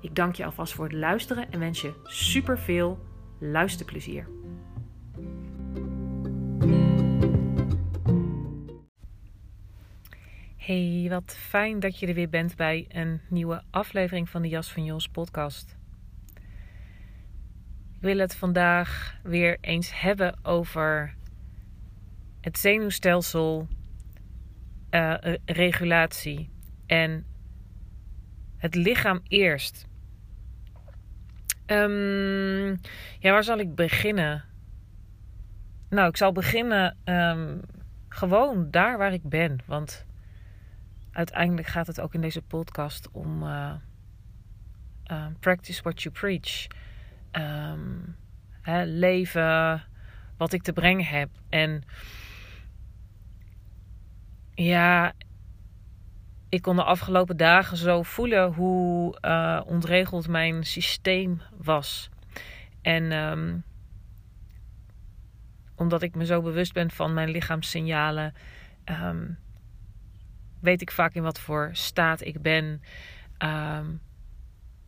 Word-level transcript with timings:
Ik 0.00 0.14
dank 0.14 0.34
je 0.34 0.44
alvast 0.44 0.72
voor 0.72 0.84
het 0.84 0.94
luisteren 0.94 1.50
en 1.50 1.58
wens 1.58 1.80
je 1.80 1.92
super 2.04 2.58
veel 2.58 2.98
luisterplezier. 3.38 4.28
Hey, 10.56 11.06
wat 11.08 11.36
fijn 11.38 11.80
dat 11.80 11.98
je 11.98 12.06
er 12.06 12.14
weer 12.14 12.28
bent 12.28 12.56
bij 12.56 12.84
een 12.88 13.20
nieuwe 13.28 13.62
aflevering 13.70 14.28
van 14.28 14.42
de 14.42 14.48
Jas 14.48 14.72
van 14.72 14.84
Jos 14.84 15.08
podcast. 15.08 15.76
Ik 17.94 18.02
wil 18.02 18.18
het 18.18 18.34
vandaag 18.34 19.18
weer 19.22 19.58
eens 19.60 20.00
hebben 20.00 20.38
over 20.42 21.14
het 22.40 22.58
zenuwstelsel, 22.58 23.68
uh, 24.90 25.14
regulatie 25.44 26.50
en 26.86 27.26
het 28.66 28.74
lichaam 28.74 29.20
eerst. 29.28 29.86
Um, 31.66 32.80
ja, 33.18 33.32
waar 33.32 33.44
zal 33.44 33.58
ik 33.58 33.74
beginnen? 33.74 34.44
Nou, 35.88 36.08
ik 36.08 36.16
zal 36.16 36.32
beginnen 36.32 36.96
um, 37.04 37.60
gewoon 38.08 38.70
daar 38.70 38.98
waar 38.98 39.12
ik 39.12 39.22
ben. 39.22 39.58
Want 39.66 40.06
uiteindelijk 41.10 41.66
gaat 41.66 41.86
het 41.86 42.00
ook 42.00 42.14
in 42.14 42.20
deze 42.20 42.42
podcast 42.42 43.10
om 43.10 43.42
uh, 43.42 43.74
uh, 45.10 45.26
practice 45.40 45.82
what 45.82 46.02
you 46.02 46.14
preach. 46.14 46.66
Leven 48.84 49.82
wat 50.36 50.52
ik 50.52 50.62
te 50.62 50.72
brengen 50.72 51.06
heb. 51.06 51.30
En 51.48 51.82
ja, 54.54 55.12
ik 56.56 56.62
kon 56.62 56.76
de 56.76 56.84
afgelopen 56.84 57.36
dagen 57.36 57.76
zo 57.76 58.02
voelen 58.02 58.52
hoe 58.52 59.18
uh, 59.22 59.60
ontregeld 59.66 60.28
mijn 60.28 60.64
systeem 60.64 61.40
was. 61.56 62.10
En 62.82 63.12
um, 63.12 63.64
omdat 65.74 66.02
ik 66.02 66.14
me 66.14 66.24
zo 66.24 66.42
bewust 66.42 66.72
ben 66.72 66.90
van 66.90 67.14
mijn 67.14 67.28
lichaamssignalen, 67.28 68.34
um, 68.84 69.38
weet 70.60 70.80
ik 70.80 70.90
vaak 70.90 71.14
in 71.14 71.22
wat 71.22 71.40
voor 71.40 71.70
staat 71.72 72.20
ik 72.20 72.42
ben. 72.42 72.82
Um, 73.38 74.00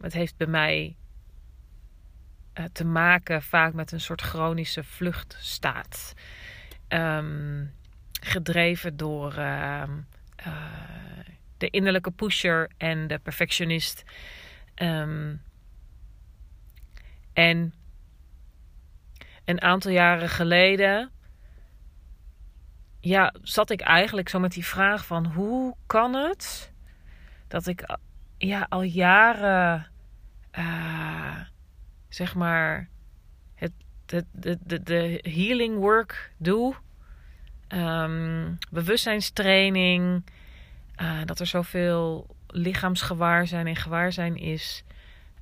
het 0.01 0.13
heeft 0.13 0.37
bij 0.37 0.47
mij 0.47 0.97
uh, 2.55 2.65
te 2.73 2.85
maken 2.85 3.43
vaak 3.43 3.73
met 3.73 3.93
een 3.93 4.01
soort 4.01 4.23
chronische 4.23 4.85
vluchtstaat. 4.85 6.15
gedreven 8.21 8.97
door. 8.97 9.35
Uh, 9.39 9.83
de 11.59 11.71
innerlijke 11.71 12.11
pusher 12.11 12.71
en 12.77 13.07
de 13.07 13.19
perfectionist. 13.19 14.05
Um, 14.83 15.43
en 17.33 17.75
een 19.45 19.63
aantal 19.63 19.91
jaren 19.91 20.29
geleden, 20.29 21.11
ja, 23.01 23.35
zat 23.43 23.71
ik 23.71 23.81
eigenlijk 23.81 24.29
zo 24.29 24.39
met 24.39 24.53
die 24.53 24.67
vraag 24.67 25.07
van 25.07 25.27
hoe 25.27 25.75
kan 25.87 26.15
het 26.15 26.73
dat 27.49 27.67
ik 27.67 27.99
ja, 28.39 28.67
al 28.69 28.83
jaren, 28.83 29.87
uh, 30.59 31.41
zeg 32.09 32.35
maar, 32.35 32.89
het, 33.55 33.73
de, 34.07 34.25
de, 34.33 34.83
de, 34.83 35.19
healing 35.23 35.77
work 35.77 36.33
doe. 36.37 36.75
Um, 37.69 38.59
bewustzijnstraining, 38.71 40.25
uh, 41.01 41.19
dat 41.25 41.41
er 41.41 41.47
zoveel 41.47 42.37
lichaamsgewaarzijn 42.47 43.67
en 43.67 43.77
gewaarzijn 43.77 44.37
is. 44.37 44.85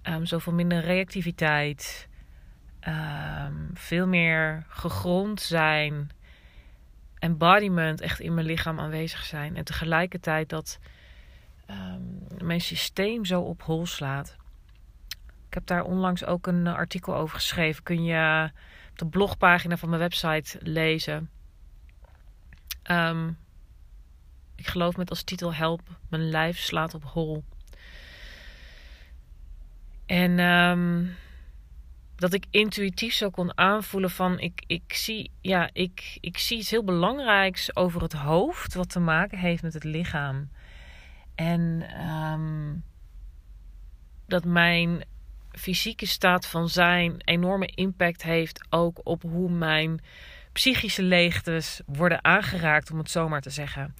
Um, 0.02 0.26
zoveel 0.26 0.52
minder 0.52 0.80
reactiviteit. 0.80 2.08
Um, 2.88 3.70
veel 3.74 4.06
meer 4.06 4.64
gegrond 4.68 5.40
zijn. 5.40 6.10
Embodiment 7.18 8.00
echt 8.00 8.20
in 8.20 8.34
mijn 8.34 8.46
lichaam 8.46 8.80
aanwezig 8.80 9.24
zijn. 9.24 9.56
En 9.56 9.64
tegelijkertijd 9.64 10.48
dat 10.48 10.78
um, 11.70 12.26
mijn 12.44 12.60
systeem 12.60 13.24
zo 13.24 13.40
op 13.40 13.62
hol 13.62 13.86
slaat. 13.86 14.36
Ik 15.48 15.54
heb 15.54 15.66
daar 15.66 15.84
onlangs 15.84 16.24
ook 16.24 16.46
een 16.46 16.66
artikel 16.66 17.14
over 17.14 17.34
geschreven. 17.34 17.82
Kun 17.82 18.04
je 18.04 18.50
op 18.90 18.98
de 18.98 19.06
blogpagina 19.06 19.76
van 19.76 19.88
mijn 19.88 20.00
website 20.00 20.58
lezen. 20.62 21.30
Um, 22.90 23.38
ik 24.56 24.66
geloof 24.66 24.96
met 24.96 25.10
als 25.10 25.22
titel 25.22 25.54
Help, 25.54 25.80
mijn 26.08 26.28
lijf 26.28 26.58
slaat 26.58 26.94
op 26.94 27.04
hol. 27.04 27.44
En 30.06 30.38
um, 30.38 31.16
dat 32.16 32.32
ik 32.32 32.46
intuïtief 32.50 33.14
zo 33.14 33.30
kon 33.30 33.58
aanvoelen 33.58 34.10
van 34.10 34.38
ik, 34.38 34.62
ik, 34.66 34.92
zie, 34.92 35.30
ja, 35.40 35.70
ik, 35.72 36.18
ik 36.20 36.38
zie 36.38 36.58
iets 36.58 36.70
heel 36.70 36.84
belangrijks 36.84 37.76
over 37.76 38.02
het 38.02 38.12
hoofd 38.12 38.74
wat 38.74 38.90
te 38.90 39.00
maken 39.00 39.38
heeft 39.38 39.62
met 39.62 39.74
het 39.74 39.84
lichaam. 39.84 40.50
En 41.34 41.86
um, 42.32 42.84
dat 44.26 44.44
mijn 44.44 45.04
fysieke 45.50 46.06
staat 46.06 46.46
van 46.46 46.68
zijn 46.68 47.14
enorme 47.24 47.66
impact 47.66 48.22
heeft 48.22 48.66
ook 48.70 49.00
op 49.02 49.22
hoe 49.22 49.50
mijn 49.50 50.00
psychische 50.52 51.02
leegtes 51.02 51.80
worden 51.86 52.24
aangeraakt, 52.24 52.90
om 52.90 52.98
het 52.98 53.10
zo 53.10 53.28
maar 53.28 53.40
te 53.40 53.50
zeggen. 53.50 53.94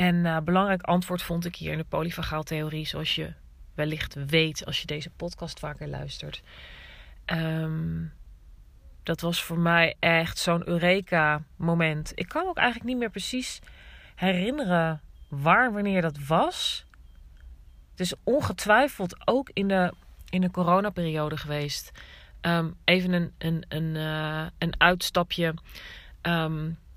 En 0.00 0.14
uh, 0.14 0.38
belangrijk 0.38 0.82
antwoord 0.82 1.22
vond 1.22 1.44
ik 1.44 1.56
hier 1.56 1.72
in 1.72 1.78
de 1.78 1.84
polyvagaaltheorie, 1.84 2.86
zoals 2.86 3.14
je 3.14 3.32
wellicht 3.74 4.14
weet 4.14 4.66
als 4.66 4.80
je 4.80 4.86
deze 4.86 5.10
podcast 5.10 5.58
vaker 5.58 5.88
luistert. 5.88 6.42
Um, 7.26 8.12
dat 9.02 9.20
was 9.20 9.42
voor 9.42 9.58
mij 9.58 9.94
echt 9.98 10.38
zo'n 10.38 10.68
Eureka-moment. 10.68 12.12
Ik 12.14 12.28
kan 12.28 12.46
ook 12.46 12.56
eigenlijk 12.56 12.88
niet 12.88 12.98
meer 12.98 13.10
precies 13.10 13.60
herinneren 14.14 15.00
waar, 15.28 15.72
wanneer 15.72 16.02
dat 16.02 16.18
was. 16.26 16.86
Het 17.90 18.00
is 18.00 18.14
ongetwijfeld 18.24 19.28
ook 19.28 19.50
in 19.52 19.68
de, 19.68 19.92
in 20.30 20.40
de 20.40 20.50
coronaperiode 20.50 21.36
geweest. 21.36 21.90
Um, 22.40 22.76
even 22.84 23.12
een, 23.12 23.32
een, 23.38 23.64
een, 23.68 23.94
uh, 23.94 24.46
een 24.58 24.74
uitstapje. 24.80 25.54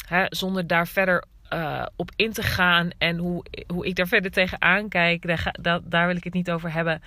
Hè, 0.07 0.25
zonder 0.29 0.67
daar 0.67 0.87
verder 0.87 1.23
uh, 1.53 1.85
op 1.95 2.11
in 2.15 2.31
te 2.31 2.41
gaan 2.41 2.89
en 2.97 3.17
hoe, 3.17 3.45
hoe 3.67 3.85
ik 3.85 3.95
daar 3.95 4.07
verder 4.07 4.31
tegenaan 4.31 4.89
kijk, 4.89 5.27
daar, 5.61 5.79
daar, 5.83 6.07
wil 6.07 6.15
ik 6.15 6.23
het 6.23 6.33
niet 6.33 6.51
over 6.51 6.73
hebben. 6.73 7.01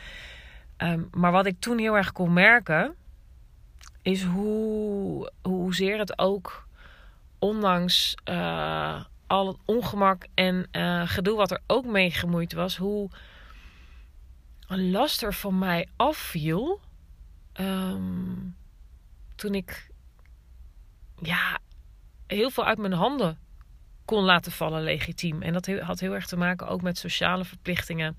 Um, 0.79 1.09
maar 1.11 1.33
wat 1.33 1.47
ik 1.47 1.61
toen 1.61 1.79
heel 1.79 1.97
erg 1.97 2.13
kon 2.13 2.33
merken, 2.33 2.95
is 4.03 4.23
hoe, 4.23 5.31
hoezeer 5.43 5.99
het 5.99 6.19
ook, 6.19 6.69
ondanks 7.39 8.15
uh, 8.25 9.05
al 9.27 9.47
het 9.47 9.57
ongemak 9.65 10.27
en 10.35 10.69
uh, 10.73 11.03
gedoe 11.05 11.37
wat 11.37 11.51
er 11.51 11.61
ook 11.67 11.85
mee 11.85 12.11
gemoeid 12.11 12.53
was, 12.53 12.77
hoe 12.77 13.11
een 14.69 14.91
last 14.91 15.23
er 15.23 15.35
van 15.35 15.59
mij 15.59 15.89
afviel. 15.97 16.81
Um, 17.61 18.57
toen 19.35 19.55
ik 19.55 19.91
ja, 21.23 21.59
heel 22.27 22.51
veel 22.51 22.65
uit 22.65 22.79
mijn 22.79 22.93
handen 22.93 23.39
kon 24.07 24.25
laten 24.25 24.53
vallen 24.53 24.83
legitiem. 24.83 25.43
En 25.43 25.53
dat 25.53 25.67
had 25.67 26.01
heel 26.01 26.15
erg 26.15 26.27
te 26.27 26.37
maken 26.37 26.69
ook 26.69 26.83
met 26.83 26.99
sociale 26.99 27.45
verplichtingen. 27.45 28.17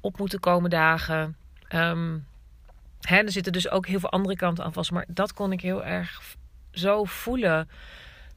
Op 0.00 0.18
moeten 0.18 0.40
komen 0.40 0.70
dagen. 0.70 1.36
Um, 1.74 2.26
Hè, 3.06 3.16
er 3.16 3.32
zitten 3.32 3.52
dus 3.52 3.70
ook 3.70 3.86
heel 3.86 4.00
veel 4.00 4.10
andere 4.10 4.36
kanten 4.36 4.64
aan 4.64 4.72
vast. 4.72 4.90
Maar 4.90 5.04
dat 5.08 5.32
kon 5.32 5.52
ik 5.52 5.60
heel 5.60 5.84
erg 5.84 6.36
zo 6.70 7.04
voelen. 7.04 7.68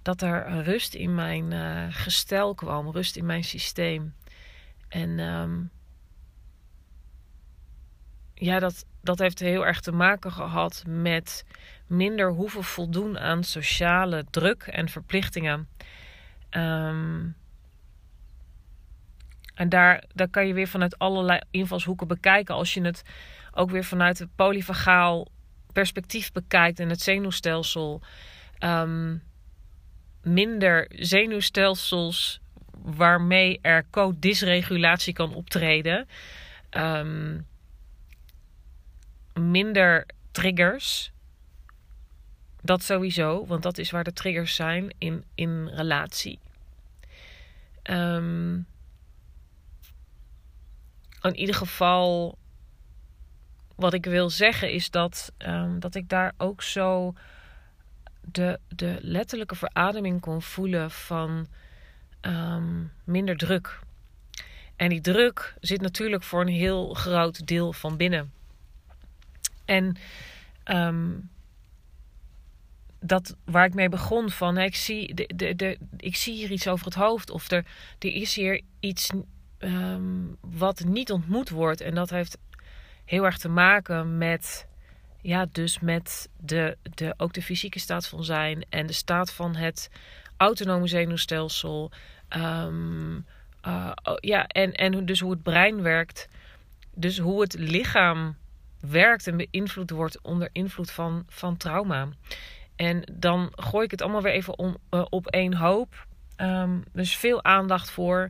Dat 0.02 0.22
er 0.22 0.64
rust 0.64 0.94
in 0.94 1.16
mijn 1.16 1.52
uh, 1.52 1.86
gestel 1.90 2.56
kwam. 2.56 2.92
Rust 2.92 3.16
in 3.16 3.26
mijn 3.26 3.44
systeem. 3.44 4.14
En 4.88 5.20
um, 5.20 5.70
ja, 8.34 8.60
dat, 8.60 8.86
dat 9.02 9.20
heeft 9.20 9.40
heel 9.40 9.66
erg 9.66 9.82
te 9.82 9.92
maken 9.92 10.32
gehad 10.32 10.84
met 10.88 11.46
minder 11.88 12.32
hoeven 12.32 12.64
voldoen 12.64 13.20
aan 13.20 13.44
sociale 13.44 14.26
druk 14.30 14.64
en 14.64 14.90
verplichtingen. 14.90 15.68
Um, 16.52 17.36
en 19.54 19.70
daar, 19.70 20.04
daar 20.14 20.30
kan 20.30 20.48
je 20.48 20.54
weer 20.54 20.68
vanuit 20.68 21.00
allerlei 21.00 21.40
invalshoeken 21.52 22.08
bekijken. 22.08 22.56
Als 22.56 22.74
je 22.74 22.82
het 22.82 23.04
ook 23.52 23.70
weer 23.72 23.84
vanuit 23.84 24.20
het 24.20 24.36
polyvagaal 24.36 25.28
perspectief 25.74 26.32
bekijkt 26.32 26.80
en 26.80 26.90
het 26.90 27.02
zenuwstelsel. 27.02 28.02
Um, 28.60 29.24
minder 30.24 30.92
zenuwstelsels 30.96 32.40
waarmee 32.82 33.60
er 33.62 33.86
co-dysregulatie 33.90 35.14
kan 35.14 35.34
optreden. 35.34 36.08
Um, 36.72 37.48
minder 39.34 40.06
triggers. 40.32 41.12
Dat 42.62 42.84
sowieso, 42.84 43.46
want 43.46 43.64
dat 43.64 43.78
is 43.78 43.92
waar 43.92 44.04
de 44.04 44.14
triggers 44.14 44.56
zijn 44.56 44.94
in, 44.98 45.24
in 45.36 45.68
relatie. 45.68 46.40
Um, 47.84 48.68
in 51.22 51.36
ieder 51.36 51.56
geval, 51.56 52.38
wat 53.76 53.94
ik 53.94 54.06
wil 54.06 54.30
zeggen 54.30 54.72
is 54.72 54.90
dat, 54.90 55.32
um, 55.38 55.80
dat 55.80 55.96
ik 55.96 56.10
daar 56.10 56.34
ook 56.38 56.62
zo 56.62 57.14
de, 58.22 58.60
de 58.68 58.98
letterlijke 59.02 59.56
verademing 59.56 60.22
kon 60.22 60.42
voelen 60.42 60.92
van 60.92 61.48
um, 62.22 62.92
minder 63.04 63.38
druk. 63.38 63.80
En 64.76 64.90
die 64.90 65.02
druk 65.02 65.56
zit 65.60 65.82
natuurlijk 65.82 66.24
voor 66.24 66.42
een 66.42 66.48
heel 66.48 66.94
groot 66.94 67.48
deel 67.48 67.74
van 67.74 67.98
binnen. 67.98 68.34
En 69.66 69.98
um, 70.66 71.30
dat 73.00 73.36
waar 73.46 73.66
ik 73.66 73.74
mee 73.74 73.90
begon 73.90 74.30
van, 74.30 74.58
ik 74.58 74.76
zie, 74.76 75.14
de, 75.14 75.30
de, 75.36 75.56
de, 75.56 75.78
ik 75.98 76.16
zie 76.16 76.34
hier 76.34 76.52
iets 76.52 76.68
over 76.68 76.86
het 76.86 76.96
hoofd 76.96 77.30
of 77.30 77.52
er, 77.52 77.66
er 78.00 78.14
is 78.14 78.36
hier 78.36 78.62
iets 78.80 79.10
um, 79.60 80.38
wat 80.42 80.84
niet 80.86 81.12
ontmoet 81.12 81.50
wordt. 81.50 81.82
En 81.82 81.96
dat 81.96 82.10
heeft 82.10 82.38
heel 83.06 83.26
erg 83.26 83.38
te 83.38 83.50
maken 83.50 84.18
met, 84.18 84.68
ja, 85.22 85.46
dus 85.52 85.80
met 85.80 86.30
de, 86.38 86.78
de, 86.82 87.14
ook 87.18 87.34
de 87.34 87.42
fysieke 87.42 87.80
staat 87.80 88.08
van 88.08 88.24
zijn 88.24 88.66
en 88.70 88.86
de 88.86 88.94
staat 88.94 89.34
van 89.34 89.56
het 89.56 89.90
autonome 90.38 90.88
zenuwstelsel. 90.88 91.92
Um, 92.38 93.26
uh, 93.68 93.92
ja, 94.20 94.48
en, 94.48 94.74
en 94.74 95.06
dus 95.06 95.20
hoe 95.20 95.32
het 95.32 95.44
brein 95.44 95.82
werkt. 95.82 96.28
Dus 96.94 97.18
hoe 97.18 97.42
het 97.42 97.54
lichaam 97.54 98.38
werkt 98.80 99.28
en 99.28 99.38
beïnvloed 99.38 99.90
wordt 99.90 100.22
onder 100.22 100.50
invloed 100.52 100.92
van, 100.92 101.24
van 101.28 101.58
trauma. 101.58 102.08
En 102.80 103.04
dan 103.12 103.52
gooi 103.56 103.86
ik 103.86 103.92
het 103.92 104.02
allemaal 104.02 104.22
weer 104.22 104.32
even 104.32 104.58
om, 104.58 104.78
uh, 104.92 105.06
op 105.10 105.28
één 105.28 105.54
hoop. 105.54 106.08
Um, 106.38 106.84
dus 106.94 107.18
veel 107.18 107.44
aandacht 107.44 107.92
voor. 107.92 108.30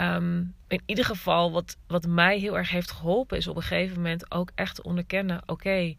Um, 0.00 0.54
in 0.68 0.82
ieder 0.86 1.04
geval, 1.04 1.52
wat, 1.52 1.76
wat 1.86 2.06
mij 2.06 2.38
heel 2.38 2.56
erg 2.56 2.70
heeft 2.70 2.90
geholpen, 2.90 3.36
is 3.36 3.46
op 3.46 3.56
een 3.56 3.62
gegeven 3.62 3.96
moment 3.96 4.30
ook 4.30 4.50
echt 4.54 4.74
te 4.74 4.82
onderkennen: 4.82 5.42
oké, 5.46 5.94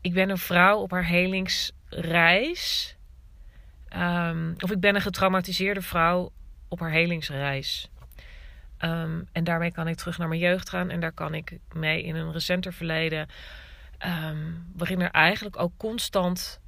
ik 0.00 0.12
ben 0.12 0.30
een 0.30 0.38
vrouw 0.38 0.78
op 0.78 0.90
haar 0.90 1.04
helingsreis. 1.04 2.96
Um, 3.96 4.54
of 4.58 4.70
ik 4.70 4.80
ben 4.80 4.94
een 4.94 5.00
getraumatiseerde 5.00 5.82
vrouw 5.82 6.32
op 6.68 6.80
haar 6.80 6.90
helingsreis. 6.90 7.90
En 9.32 9.44
daarmee 9.44 9.72
kan 9.72 9.88
ik 9.88 9.96
terug 9.96 10.18
naar 10.18 10.28
mijn 10.28 10.40
jeugd 10.40 10.68
gaan 10.68 10.90
en 10.90 11.00
daar 11.00 11.12
kan 11.12 11.34
ik 11.34 11.58
mee 11.72 12.02
in 12.02 12.16
een 12.16 12.32
recenter 12.32 12.72
verleden. 12.72 13.26
waarin 14.76 15.00
er 15.00 15.10
eigenlijk 15.10 15.58
ook 15.58 15.72
constant 15.76 16.60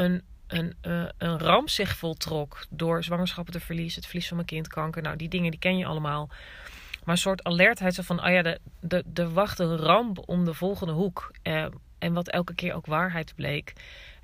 een 0.00 0.22
een, 0.46 0.74
uh, 0.82 1.08
een 1.18 1.38
ramp 1.38 1.68
zich 1.68 1.96
voltrok 1.96 2.66
door 2.70 3.04
zwangerschappen 3.04 3.52
te 3.52 3.60
verliezen, 3.60 4.00
het 4.00 4.06
verlies 4.06 4.26
van 4.26 4.36
mijn 4.36 4.48
kind, 4.48 4.68
kanker. 4.68 5.02
Nou, 5.02 5.16
die 5.16 5.28
dingen 5.28 5.50
die 5.50 5.60
ken 5.60 5.78
je 5.78 5.86
allemaal. 5.86 6.28
Maar 7.04 7.14
een 7.14 7.20
soort 7.20 7.44
alertheid 7.44 7.94
zo 7.94 8.02
van, 8.02 8.24
oh 8.24 8.30
ja, 8.30 8.42
de, 8.42 8.60
de, 8.80 9.04
de 9.06 9.30
wacht 9.30 9.58
een 9.58 9.76
ramp 9.76 10.28
om 10.28 10.44
de 10.44 10.54
volgende 10.54 10.92
hoek. 10.92 11.34
Uh, 11.42 11.66
en 11.98 12.12
wat 12.12 12.28
elke 12.28 12.54
keer 12.54 12.74
ook 12.74 12.86
waarheid 12.86 13.34
bleek. 13.34 13.72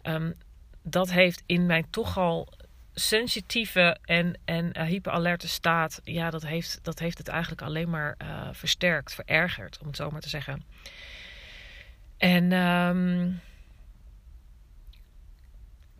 Um, 0.03 0.35
dat 0.83 1.11
heeft 1.11 1.43
in 1.47 1.67
mijn 1.67 1.91
toch 1.91 2.19
al 2.19 2.49
sensitieve 2.95 3.99
en, 4.03 4.39
en 4.45 4.71
uh, 4.79 4.83
hyperalerte 4.83 5.49
staat, 5.49 6.01
ja, 6.05 6.31
dat 6.31 6.47
heeft, 6.47 6.79
dat 6.83 6.99
heeft 6.99 7.19
het 7.19 7.29
eigenlijk 7.29 7.63
alleen 7.63 7.91
maar 7.91 8.17
versterkt, 8.53 9.15
verergerd, 9.15 9.79
om 9.81 9.87
het 9.87 9.97
zo 9.97 10.11
maar 10.11 10.21
te 10.21 10.29
zeggen. 10.29 10.65
En 12.17 12.53
um, 12.53 13.41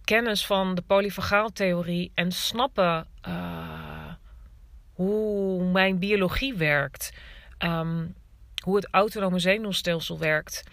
kennis 0.07 0.47
van 0.47 0.75
de 0.75 0.83
polyvagaaltheorie 0.83 2.11
en 2.15 2.33
snappen 2.33 3.07
uh, 3.29 4.13
hoe 4.93 5.65
mijn 5.65 5.99
biologie 5.99 6.55
werkt, 6.55 7.13
um, 7.59 8.15
hoe 8.63 8.77
het 8.77 8.89
autonome 8.91 9.39
zenuwstelsel 9.39 10.19
werkt. 10.19 10.65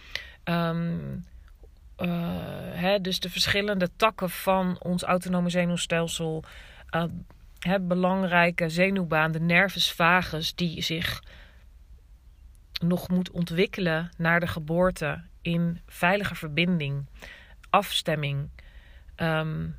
Um, 0.44 1.26
uh, 1.98 2.08
hè, 2.72 3.02
dus 3.02 3.20
de 3.20 3.30
verschillende 3.30 3.90
takken 3.96 4.30
van 4.30 4.78
ons 4.80 5.04
autonome 5.04 5.50
zenuwstelsel. 5.50 6.44
Uh, 6.96 7.04
belangrijke 7.82 8.70
zenuwbaan, 8.70 9.32
de 9.32 9.40
nervus 9.40 9.92
vagus, 9.92 10.56
die 10.56 10.82
zich 10.82 11.24
nog 12.82 13.10
moet 13.10 13.32
ontwikkelen 13.32 14.12
naar 14.18 14.40
de 14.40 14.48
geboorte 14.48 15.24
in 15.42 15.82
veilige 15.88 16.36
verbinding, 16.36 17.06
afstemming. 17.70 18.50
Um, 19.16 19.78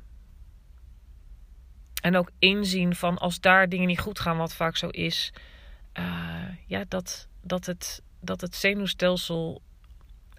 en 2.01 2.15
ook 2.15 2.31
inzien 2.39 2.95
van 2.95 3.17
als 3.17 3.39
daar 3.39 3.69
dingen 3.69 3.87
niet 3.87 3.99
goed 3.99 4.19
gaan, 4.19 4.37
wat 4.37 4.55
vaak 4.55 4.77
zo 4.77 4.87
is, 4.87 5.33
uh, 5.93 6.47
ja, 6.65 6.83
dat, 6.87 7.27
dat, 7.41 7.65
het, 7.65 8.01
dat 8.19 8.41
het 8.41 8.55
zenuwstelsel 8.55 9.61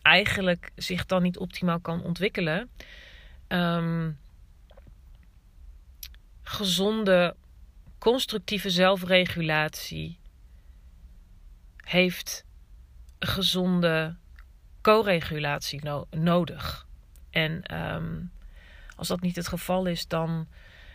eigenlijk 0.02 0.70
zich 0.74 1.06
dan 1.06 1.22
niet 1.22 1.38
optimaal 1.38 1.80
kan 1.80 2.02
ontwikkelen. 2.02 2.70
Um, 3.48 4.18
gezonde, 6.42 7.36
constructieve 7.98 8.70
zelfregulatie 8.70 10.18
heeft 11.76 12.44
gezonde 13.18 14.16
co-regulatie 14.80 15.84
no 15.84 16.06
nodig. 16.10 16.86
En 17.30 17.76
um, 17.94 18.30
als 18.96 19.08
dat 19.08 19.20
niet 19.20 19.36
het 19.36 19.48
geval 19.48 19.86
is, 19.86 20.06
dan, 20.08 20.48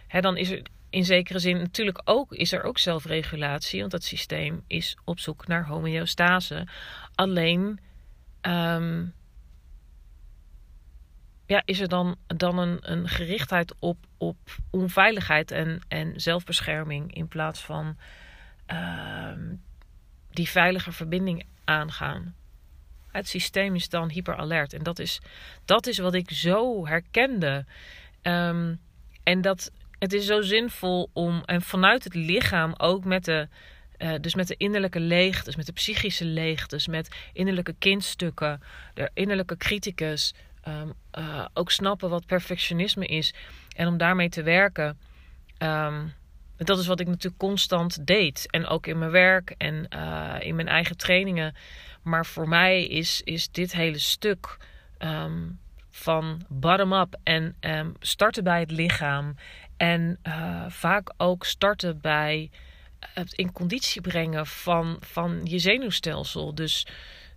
hè, 0.07 0.21
dan 0.21 0.37
is 0.37 0.49
er 0.49 0.61
in 0.89 1.05
zekere 1.05 1.39
zin 1.39 1.57
natuurlijk 1.57 2.01
ook, 2.03 2.33
is 2.33 2.51
er 2.51 2.63
ook 2.63 2.77
zelfregulatie. 2.77 3.79
Want 3.79 3.91
dat 3.91 4.03
systeem 4.03 4.63
is 4.67 4.97
op 5.03 5.19
zoek 5.19 5.47
naar 5.47 5.65
homeostase. 5.65 6.67
Alleen 7.15 7.79
um, 8.41 9.13
ja, 11.45 11.61
is 11.65 11.79
er 11.79 11.87
dan, 11.87 12.15
dan 12.27 12.57
een, 12.57 12.91
een 12.91 13.07
gerichtheid 13.07 13.75
op, 13.79 13.97
op 14.17 14.37
onveiligheid 14.69 15.51
en, 15.51 15.81
en 15.87 16.21
zelfbescherming 16.21 17.13
in 17.13 17.27
plaats 17.27 17.61
van 17.61 17.97
um, 18.67 19.61
die 20.29 20.49
veilige 20.49 20.91
verbinding 20.91 21.45
aangaan. 21.63 22.35
Het 23.11 23.27
systeem 23.27 23.75
is 23.75 23.89
dan 23.89 24.09
hyperalert. 24.09 24.73
En 24.73 24.83
dat 24.83 24.99
is, 24.99 25.19
dat 25.65 25.87
is 25.87 25.97
wat 25.97 26.13
ik 26.13 26.31
zo 26.31 26.87
herkende. 26.87 27.65
Um, 28.21 28.79
en 29.23 29.41
dat 29.41 29.71
het 29.99 30.13
is 30.13 30.25
zo 30.25 30.41
zinvol 30.41 31.09
om, 31.13 31.43
en 31.45 31.61
vanuit 31.61 32.03
het 32.03 32.15
lichaam 32.15 32.73
ook 32.77 33.05
met 33.05 33.25
de, 33.25 33.47
uh, 33.97 34.13
dus 34.21 34.35
met 34.35 34.47
de 34.47 34.55
innerlijke 34.57 34.99
leegtes, 34.99 35.55
met 35.55 35.65
de 35.65 35.71
psychische 35.71 36.25
leegtes, 36.25 36.87
met 36.87 37.15
innerlijke 37.33 37.75
kindstukken, 37.79 38.61
de 38.93 39.09
innerlijke 39.13 39.57
criticus, 39.57 40.33
um, 40.67 40.93
uh, 41.19 41.45
ook 41.53 41.71
snappen 41.71 42.09
wat 42.09 42.25
perfectionisme 42.25 43.05
is. 43.05 43.33
En 43.75 43.87
om 43.87 43.97
daarmee 43.97 44.29
te 44.29 44.43
werken. 44.43 44.99
Um, 45.59 46.13
dat 46.57 46.79
is 46.79 46.87
wat 46.87 46.99
ik 46.99 47.07
natuurlijk 47.07 47.37
constant 47.37 48.07
deed. 48.07 48.47
En 48.49 48.67
ook 48.67 48.87
in 48.87 48.97
mijn 48.97 49.11
werk 49.11 49.53
en 49.57 49.87
uh, 49.95 50.35
in 50.39 50.55
mijn 50.55 50.67
eigen 50.67 50.97
trainingen. 50.97 51.55
Maar 52.01 52.25
voor 52.25 52.47
mij 52.47 52.85
is, 52.85 53.21
is 53.23 53.51
dit 53.51 53.71
hele 53.71 53.99
stuk 53.99 54.57
um, 54.99 55.59
van 55.89 56.41
bottom-up 56.47 57.19
en 57.23 57.55
um, 57.59 57.93
starten 57.99 58.43
bij 58.43 58.59
het 58.59 58.71
lichaam. 58.71 59.35
En 59.77 60.19
uh, 60.23 60.65
vaak 60.67 61.13
ook 61.17 61.45
starten 61.45 62.01
bij 62.01 62.49
het 62.99 63.33
in 63.33 63.51
conditie 63.51 64.01
brengen 64.01 64.47
van, 64.47 64.97
van 64.99 65.41
je 65.43 65.59
zenuwstelsel. 65.59 66.55
Dus 66.55 66.87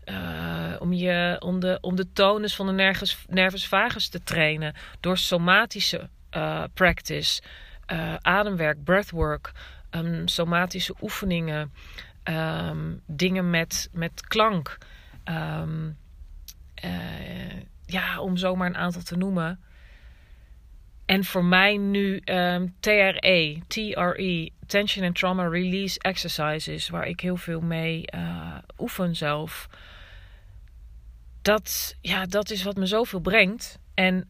uh, 0.04 0.74
om, 0.78 0.92
je, 0.92 1.36
om, 1.40 1.60
de, 1.60 1.78
om 1.80 1.96
de 1.96 2.12
tonus 2.12 2.54
van 2.56 2.66
de 2.66 2.72
nervus, 2.72 3.24
nervus 3.28 3.66
vagus 3.66 4.08
te 4.08 4.22
trainen 4.22 4.74
door 5.00 5.18
somatische 5.18 6.08
uh, 6.36 6.64
practice, 6.74 7.42
ademwerk, 8.20 8.84
breathwork, 8.84 9.52
um, 9.90 10.28
somatische 10.28 10.94
oefeningen, 11.00 11.72
um, 12.24 13.02
dingen 13.06 13.50
met, 13.50 13.88
met 13.92 14.26
klank. 14.26 14.78
Um, 15.24 15.96
ja, 17.86 18.20
om 18.20 18.36
zomaar 18.36 18.68
een 18.68 18.76
aantal 18.76 19.02
te 19.02 19.16
noemen. 19.16 19.60
En 21.04 21.24
voor 21.24 21.44
mij 21.44 21.76
nu 21.76 22.20
um, 22.24 22.74
TRE, 22.80 23.62
TRE, 23.66 24.50
Tension 24.66 25.04
and 25.06 25.14
Trauma 25.14 25.48
Release 25.48 25.98
Exercises, 25.98 26.88
waar 26.88 27.06
ik 27.06 27.20
heel 27.20 27.36
veel 27.36 27.60
mee 27.60 28.04
uh, 28.14 28.56
oefen 28.78 29.16
zelf. 29.16 29.68
Dat, 31.42 31.96
ja, 32.00 32.26
dat 32.26 32.50
is 32.50 32.62
wat 32.62 32.76
me 32.76 32.86
zoveel 32.86 33.20
brengt. 33.20 33.78
En 33.94 34.28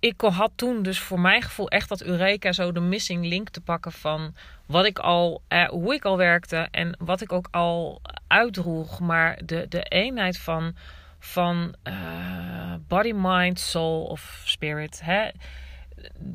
ik 0.00 0.20
had 0.20 0.52
toen 0.54 0.82
dus 0.82 0.98
voor 1.00 1.20
mijn 1.20 1.42
gevoel 1.42 1.68
echt 1.68 1.88
dat 1.88 2.02
Eureka 2.02 2.52
zo 2.52 2.72
de 2.72 2.80
missing 2.80 3.26
link 3.26 3.48
te 3.48 3.60
pakken 3.60 3.92
van 3.92 4.34
wat 4.66 4.84
ik 4.84 4.98
al, 4.98 5.42
eh, 5.48 5.68
hoe 5.68 5.94
ik 5.94 6.04
al 6.04 6.16
werkte 6.16 6.68
en 6.70 6.96
wat 6.98 7.20
ik 7.20 7.32
ook 7.32 7.48
al 7.50 8.00
uitdroeg. 8.26 9.00
Maar 9.00 9.40
de, 9.44 9.66
de 9.68 9.82
eenheid 9.82 10.38
van 10.38 10.74
van 11.22 11.74
uh, 11.84 12.74
body, 12.88 13.12
mind, 13.14 13.58
soul 13.58 14.04
of 14.04 14.42
spirit. 14.44 15.00
Hè? 15.04 15.30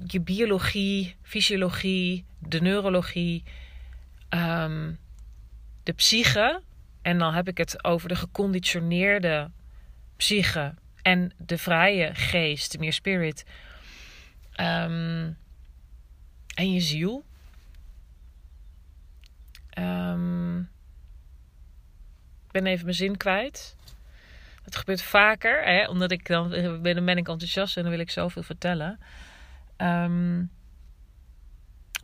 Je 0.06 0.22
biologie, 0.22 1.16
fysiologie, 1.22 2.26
de 2.40 2.62
neurologie, 2.62 3.44
um, 4.30 5.00
de 5.84 5.94
psyche. 5.94 6.62
En 7.02 7.18
dan 7.18 7.34
heb 7.34 7.48
ik 7.48 7.58
het 7.58 7.84
over 7.84 8.10
de 8.10 8.16
geconditioneerde 8.16 9.52
psyche 10.18 10.74
en 11.06 11.32
de 11.38 11.58
vrije 11.58 12.16
geest, 12.16 12.80
meer 12.80 12.94
spirit. 12.94 13.46
Um, 14.60 15.38
en 16.56 16.72
je 16.72 16.80
ziel. 16.80 17.26
Um, 19.78 20.60
ik 22.46 22.52
ben 22.52 22.66
even 22.66 22.84
mijn 22.84 22.98
zin 22.98 23.18
kwijt. 23.18 23.76
Het 24.64 24.76
gebeurt 24.76 25.02
vaker, 25.02 25.64
hè, 25.64 25.88
omdat 25.88 26.12
ik 26.12 26.28
dan, 26.28 26.50
dan 26.50 26.82
ben 26.82 27.18
ik 27.18 27.28
enthousiast 27.28 27.78
en 27.78 27.82
dan 27.82 27.92
wil 27.92 28.02
ik 28.02 28.12
zoveel 28.12 28.44
vertellen. 28.44 29.00
Um, 29.78 30.52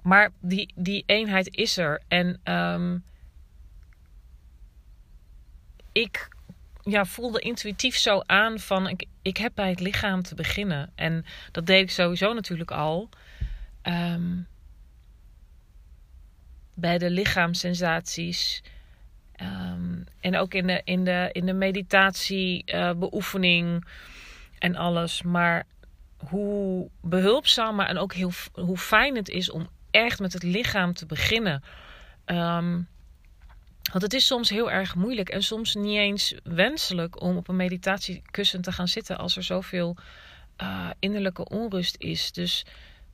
maar 0.03 0.31
die, 0.39 0.73
die 0.75 1.03
eenheid 1.05 1.55
is 1.55 1.77
er. 1.77 2.01
En 2.07 2.39
ik 5.91 6.29
ja, 6.83 7.05
voelde 7.05 7.39
intuïtief 7.39 7.95
zo 7.95 8.21
aan 8.25 8.59
van 8.59 8.87
ik, 8.87 9.05
ik 9.21 9.37
heb 9.37 9.51
bij 9.55 9.69
het 9.69 9.79
lichaam 9.79 10.21
te 10.21 10.35
beginnen. 10.35 10.91
En 10.95 11.25
dat 11.51 11.65
deed 11.65 11.81
ik 11.81 11.91
sowieso 11.91 12.33
natuurlijk 12.33 12.71
al. 12.71 13.09
Um, 13.83 14.47
bij 16.73 16.97
de 16.97 17.09
lichaamssensaties. 17.09 18.63
Um, 19.41 20.05
en 20.19 20.37
ook 20.37 20.53
in 20.53 20.67
de, 20.67 20.81
in 20.83 21.03
de, 21.03 21.29
in 21.31 21.45
de 21.45 21.53
meditatiebeoefening 21.53 23.67
uh, 23.67 23.81
en 24.59 24.75
alles. 24.75 25.21
Maar 25.21 25.65
hoe 26.17 26.89
behulpzamer 27.01 27.85
en 27.85 27.97
ook 27.97 28.13
heel, 28.13 28.31
hoe 28.53 28.77
fijn 28.77 29.15
het 29.15 29.29
is 29.29 29.51
om 29.51 29.69
echt 29.91 30.19
met 30.19 30.33
het 30.33 30.43
lichaam 30.43 30.93
te 30.93 31.05
beginnen. 31.05 31.63
Um, 32.25 32.87
want 33.91 34.03
het 34.03 34.13
is 34.13 34.25
soms 34.25 34.49
heel 34.49 34.71
erg 34.71 34.95
moeilijk 34.95 35.29
en 35.29 35.43
soms 35.43 35.75
niet 35.75 35.97
eens 35.97 36.35
wenselijk 36.43 37.21
om 37.21 37.37
op 37.37 37.47
een 37.47 37.55
meditatiekussen 37.55 38.61
te 38.61 38.71
gaan 38.71 38.87
zitten 38.87 39.17
als 39.17 39.37
er 39.37 39.43
zoveel 39.43 39.97
uh, 40.61 40.89
innerlijke 40.99 41.49
onrust 41.49 41.95
is. 41.97 42.31
Dus, 42.31 42.65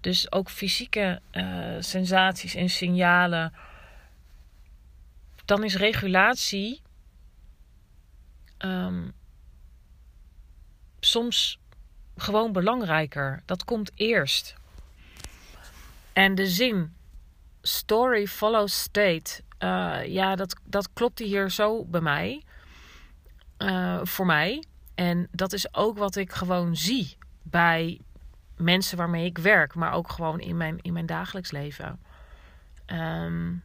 dus 0.02 0.32
ook 0.32 0.50
fysieke 0.50 1.22
uh, 1.32 1.76
sensaties 1.80 2.56
en 2.56 2.70
signalen 2.70 3.54
dan 5.48 5.64
is 5.64 5.76
regulatie 5.76 6.82
um, 8.58 9.14
soms 11.00 11.60
gewoon 12.16 12.52
belangrijker. 12.52 13.42
Dat 13.46 13.64
komt 13.64 13.92
eerst. 13.96 14.56
En 16.14 16.36
de 16.36 16.48
zin 16.48 16.96
story 17.62 18.28
follows 18.28 18.82
state, 18.82 19.42
uh, 19.60 20.06
ja, 20.06 20.36
dat, 20.36 20.56
dat 20.64 20.94
klopte 20.94 21.24
hier 21.24 21.52
zo 21.52 21.86
bij 21.86 22.02
mij. 22.02 22.44
Uh, 23.58 24.00
voor 24.04 24.26
mij. 24.26 24.64
En 24.96 25.28
dat 25.32 25.54
is 25.54 25.74
ook 25.74 25.98
wat 25.98 26.16
ik 26.16 26.32
gewoon 26.34 26.76
zie 26.76 27.18
bij 27.42 28.00
mensen 28.56 28.98
waarmee 28.98 29.26
ik 29.26 29.38
werk, 29.38 29.76
maar 29.76 29.94
ook 29.94 30.12
gewoon 30.12 30.40
in 30.40 30.58
mijn, 30.58 30.78
in 30.82 30.94
mijn 30.94 31.06
dagelijks 31.06 31.52
leven. 31.52 32.00
Um, 32.86 33.64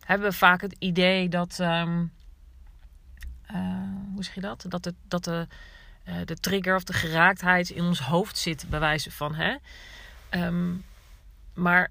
hebben 0.00 0.28
we 0.28 0.36
vaak 0.36 0.60
het 0.60 0.76
idee 0.78 1.28
dat. 1.28 1.58
Um, 1.58 2.12
uh, 3.50 3.82
hoe 4.14 4.24
zeg 4.24 4.34
je 4.34 4.40
dat? 4.40 4.64
Dat, 4.68 4.84
het, 4.84 4.94
dat 5.08 5.24
de, 5.24 5.46
de 6.24 6.36
trigger 6.36 6.74
of 6.74 6.84
de 6.84 6.92
geraaktheid 6.92 7.70
in 7.70 7.84
ons 7.84 8.00
hoofd 8.00 8.38
zit, 8.38 8.68
bij 8.68 8.80
wijze 8.80 9.10
van. 9.10 9.34
Hè? 9.34 9.56
Um, 10.30 10.84
maar 11.54 11.90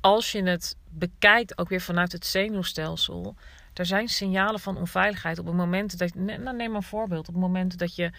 als 0.00 0.32
je 0.32 0.42
het 0.42 0.76
bekijkt, 0.98 1.58
ook 1.58 1.68
weer 1.68 1.80
vanuit 1.80 2.12
het 2.12 2.26
zenuwstelsel. 2.26 3.34
Er 3.74 3.86
zijn 3.86 4.08
signalen 4.08 4.60
van 4.60 4.76
onveiligheid 4.76 5.38
op 5.38 5.46
het 5.46 5.54
moment 5.54 5.98
dat. 5.98 6.14
Nou, 6.14 6.56
neem 6.56 6.74
een 6.74 6.82
voorbeeld. 6.82 7.28
Op 7.28 7.34
het 7.34 7.42
moment 7.42 7.78
dat 7.78 7.94
je. 7.94 8.10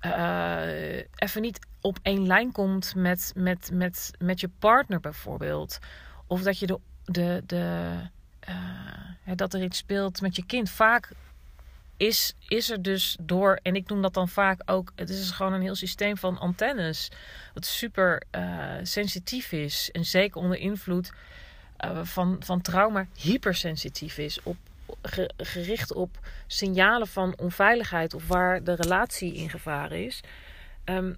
Uh, 0.00 0.96
even 1.14 1.42
niet 1.42 1.66
op 1.80 1.98
één 2.02 2.26
lijn 2.26 2.52
komt 2.52 2.94
met, 2.94 3.32
met, 3.36 3.70
met, 3.72 4.10
met 4.18 4.40
je 4.40 4.50
partner 4.58 5.00
bijvoorbeeld. 5.00 5.78
Of 6.26 6.42
dat 6.42 6.58
je 6.58 6.66
de 6.66 6.78
de, 7.04 7.42
de, 7.46 7.92
uh, 8.48 9.34
dat 9.36 9.54
er 9.54 9.62
iets 9.62 9.78
speelt 9.78 10.20
met 10.20 10.36
je 10.36 10.46
kind. 10.46 10.70
Vaak 10.70 11.10
is, 11.96 12.34
is 12.48 12.70
er 12.70 12.82
dus 12.82 13.16
door, 13.20 13.58
en 13.62 13.74
ik 13.74 13.88
noem 13.88 14.02
dat 14.02 14.14
dan 14.14 14.28
vaak 14.28 14.62
ook, 14.64 14.92
het 14.96 15.08
is 15.08 15.30
gewoon 15.30 15.52
een 15.52 15.62
heel 15.62 15.74
systeem 15.74 16.16
van 16.16 16.38
antennes. 16.38 17.10
Wat 17.54 17.66
super 17.66 18.22
uh, 18.36 18.74
sensitief 18.82 19.52
is. 19.52 19.90
En 19.90 20.04
zeker 20.04 20.40
onder 20.40 20.58
invloed 20.58 21.12
uh, 21.84 22.04
van, 22.04 22.36
van 22.40 22.60
trauma 22.60 23.06
hypersensitief 23.16 24.18
is. 24.18 24.42
Op, 24.42 24.56
gericht 25.36 25.92
op 25.92 26.18
signalen 26.46 27.06
van 27.06 27.38
onveiligheid 27.38 28.14
of 28.14 28.26
waar 28.28 28.64
de 28.64 28.74
relatie 28.74 29.34
in 29.34 29.50
gevaar 29.50 29.92
is. 29.92 30.20
Um, 30.84 31.16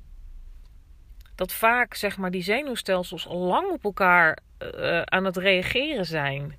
dat 1.34 1.52
vaak 1.52 1.94
zeg 1.94 2.16
maar 2.16 2.30
die 2.30 2.42
zenuwstelsels 2.42 3.26
lang 3.30 3.70
op 3.70 3.84
elkaar 3.84 4.38
uh, 4.58 5.02
aan 5.02 5.24
het 5.24 5.36
reageren 5.36 6.06
zijn. 6.06 6.58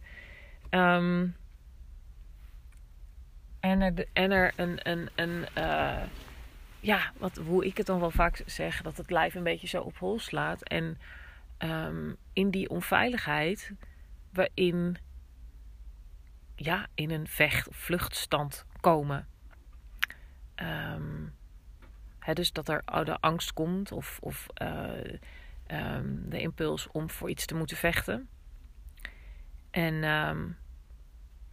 Um, 0.70 1.36
en 3.60 3.82
er, 3.82 4.06
en 4.14 4.32
er 4.32 4.54
een, 4.56 4.80
een, 4.84 5.10
een 5.16 5.46
ja, 6.86 7.12
wat, 7.18 7.36
hoe 7.36 7.66
ik 7.66 7.78
het 7.78 7.86
dan 7.86 8.00
wel 8.00 8.12
vaak 8.12 8.42
zeg, 8.46 8.82
dat 8.82 8.98
het 8.98 9.12
lijf 9.12 9.36
een 9.36 9.44
beetje 9.44 9.68
zo 9.68 9.82
op 9.82 9.98
hol 9.98 10.20
slaat. 10.20 10.64
En 10.64 10.98
um, 11.60 12.16
in 12.34 12.50
die 12.50 12.70
onveiligheid, 12.70 13.72
waarin 14.36 14.98
ja, 16.56 16.88
in 16.94 17.12
een 17.12 17.28
vecht- 17.28 17.68
vluchtstand 17.72 18.66
komen. 18.82 19.28
Um, 20.56 21.34
dus 22.34 22.52
dat 22.52 22.70
er 22.70 23.06
de 23.06 23.20
angst 23.20 23.54
komt 23.54 23.92
of, 23.92 24.20
of 24.22 24.48
uh, 24.62 24.90
um, 25.68 26.30
de 26.30 26.40
impuls 26.40 26.88
om 26.92 27.10
voor 27.10 27.30
iets 27.30 27.46
te 27.46 27.56
moeten 27.56 27.78
vechten. 27.78 28.30
En 29.72 30.04
um, 30.04 30.58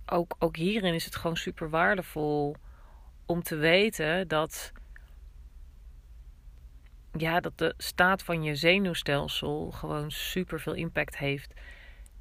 ook, 0.06 0.36
ook 0.38 0.56
hierin 0.56 0.94
is 0.94 1.04
het 1.04 1.16
gewoon 1.16 1.36
super 1.36 1.70
waardevol 1.70 2.56
om 3.26 3.42
te 3.42 3.56
weten 3.56 4.28
dat, 4.28 4.72
ja, 7.16 7.40
dat 7.40 7.58
de 7.58 7.74
staat 7.76 8.22
van 8.22 8.42
je 8.42 8.54
zenuwstelsel 8.54 9.70
gewoon 9.70 10.10
super 10.10 10.60
veel 10.60 10.74
impact 10.74 11.18
heeft. 11.18 11.54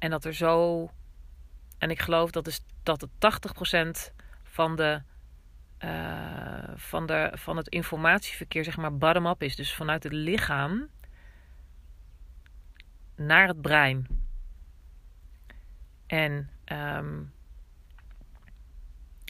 En 0.02 0.10
dat 0.10 0.24
er 0.24 0.34
zo, 0.34 0.90
en 1.78 1.90
ik 1.90 2.00
geloof 2.00 2.30
dat, 2.30 2.46
is, 2.46 2.60
dat 2.82 3.00
het 3.00 3.10
80% 4.10 4.14
van 4.42 4.76
de 4.76 5.02
uh, 5.84 6.70
van, 6.74 7.06
de, 7.06 7.30
van 7.34 7.56
het 7.56 7.68
informatieverkeer, 7.68 8.64
zeg 8.64 8.76
maar, 8.76 8.96
bottom-up 8.96 9.42
is. 9.42 9.56
Dus 9.56 9.74
vanuit 9.74 10.02
het 10.02 10.12
lichaam 10.12 10.88
naar 13.14 13.48
het 13.48 13.60
brein. 13.60 14.06
En 16.06 16.50
um, 16.72 17.32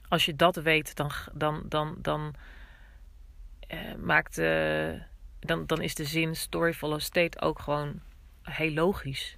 als 0.09 0.25
je 0.25 0.37
dat 0.37 0.57
weet, 0.57 0.97
dan, 0.97 1.11
dan, 1.33 1.63
dan, 1.69 1.97
dan 1.99 2.35
uh, 3.73 3.95
maakt 3.95 4.39
uh, 4.39 5.01
dan, 5.41 5.67
dan 5.67 5.81
is 5.81 5.95
de 5.95 6.05
zin 6.05 6.37
story 6.37 6.73
follow 6.73 7.01
state 7.01 7.41
ook 7.41 7.59
gewoon 7.59 8.01
heel 8.43 8.73
logisch. 8.73 9.37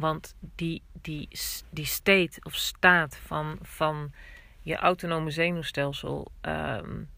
Want 0.00 0.34
die, 0.54 0.82
die, 1.00 1.28
die 1.70 1.84
state 1.84 2.40
of 2.42 2.54
staat 2.54 3.16
van, 3.16 3.58
van 3.62 4.12
je 4.60 4.76
autonome 4.76 5.30
zenuwstelsel. 5.30 6.30
Um, 6.42 7.08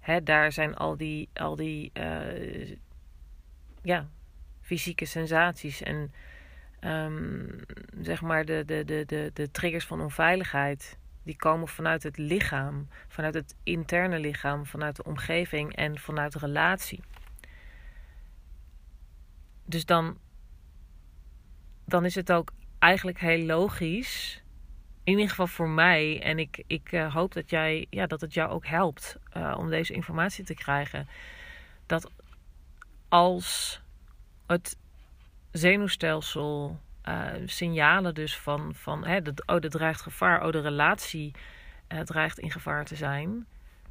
hè, 0.00 0.22
daar 0.22 0.52
zijn 0.52 0.74
al 0.74 0.96
die, 0.96 1.28
al 1.34 1.56
die 1.56 1.90
uh, 1.94 2.76
ja, 3.82 4.08
fysieke 4.60 5.04
sensaties 5.04 5.82
en 5.82 6.12
um, 6.80 7.60
zeg 8.00 8.22
maar 8.22 8.44
de, 8.44 8.64
de, 8.64 8.84
de, 8.84 9.04
de, 9.06 9.30
de 9.34 9.50
triggers 9.50 9.84
van 9.84 10.00
onveiligheid. 10.00 10.98
Die 11.22 11.36
komen 11.36 11.68
vanuit 11.68 12.02
het 12.02 12.18
lichaam, 12.18 12.88
vanuit 13.08 13.34
het 13.34 13.56
interne 13.62 14.18
lichaam, 14.18 14.66
vanuit 14.66 14.96
de 14.96 15.04
omgeving 15.04 15.76
en 15.76 15.98
vanuit 15.98 16.32
de 16.32 16.38
relatie. 16.38 17.00
Dus 19.64 19.84
dan, 19.84 20.18
dan 21.86 22.04
is 22.04 22.14
het 22.14 22.32
ook 22.32 22.52
eigenlijk 22.78 23.20
heel 23.20 23.44
logisch 23.46 24.42
in 25.04 25.12
ieder 25.12 25.28
geval 25.28 25.46
voor 25.46 25.68
mij. 25.68 26.22
En 26.22 26.38
ik, 26.38 26.62
ik 26.66 26.92
uh, 26.92 27.14
hoop 27.14 27.34
dat, 27.34 27.50
jij, 27.50 27.86
ja, 27.90 28.06
dat 28.06 28.20
het 28.20 28.34
jou 28.34 28.50
ook 28.50 28.66
helpt 28.66 29.18
uh, 29.36 29.54
om 29.58 29.70
deze 29.70 29.92
informatie 29.92 30.44
te 30.44 30.54
krijgen. 30.54 31.08
Dat 31.86 32.10
als 33.08 33.80
het 34.46 34.76
zenuwstelsel 35.50 36.80
uh, 37.04 37.32
signalen 37.44 38.14
dus 38.14 38.38
van, 38.38 38.74
van 38.74 39.04
hè, 39.04 39.22
dat, 39.22 39.46
oh, 39.46 39.54
er 39.54 39.70
dreigt 39.70 40.00
gevaar, 40.00 40.44
oh, 40.44 40.52
de 40.52 40.60
relatie 40.60 41.34
dreigt 42.04 42.38
in 42.38 42.50
gevaar 42.50 42.84
te 42.84 42.96
zijn. 42.96 43.46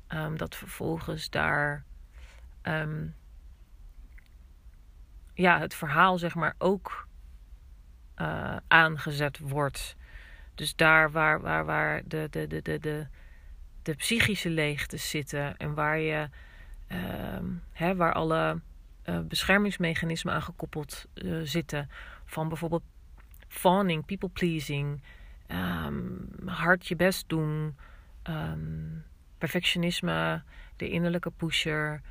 Um, 0.10 0.38
dat 0.38 0.56
vervolgens 0.56 1.30
daar 1.30 1.84
um, 2.64 3.16
ja, 5.34 5.60
het 5.60 5.76
verhaal 5.76 6.18
zeg 6.18 6.36
maar 6.36 6.56
ook 6.58 7.08
aangezet 8.68 9.40
wordt. 9.40 9.96
Dus 10.56 10.76
daar 10.76 11.12
waar, 11.12 11.42
waar, 11.42 11.66
waar 11.66 12.02
de, 12.06 12.28
de, 12.32 12.48
de, 12.48 12.62
de, 12.62 12.80
de, 12.80 13.08
de 13.84 13.94
psychische 13.94 14.50
leegtes 14.50 15.10
zitten 15.10 15.58
en 15.58 15.74
waar, 15.74 16.00
je, 16.00 16.30
uh, 16.92 16.98
hè, 17.72 17.96
waar 17.96 18.14
alle 18.14 18.62
uh, 19.06 19.20
beschermingsmechanismen 19.20 20.34
aan 20.34 20.42
gekoppeld 20.42 21.06
uh, 21.14 21.40
zitten. 21.44 21.90
Van 22.26 22.48
bijvoorbeeld 22.48 22.84
fawning, 23.48 24.06
people 24.06 24.30
pleasing, 24.30 25.02
um, 25.48 26.30
hard 26.46 26.88
je 26.88 26.96
best 26.96 27.30
doen, 27.30 27.78
um, 28.24 29.04
perfectionisme, 29.38 30.44
de 30.76 30.90
innerlijke 30.90 31.32
pusher, 31.32 32.02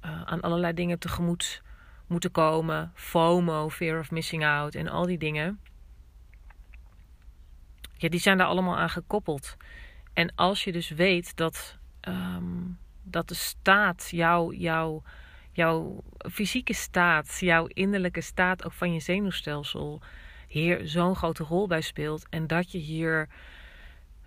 aan 0.00 0.40
allerlei 0.40 0.72
dingen 0.72 0.98
tegemoet 0.98 1.62
moeten 2.08 2.30
komen, 2.30 2.92
FOMO, 2.94 3.68
fear 3.68 3.98
of 3.98 4.10
missing 4.10 4.44
out 4.44 4.74
en 4.74 4.88
al 4.88 5.06
die 5.06 5.18
dingen 5.18 5.60
ja, 7.98 8.08
die 8.08 8.20
zijn 8.20 8.38
daar 8.38 8.46
allemaal 8.46 8.76
aan 8.76 8.90
gekoppeld. 8.90 9.56
En 10.12 10.34
als 10.34 10.64
je 10.64 10.72
dus 10.72 10.88
weet 10.88 11.36
dat, 11.36 11.78
ehm, 12.00 12.64
dat 13.02 13.28
de 13.28 13.34
staat, 13.34 14.08
jouw, 14.10 14.52
jouw, 14.52 15.02
jouw 15.52 16.02
fysieke 16.30 16.74
staat, 16.74 17.36
jouw 17.40 17.66
innerlijke 17.66 18.20
staat 18.20 18.64
ook 18.64 18.72
van 18.72 18.92
je 18.92 19.00
zenuwstelsel 19.00 20.00
hier 20.48 20.88
zo'n 20.88 21.16
grote 21.16 21.44
rol 21.44 21.66
bij 21.66 21.80
speelt. 21.80 22.26
En 22.28 22.46
dat 22.46 22.72
je 22.72 22.78
hier 22.78 23.28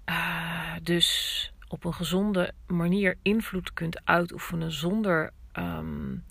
uh, 0.05 0.75
dus 0.83 1.53
op 1.67 1.83
een 1.83 1.93
gezonde 1.93 2.53
manier 2.67 3.17
invloed 3.21 3.73
kunt 3.73 4.05
uitoefenen 4.05 4.71
zonder 4.71 5.31
um, 5.53 6.23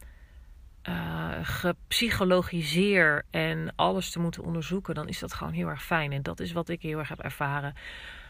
uh, 0.90 1.38
gepsychologiseer 1.42 3.24
en 3.30 3.72
alles 3.76 4.10
te 4.10 4.20
moeten 4.20 4.44
onderzoeken, 4.44 4.94
dan 4.94 5.08
is 5.08 5.18
dat 5.18 5.32
gewoon 5.32 5.52
heel 5.52 5.68
erg 5.68 5.84
fijn. 5.84 6.12
En 6.12 6.22
dat 6.22 6.40
is 6.40 6.52
wat 6.52 6.68
ik 6.68 6.82
heel 6.82 6.98
erg 6.98 7.08
heb 7.08 7.20
ervaren. 7.20 7.74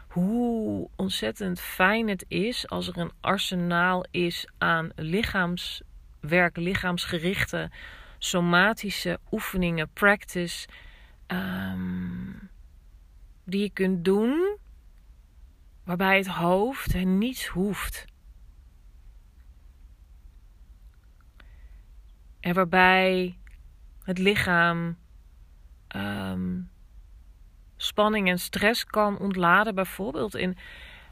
Hoe 0.08 0.88
ontzettend 0.96 1.60
fijn 1.60 2.08
het 2.08 2.24
is 2.28 2.68
als 2.68 2.88
er 2.88 2.98
een 2.98 3.12
arsenaal 3.20 4.04
is 4.10 4.46
aan 4.58 4.90
lichaamswerk, 4.94 6.56
lichaamsgerichte, 6.56 7.70
somatische 8.18 9.18
oefeningen, 9.30 9.90
practice, 9.92 10.68
um, 11.26 12.50
die 13.44 13.60
je 13.60 13.70
kunt 13.70 14.04
doen, 14.04 14.56
waarbij 15.84 16.16
het 16.16 16.26
hoofd 16.26 16.94
niets 16.94 17.46
hoeft. 17.46 18.04
En 22.40 22.54
waarbij 22.54 23.38
het 24.04 24.18
lichaam 24.18 24.96
um, 25.96 26.70
spanning 27.76 28.28
en 28.28 28.38
stress 28.38 28.84
kan 28.84 29.18
ontladen, 29.18 29.74
bijvoorbeeld 29.74 30.36
in, 30.36 30.56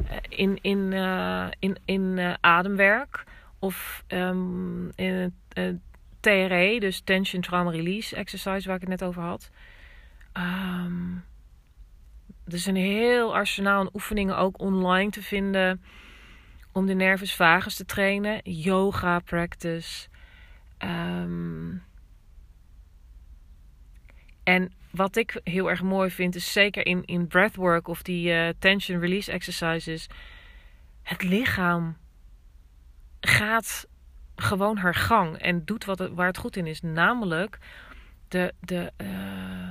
eh, 0.06 0.16
in, 0.28 0.58
in, 0.62 0.92
uh, 0.92 1.46
in, 1.58 1.78
in 1.84 2.16
uh, 2.16 2.34
ademwerk 2.40 3.24
of 3.58 4.04
um, 4.08 4.90
in 4.94 5.34
uh, 5.58 5.74
TRE, 6.20 6.76
dus 6.80 7.00
Tension 7.00 7.42
Trauma 7.42 7.70
Release 7.70 8.16
Exercise, 8.16 8.66
waar 8.66 8.76
ik 8.76 8.80
het 8.80 9.00
net 9.00 9.04
over 9.04 9.22
had. 9.22 9.50
Um, 10.32 11.24
er 12.46 12.54
is 12.54 12.66
een 12.66 12.76
heel 12.76 13.34
arsenaal 13.34 13.80
aan 13.80 13.90
oefeningen 13.94 14.36
ook 14.36 14.60
online 14.60 15.10
te 15.10 15.22
vinden 15.22 15.82
om 16.72 16.86
de 16.86 16.94
nervus 16.94 17.34
vagus 17.34 17.76
te 17.76 17.84
trainen. 17.84 18.40
Yoga 18.42 19.18
practice. 19.18 20.08
Um, 20.78 21.82
en 24.42 24.72
wat 24.90 25.16
ik 25.16 25.40
heel 25.44 25.70
erg 25.70 25.82
mooi 25.82 26.10
vind, 26.10 26.34
is 26.34 26.52
zeker 26.52 26.86
in, 26.86 27.04
in 27.04 27.26
breathwork 27.26 27.88
of 27.88 28.02
die 28.02 28.32
uh, 28.32 28.48
tension 28.58 29.00
release 29.00 29.32
exercises. 29.32 30.06
Het 31.02 31.22
lichaam 31.22 31.96
gaat 33.20 33.86
gewoon 34.36 34.76
haar 34.76 34.94
gang 34.94 35.36
en 35.36 35.64
doet 35.64 35.84
wat 35.84 35.98
het, 35.98 36.12
waar 36.12 36.26
het 36.26 36.38
goed 36.38 36.56
in 36.56 36.66
is. 36.66 36.80
Namelijk 36.80 37.58
de, 38.28 38.54
de, 38.60 38.92
uh, 39.02 39.68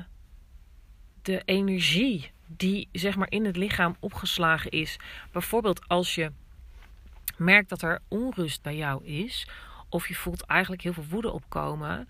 de 1.21 1.41
energie 1.45 2.31
die 2.45 2.89
zeg 2.91 3.15
maar 3.15 3.31
in 3.31 3.45
het 3.45 3.57
lichaam 3.57 3.95
opgeslagen 3.99 4.71
is. 4.71 4.99
Bijvoorbeeld 5.31 5.87
als 5.87 6.15
je 6.15 6.31
merkt 7.37 7.69
dat 7.69 7.81
er 7.81 8.01
onrust 8.07 8.61
bij 8.61 8.75
jou 8.75 9.05
is 9.05 9.47
of 9.97 10.07
je 10.07 10.15
voelt 10.15 10.45
eigenlijk 10.45 10.81
heel 10.81 10.93
veel 10.93 11.05
woede 11.10 11.31
opkomen. 11.31 12.07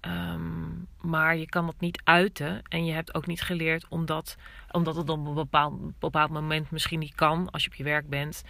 Um, 0.00 0.86
maar 1.00 1.36
je 1.36 1.46
kan 1.46 1.66
dat 1.66 1.80
niet 1.80 2.00
uiten. 2.04 2.62
En 2.68 2.84
je 2.84 2.92
hebt 2.92 3.14
ook 3.14 3.26
niet 3.26 3.42
geleerd 3.42 3.88
omdat, 3.88 4.36
omdat 4.70 4.96
het 4.96 5.08
op 5.08 5.26
een 5.26 5.34
bepaald, 5.34 5.98
bepaald 5.98 6.30
moment 6.30 6.70
misschien 6.70 6.98
niet 6.98 7.14
kan 7.14 7.50
als 7.50 7.62
je 7.62 7.68
op 7.68 7.74
je 7.74 7.84
werk 7.84 8.08
bent. 8.08 8.42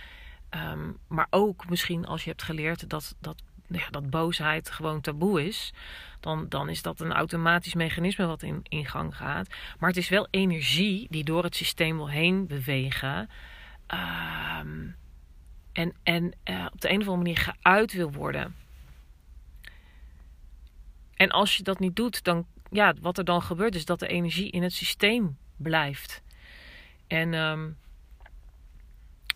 Um, 0.51 0.99
maar 1.09 1.27
ook 1.31 1.69
misschien 1.69 2.07
als 2.07 2.25
je 2.25 2.31
hebt 2.31 2.43
geleerd 2.43 2.89
dat, 2.91 3.15
dat, 3.21 3.43
ja, 3.67 3.91
dat 3.91 4.11
boosheid 4.11 4.71
gewoon 4.71 5.01
taboe 5.01 5.47
is. 5.47 5.73
Dan, 6.21 6.49
dan 6.49 6.69
is 6.69 6.83
dat 6.83 7.01
een 7.01 7.13
automatisch 7.13 7.75
mechanisme 7.75 8.27
wat 8.27 8.43
in, 8.43 8.61
in 8.69 8.87
gang 8.87 9.17
gaat. 9.17 9.49
Maar 9.79 9.89
het 9.89 9.99
is 9.99 10.09
wel 10.09 10.27
energie 10.31 11.07
die 11.11 11.25
door 11.25 11.43
het 11.43 11.57
systeem 11.57 11.97
wil 11.97 12.09
heen 12.09 12.47
bewegen. 12.47 13.31
Um, 14.59 14.97
en 15.73 15.95
en 16.03 16.33
uh, 16.45 16.67
op 16.73 16.81
de 16.81 16.89
een 16.91 17.01
of 17.01 17.09
andere 17.09 17.17
manier 17.17 17.37
geuit 17.37 17.93
wil 17.93 18.13
worden. 18.13 18.55
En 21.21 21.31
als 21.31 21.57
je 21.57 21.63
dat 21.63 21.79
niet 21.79 21.97
doet, 21.97 22.25
dan 22.25 22.47
ja, 22.71 22.95
wat 23.01 23.19
er 23.19 23.25
dan 23.25 23.43
gebeurt 23.43 23.75
is 23.75 23.85
dat 23.85 23.99
de 23.99 24.07
energie 24.07 24.51
in 24.51 24.63
het 24.63 24.73
systeem 24.73 25.39
blijft. 25.57 26.23
En 27.07 27.35
um, 27.35 27.77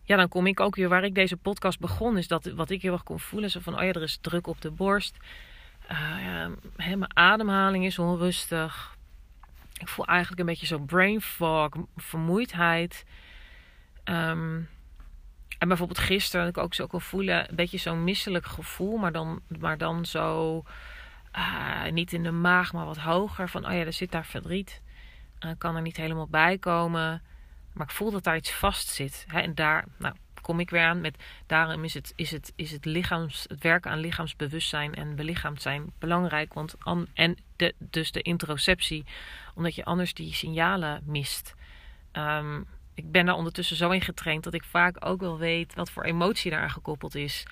ja, 0.02 0.16
dan 0.16 0.28
kom 0.28 0.46
ik 0.46 0.60
ook 0.60 0.76
weer 0.76 0.88
waar 0.88 1.04
ik 1.04 1.14
deze 1.14 1.36
podcast 1.36 1.78
begon, 1.78 2.18
is 2.18 2.28
dat 2.28 2.44
wat 2.44 2.70
ik 2.70 2.82
heel 2.82 2.92
erg 2.92 3.02
kon 3.02 3.20
voelen, 3.20 3.50
zo 3.50 3.60
van, 3.60 3.74
oh 3.74 3.82
ja, 3.82 3.92
er 3.92 4.02
is 4.02 4.18
druk 4.20 4.46
op 4.46 4.60
de 4.60 4.70
borst. 4.70 5.16
Ja, 5.88 6.50
mijn 6.76 7.16
ademhaling 7.16 7.84
is 7.84 7.98
onrustig. 7.98 8.96
Ik 9.78 9.88
voel 9.88 10.06
eigenlijk 10.06 10.40
een 10.40 10.46
beetje 10.46 10.66
zo'n 10.66 10.86
brain 10.86 11.20
fog, 11.20 11.68
vermoeidheid. 11.96 13.04
Um, 14.04 14.68
en 15.58 15.68
bijvoorbeeld 15.68 15.98
gisteren 15.98 16.46
had 16.46 16.56
ik 16.56 16.62
ook 16.62 16.74
zo 16.74 16.86
kon 16.86 17.00
voelen, 17.00 17.48
een 17.50 17.56
beetje 17.56 17.78
zo'n 17.78 18.04
misselijk 18.04 18.46
gevoel, 18.46 18.96
maar 18.96 19.12
dan, 19.12 19.40
maar 19.58 19.78
dan 19.78 20.04
zo 20.04 20.62
uh, 21.36 21.92
niet 21.92 22.12
in 22.12 22.22
de 22.22 22.30
maag, 22.30 22.72
maar 22.72 22.86
wat 22.86 22.98
hoger. 22.98 23.48
Van, 23.48 23.66
oh 23.66 23.72
ja, 23.72 23.78
er 23.78 23.92
zit 23.92 24.10
daar 24.10 24.26
verdriet. 24.26 24.82
Kan 25.58 25.76
er 25.76 25.82
niet 25.82 25.96
helemaal 25.96 26.28
bij 26.28 26.58
komen. 26.58 27.22
Maar 27.72 27.86
ik 27.86 27.92
voel 27.92 28.10
dat 28.10 28.24
daar 28.24 28.36
iets 28.36 28.52
vast 28.52 28.88
zit. 28.88 29.24
Hè? 29.28 29.40
En 29.40 29.54
daar 29.54 29.84
nou, 29.98 30.14
kom 30.40 30.60
ik 30.60 30.70
weer 30.70 30.84
aan 30.84 31.00
met... 31.00 31.22
Daarom 31.46 31.84
is 31.84 31.94
het, 31.94 32.12
is 32.16 32.30
het, 32.30 32.52
is 32.56 32.70
het, 32.70 32.84
lichaams, 32.84 33.44
het 33.48 33.62
werken 33.62 33.90
aan 33.90 33.98
lichaamsbewustzijn 33.98 34.94
en 34.94 35.16
belichaamd 35.16 35.62
zijn 35.62 35.92
belangrijk. 35.98 36.54
Want 36.54 36.74
an, 36.78 37.06
en 37.14 37.36
de, 37.56 37.74
dus 37.78 38.12
de 38.12 38.22
introceptie. 38.22 39.04
Omdat 39.54 39.74
je 39.74 39.84
anders 39.84 40.14
die 40.14 40.34
signalen 40.34 41.02
mist. 41.04 41.54
Um, 42.12 42.66
ik 42.94 43.10
ben 43.10 43.26
daar 43.26 43.34
ondertussen 43.34 43.76
zo 43.76 43.90
in 43.90 44.00
getraind 44.00 44.44
dat 44.44 44.54
ik 44.54 44.64
vaak 44.64 45.06
ook 45.06 45.20
wel 45.20 45.38
weet 45.38 45.74
wat 45.74 45.90
voor 45.90 46.04
emotie 46.04 46.50
daar 46.50 46.70
gekoppeld 46.70 47.14
is. 47.14 47.46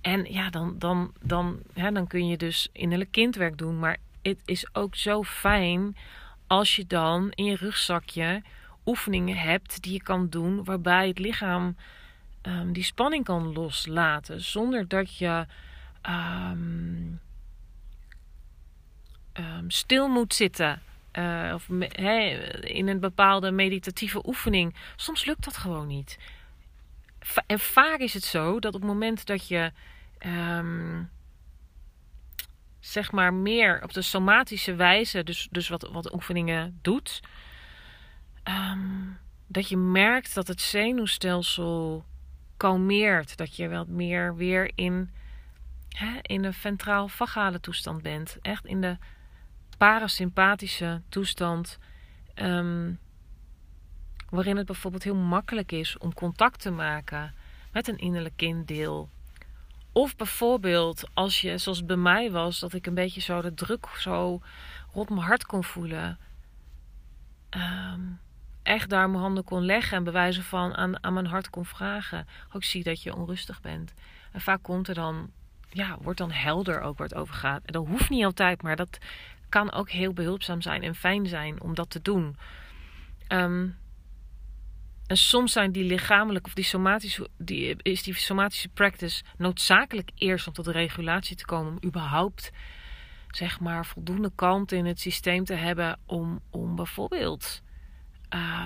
En 0.00 0.32
ja, 0.32 0.50
dan, 0.50 0.74
dan, 0.78 1.12
dan, 1.22 1.58
hè, 1.72 1.92
dan 1.92 2.06
kun 2.06 2.26
je 2.26 2.36
dus 2.36 2.68
innerlijk 2.72 3.10
kindwerk 3.12 3.58
doen. 3.58 3.78
Maar 3.78 3.96
het 4.22 4.40
is 4.44 4.74
ook 4.74 4.94
zo 4.94 5.22
fijn 5.22 5.96
als 6.46 6.76
je 6.76 6.86
dan 6.86 7.30
in 7.34 7.44
je 7.44 7.56
rugzakje 7.56 8.42
oefeningen 8.86 9.36
hebt 9.36 9.82
die 9.82 9.92
je 9.92 10.02
kan 10.02 10.28
doen 10.28 10.64
waarbij 10.64 11.08
het 11.08 11.18
lichaam 11.18 11.76
um, 12.42 12.72
die 12.72 12.82
spanning 12.82 13.24
kan 13.24 13.52
loslaten 13.52 14.40
zonder 14.40 14.88
dat 14.88 15.16
je 15.16 15.46
um, 16.02 17.20
um, 19.32 19.70
stil 19.70 20.08
moet 20.08 20.34
zitten. 20.34 20.82
Uh, 21.12 21.50
of 21.54 21.68
in 22.60 22.88
een 22.88 23.00
bepaalde 23.00 23.50
meditatieve 23.50 24.26
oefening. 24.26 24.74
Soms 24.96 25.24
lukt 25.24 25.44
dat 25.44 25.56
gewoon 25.56 25.86
niet. 25.86 26.18
En 27.46 27.58
vaak 27.58 27.98
is 27.98 28.14
het 28.14 28.24
zo 28.24 28.58
dat 28.58 28.74
op 28.74 28.80
het 28.80 28.90
moment 28.90 29.26
dat 29.26 29.48
je 29.48 29.72
zeg 32.80 33.12
maar 33.12 33.34
meer 33.34 33.82
op 33.82 33.92
de 33.92 34.02
somatische 34.02 34.74
wijze, 34.74 35.24
dus, 35.24 35.48
dus 35.50 35.68
wat, 35.68 35.88
wat 35.92 36.14
oefeningen 36.14 36.78
doet, 36.82 37.20
dat 39.46 39.68
je 39.68 39.76
merkt 39.76 40.34
dat 40.34 40.48
het 40.48 40.60
zenuwstelsel 40.60 42.04
kalmeert. 42.58 43.36
Dat 43.36 43.56
je 43.56 43.68
wat 43.68 43.88
meer 43.88 44.36
weer 44.36 44.70
in, 44.74 45.10
hè, 45.88 46.18
in 46.22 46.44
een 46.44 46.54
ventraal-vagale 46.54 47.60
toestand 47.60 48.02
bent. 48.02 48.38
Echt 48.42 48.66
in 48.66 48.80
de 48.80 48.96
parasympathische 49.78 51.02
toestand. 51.08 51.78
Ehm, 52.34 52.92
waarin 54.30 54.56
het 54.56 54.66
bijvoorbeeld 54.66 55.02
heel 55.02 55.14
makkelijk 55.14 55.72
is 55.72 55.98
om 55.98 56.14
contact 56.14 56.60
te 56.60 56.70
maken 56.70 57.34
met 57.72 57.88
een 57.88 57.98
innerlijk 57.98 58.36
kinddeel. 58.36 59.08
Of 59.92 60.16
bijvoorbeeld 60.16 61.04
als 61.14 61.40
je, 61.40 61.58
zoals 61.58 61.84
bij 61.84 61.96
mij 61.96 62.30
was, 62.30 62.58
dat 62.58 62.72
ik 62.72 62.86
een 62.86 62.94
beetje 62.94 63.20
zo 63.20 63.42
de 63.42 63.54
druk 63.54 63.86
zo 63.98 64.40
rond 64.92 65.08
mijn 65.08 65.20
hart 65.20 65.46
kon 65.46 65.64
voelen. 65.64 66.18
Um, 67.56 68.20
echt 68.62 68.90
daar 68.90 69.10
mijn 69.10 69.22
handen 69.22 69.44
kon 69.44 69.64
leggen 69.64 69.96
en 69.96 70.04
bewijzen 70.04 70.42
van 70.42 70.74
aan, 70.74 71.02
aan 71.04 71.12
mijn 71.12 71.26
hart 71.26 71.50
kon 71.50 71.64
vragen. 71.64 72.26
Ook 72.52 72.64
zie 72.64 72.82
dat 72.82 73.02
je 73.02 73.14
onrustig 73.14 73.60
bent. 73.60 73.94
En 74.32 74.40
vaak 74.40 74.62
komt 74.62 74.88
er 74.88 74.94
dan, 74.94 75.30
ja, 75.70 75.96
wordt 76.00 76.18
dan 76.18 76.30
helder 76.30 76.80
ook 76.80 76.98
waar 76.98 77.08
het 77.08 77.16
over 77.16 77.34
gaat. 77.34 77.64
En 77.64 77.72
dat 77.72 77.86
hoeft 77.86 78.10
niet 78.10 78.24
altijd, 78.24 78.62
maar 78.62 78.76
dat 78.76 78.98
kan 79.48 79.72
ook 79.72 79.90
heel 79.90 80.12
behulpzaam 80.12 80.62
zijn 80.62 80.82
en 80.82 80.94
fijn 80.94 81.26
zijn 81.26 81.60
om 81.60 81.74
dat 81.74 81.90
te 81.90 82.02
doen. 82.02 82.36
Um, 83.28 83.76
en 85.08 85.16
soms 85.16 85.52
zijn 85.52 85.72
die 85.72 85.84
lichamelijke 85.84 86.48
of 86.48 86.54
die 86.54 86.64
somatische, 86.64 87.28
die, 87.36 87.76
is 87.82 88.02
die 88.02 88.14
somatische 88.14 88.68
practice 88.68 89.22
noodzakelijk 89.36 90.10
eerst 90.14 90.46
om 90.46 90.52
tot 90.52 90.64
de 90.64 90.72
regulatie 90.72 91.36
te 91.36 91.44
komen. 91.44 91.72
Om 91.72 91.88
überhaupt 91.88 92.50
zeg 93.30 93.60
maar 93.60 93.86
voldoende 93.86 94.32
kalmte 94.34 94.76
in 94.76 94.86
het 94.86 95.00
systeem 95.00 95.44
te 95.44 95.54
hebben 95.54 95.98
om, 96.06 96.40
om 96.50 96.76
bijvoorbeeld 96.76 97.62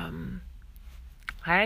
um, 0.08 0.42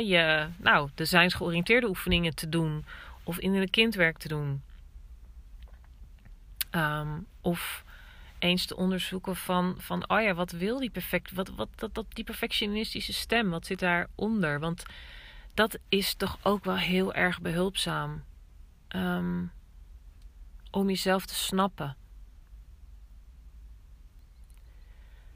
je, 0.05 0.49
nou, 0.57 0.91
designsgeoriënteerde 0.95 1.89
oefeningen 1.89 2.35
te 2.35 2.49
doen 2.49 2.85
of 3.23 3.39
innerlijk 3.39 3.73
kindwerk 3.73 4.19
te 4.19 4.29
doen. 4.29 4.63
Um, 6.71 7.27
of 7.41 7.85
eens 8.39 8.67
te 8.67 8.77
onderzoeken 8.77 9.37
van, 9.37 9.75
van 9.79 10.09
oh 10.09 10.23
ja, 10.23 10.35
wat 10.35 10.51
wil 10.51 10.79
die 10.79 10.91
perfect, 10.91 11.33
wat, 11.33 11.49
wat 11.49 11.69
dat, 11.75 11.95
dat, 11.95 12.07
die 12.09 12.25
perfectionistische 12.25 13.13
stem, 13.13 13.51
wat 13.51 13.67
zit 13.67 13.79
daaronder? 13.79 14.61
Want 14.61 14.83
dat 15.55 15.79
is 15.89 16.15
toch 16.15 16.39
ook 16.43 16.65
wel 16.65 16.77
heel 16.77 17.15
erg 17.15 17.41
behulpzaam 17.41 18.25
um, 18.89 19.53
om 20.71 20.89
jezelf 20.89 21.27
te 21.27 21.35
snappen. 21.35 21.97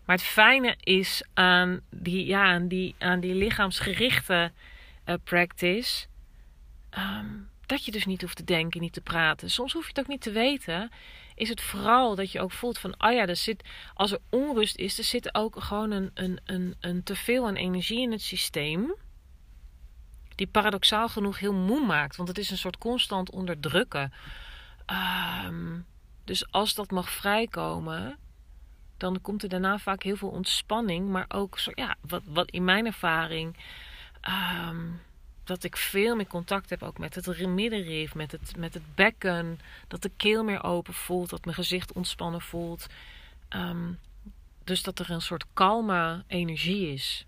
Maar 0.04 0.16
het 0.16 0.26
fijne 0.26 0.76
is 0.80 1.24
aan 1.34 1.80
die, 1.90 2.26
ja, 2.26 2.44
aan 2.44 2.68
die, 2.68 2.94
aan 2.98 3.20
die 3.20 3.34
lichaamsgerichte 3.34 4.52
uh, 5.06 5.14
practice. 5.24 6.06
Um, 6.98 7.50
dat 7.66 7.84
je 7.84 7.90
dus 7.90 8.06
niet 8.06 8.20
hoeft 8.20 8.36
te 8.36 8.44
denken, 8.44 8.80
niet 8.80 8.92
te 8.92 9.00
praten. 9.00 9.50
Soms 9.50 9.72
hoef 9.72 9.82
je 9.82 9.88
het 9.88 10.00
ook 10.00 10.08
niet 10.08 10.20
te 10.20 10.30
weten. 10.30 10.90
Is 11.40 11.48
het 11.48 11.60
vooral 11.60 12.14
dat 12.14 12.32
je 12.32 12.40
ook 12.40 12.52
voelt 12.52 12.78
van, 12.78 12.94
oh 12.98 13.12
ja, 13.12 13.26
er 13.26 13.36
zit, 13.36 13.64
als 13.94 14.12
er 14.12 14.18
onrust 14.30 14.76
is, 14.76 14.98
er 14.98 15.04
zit 15.04 15.34
ook 15.34 15.62
gewoon 15.62 15.90
een, 15.90 16.10
een, 16.14 16.40
een, 16.44 16.76
een 16.80 17.02
teveel 17.02 17.46
aan 17.46 17.54
energie 17.54 18.00
in 18.00 18.12
het 18.12 18.22
systeem. 18.22 18.94
Die 20.34 20.46
paradoxaal 20.46 21.08
genoeg 21.08 21.38
heel 21.38 21.52
moe 21.52 21.86
maakt. 21.86 22.16
Want 22.16 22.28
het 22.28 22.38
is 22.38 22.50
een 22.50 22.58
soort 22.58 22.78
constant 22.78 23.30
onderdrukken. 23.30 24.12
Um, 25.46 25.86
dus 26.24 26.52
als 26.52 26.74
dat 26.74 26.90
mag 26.90 27.10
vrijkomen, 27.10 28.18
dan 28.96 29.20
komt 29.20 29.42
er 29.42 29.48
daarna 29.48 29.78
vaak 29.78 30.02
heel 30.02 30.16
veel 30.16 30.30
ontspanning. 30.30 31.08
Maar 31.08 31.26
ook, 31.28 31.58
zo, 31.58 31.70
ja, 31.74 31.96
wat, 32.00 32.22
wat 32.24 32.50
in 32.50 32.64
mijn 32.64 32.86
ervaring, 32.86 33.56
ehm, 34.20 34.86
dat 35.44 35.64
ik 35.64 35.76
veel 35.76 36.16
meer 36.16 36.26
contact 36.26 36.70
heb 36.70 36.82
ook 36.82 36.98
met 36.98 37.14
het 37.14 37.46
middenrif, 37.46 38.14
met 38.14 38.32
het, 38.32 38.56
met 38.56 38.74
het 38.74 38.94
bekken. 38.94 39.60
Dat 39.88 40.02
de 40.02 40.10
keel 40.16 40.44
meer 40.44 40.64
open 40.64 40.94
voelt, 40.94 41.30
dat 41.30 41.44
mijn 41.44 41.56
gezicht 41.56 41.92
ontspannen 41.92 42.40
voelt. 42.40 42.86
Ehm, 43.48 43.92
dus 44.64 44.82
dat 44.82 44.98
er 44.98 45.10
een 45.10 45.22
soort 45.22 45.44
kalme 45.52 46.24
energie 46.26 46.92
is. 46.92 47.26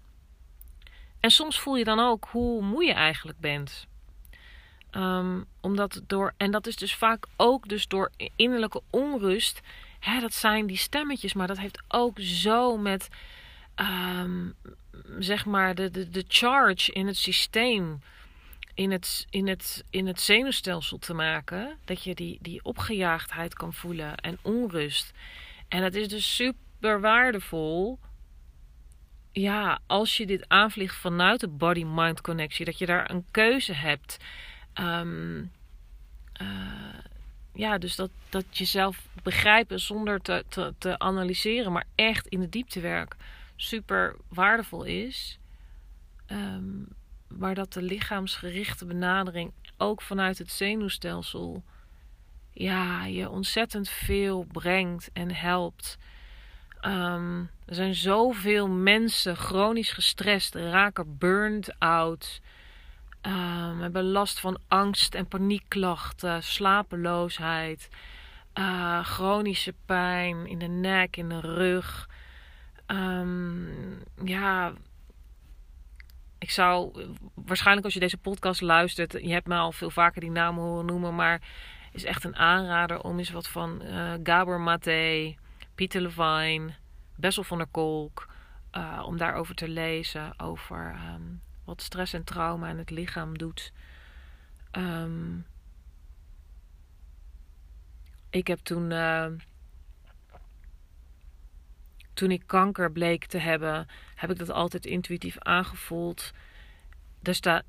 En 1.21 1.31
soms 1.31 1.61
voel 1.61 1.77
je 1.77 1.85
dan 1.85 1.99
ook 1.99 2.29
hoe 2.31 2.63
moe 2.63 2.85
je 2.85 2.93
eigenlijk 2.93 3.39
bent. 3.39 3.87
Um, 4.91 5.47
omdat 5.61 6.01
door, 6.07 6.35
en 6.37 6.51
dat 6.51 6.67
is 6.67 6.77
dus 6.77 6.95
vaak 6.95 7.27
ook 7.37 7.69
dus 7.69 7.89
door 7.89 8.11
innerlijke 8.37 8.83
onrust 8.91 9.61
hè, 10.05 10.21
dat 10.21 10.35
zijn 10.35 10.67
die 10.67 10.77
stemmetjes, 10.77 11.33
maar 11.33 11.47
dat 11.47 11.59
heeft 11.59 11.83
ook 11.89 12.19
zo 12.21 12.77
met, 12.77 13.09
ehm, 13.75 14.51
zeg 15.19 15.45
maar, 15.45 15.75
de, 15.75 15.91
de, 15.91 16.11
de 16.11 16.25
charge 16.29 16.93
in 16.93 17.07
het 17.07 17.17
systeem, 17.17 18.03
in 18.75 18.91
het, 18.91 19.27
in, 19.31 19.49
het, 19.49 19.85
in 19.91 20.07
het 20.07 20.21
zenuwstelsel 20.21 20.99
te 20.99 21.15
maken. 21.15 21.77
Dat 21.85 22.03
je 22.03 22.15
die, 22.15 22.39
die 22.41 22.65
opgejaagdheid 22.65 23.55
kan 23.55 23.75
voelen 23.75 24.17
en 24.17 24.39
onrust. 24.43 25.13
En 25.69 25.83
het 25.83 25.95
is 25.95 26.09
dus 26.09 26.35
super 26.35 27.01
waardevol. 27.01 27.99
Ja, 29.33 29.79
als 29.87 30.17
je 30.17 30.27
dit 30.27 30.49
aanvliegt 30.49 30.97
vanuit 30.97 31.41
de 31.41 31.49
body-mind 31.49 32.21
connectie, 32.21 32.65
dat 32.65 32.79
je 32.79 32.87
daar 32.87 33.11
een 33.11 33.25
keuze 33.31 33.73
hebt. 33.73 34.17
Um, 34.81 35.51
ja, 37.55 37.79
dus 37.79 37.97
dat, 37.97 38.11
dat 38.29 38.59
jezelf 38.59 39.07
begrijpen 39.23 39.81
zonder 39.81 40.21
te, 40.21 40.45
te, 40.49 40.75
te 40.79 40.99
analyseren, 40.99 41.73
maar 41.73 41.87
echt 41.95 42.27
in 42.27 42.41
de 42.41 42.49
dieptewerk 42.49 43.17
super 43.63 44.17
waardevol 44.29 44.85
is. 44.85 45.39
Um, 46.27 46.89
maar 47.29 47.55
dat 47.55 47.73
de 47.73 47.83
lichaamsgerichte 47.83 48.85
benadering 48.85 49.53
ook 49.77 50.03
vanuit 50.03 50.39
het 50.39 50.51
zenuwstelsel 50.51 51.63
ja, 52.53 53.05
je 53.05 53.29
ontzettend 53.29 53.89
veel 53.89 54.45
brengt 54.53 55.11
en 55.13 55.35
helpt. 55.35 55.99
Um, 56.81 57.51
er 57.67 57.75
zijn 57.75 57.95
zoveel 57.95 58.69
mensen 58.69 59.37
chronisch 59.37 59.93
gestrest, 59.93 60.55
raken 60.55 61.19
burned 61.19 61.75
out. 61.79 62.41
Um, 63.23 63.81
hebben 63.81 64.05
last 64.05 64.41
van 64.41 64.59
angst 64.69 65.15
en 65.15 65.27
paniekklachten, 65.27 66.43
slapeloosheid, 66.43 67.89
uh, 68.55 69.05
chronische 69.05 69.75
pijn 69.87 70.47
in 70.47 70.59
de 70.59 70.67
nek, 70.67 71.17
in 71.17 71.29
de 71.29 71.41
rug. 71.41 72.09
Um, 72.87 74.03
ja, 74.25 74.73
ik 76.39 76.51
zou 76.51 77.07
waarschijnlijk 77.35 77.85
als 77.85 77.95
je 77.95 78.01
deze 78.01 78.19
podcast 78.19 78.61
luistert, 78.61 79.13
je 79.13 79.33
hebt 79.33 79.47
me 79.47 79.57
al 79.57 79.73
veel 79.73 79.91
vaker 79.91 80.21
die 80.21 80.31
namen 80.31 80.63
horen 80.63 80.87
noemen, 80.87 81.15
maar 81.15 81.43
is 81.93 82.05
echt 82.05 82.25
een 82.25 82.37
aanrader 82.37 83.01
om 83.03 83.19
eens 83.19 83.31
wat 83.31 83.49
van 83.49 83.83
uh, 83.83 84.13
Gabor 84.23 84.61
Maté, 84.61 85.35
Pieter 85.75 86.01
Levine, 86.01 86.75
Bessel 87.17 87.45
van 87.45 87.59
der 87.59 87.67
Kolk, 87.67 88.29
uh, 88.73 89.03
om 89.07 89.17
daarover 89.17 89.55
te 89.55 89.69
lezen 89.69 90.41
over 90.41 90.95
um, 91.15 91.43
wat 91.65 91.83
stress 91.83 92.13
en 92.13 92.25
trauma 92.25 92.69
in 92.69 92.79
het 92.79 92.91
lichaam 92.91 93.39
doet. 93.39 93.73
Um, 94.73 95.47
ik 98.31 98.47
heb 98.47 98.59
toen, 98.59 98.91
uh, 98.91 99.27
toen 102.15 102.31
ik 102.31 102.43
kanker 102.47 102.93
bleek 102.93 103.27
te 103.27 103.39
hebben, 103.39 103.87
heb 104.15 104.31
ik 104.31 104.39
dat 104.39 104.51
altijd 104.51 104.87
intuïtief 104.87 105.39
aangevoeld. 105.39 106.33
Er 107.23 107.35
staat, 107.35 107.65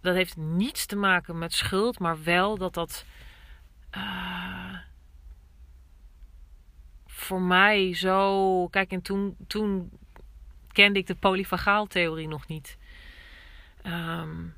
dat 0.00 0.14
heeft 0.14 0.36
niets 0.36 0.86
te 0.86 0.96
maken 0.96 1.38
met 1.38 1.52
schuld, 1.52 1.98
maar 1.98 2.22
wel 2.22 2.58
dat 2.58 2.74
dat 2.74 3.04
uh, 3.96 4.78
voor 7.06 7.40
mij 7.40 7.94
zo. 7.94 8.68
Kijk, 8.68 8.90
en 8.90 9.02
toen, 9.02 9.36
toen 9.46 9.90
kende 10.72 10.98
ik 10.98 11.06
de 11.06 11.14
polyfagaaltheorie 11.14 12.28
nog 12.28 12.46
niet. 12.46 12.78
Um, 13.86 14.54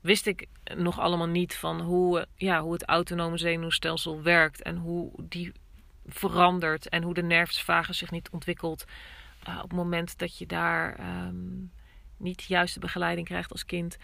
wist 0.00 0.26
ik 0.26 0.46
nog 0.74 0.98
allemaal 0.98 1.26
niet 1.26 1.56
van 1.56 1.80
hoe, 1.80 2.26
ja, 2.34 2.60
hoe 2.60 2.72
het 2.72 2.84
autonome 2.84 3.38
zenuwstelsel 3.38 4.22
werkt 4.22 4.62
en 4.62 4.76
hoe 4.76 5.10
die 5.22 5.52
verandert 6.08 6.88
en 6.88 7.02
hoe 7.02 7.14
de 7.14 7.22
nervus 7.22 7.64
zich 7.88 8.10
niet 8.10 8.30
ontwikkelt 8.30 8.84
uh, 9.48 9.56
op 9.56 9.62
het 9.62 9.72
moment 9.72 10.18
dat 10.18 10.38
je 10.38 10.46
daar 10.46 11.00
um, 11.26 11.72
niet 12.16 12.38
de 12.38 12.44
juiste 12.48 12.80
begeleiding 12.80 13.26
krijgt 13.26 13.52
als 13.52 13.64
kind. 13.64 13.96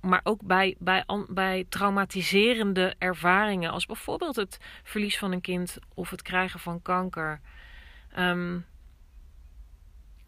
Maar 0.00 0.20
ook 0.22 0.42
bij, 0.42 0.76
bij, 0.78 1.04
bij 1.28 1.66
traumatiserende 1.68 2.94
ervaringen, 2.98 3.70
als 3.70 3.86
bijvoorbeeld 3.86 4.36
het 4.36 4.58
verlies 4.82 5.18
van 5.18 5.32
een 5.32 5.40
kind 5.40 5.78
of 5.94 6.10
het 6.10 6.22
krijgen 6.22 6.60
van 6.60 6.82
kanker. 6.82 7.40
Um, 8.18 8.66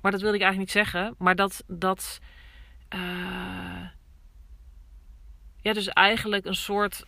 maar 0.01 0.11
dat 0.11 0.21
wilde 0.21 0.37
ik 0.37 0.43
eigenlijk 0.43 0.75
niet 0.75 0.85
zeggen. 0.85 1.15
Maar 1.19 1.35
dat. 1.37 1.65
dat 1.67 2.21
uh, 2.95 3.89
ja, 5.63 5.73
dus 5.73 5.89
eigenlijk 5.89 6.45
een 6.45 6.55
soort 6.55 7.07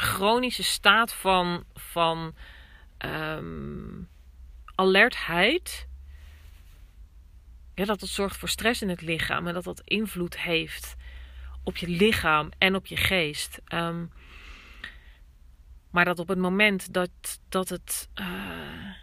chronische 0.00 0.62
staat 0.62 1.12
van, 1.12 1.64
van 1.74 2.34
um, 2.98 4.08
alertheid. 4.74 5.88
Ja, 7.74 7.84
dat 7.84 8.00
het 8.00 8.10
zorgt 8.10 8.36
voor 8.36 8.48
stress 8.48 8.82
in 8.82 8.88
het 8.88 9.00
lichaam 9.00 9.46
en 9.46 9.54
dat 9.54 9.64
dat 9.64 9.82
invloed 9.84 10.40
heeft 10.40 10.96
op 11.62 11.76
je 11.76 11.88
lichaam 11.88 12.48
en 12.58 12.74
op 12.74 12.86
je 12.86 12.96
geest. 12.96 13.60
Um, 13.74 14.12
maar 15.90 16.04
dat 16.04 16.18
op 16.18 16.28
het 16.28 16.38
moment 16.38 16.92
dat, 16.92 17.10
dat 17.48 17.68
het. 17.68 18.08
Uh, 18.14 18.94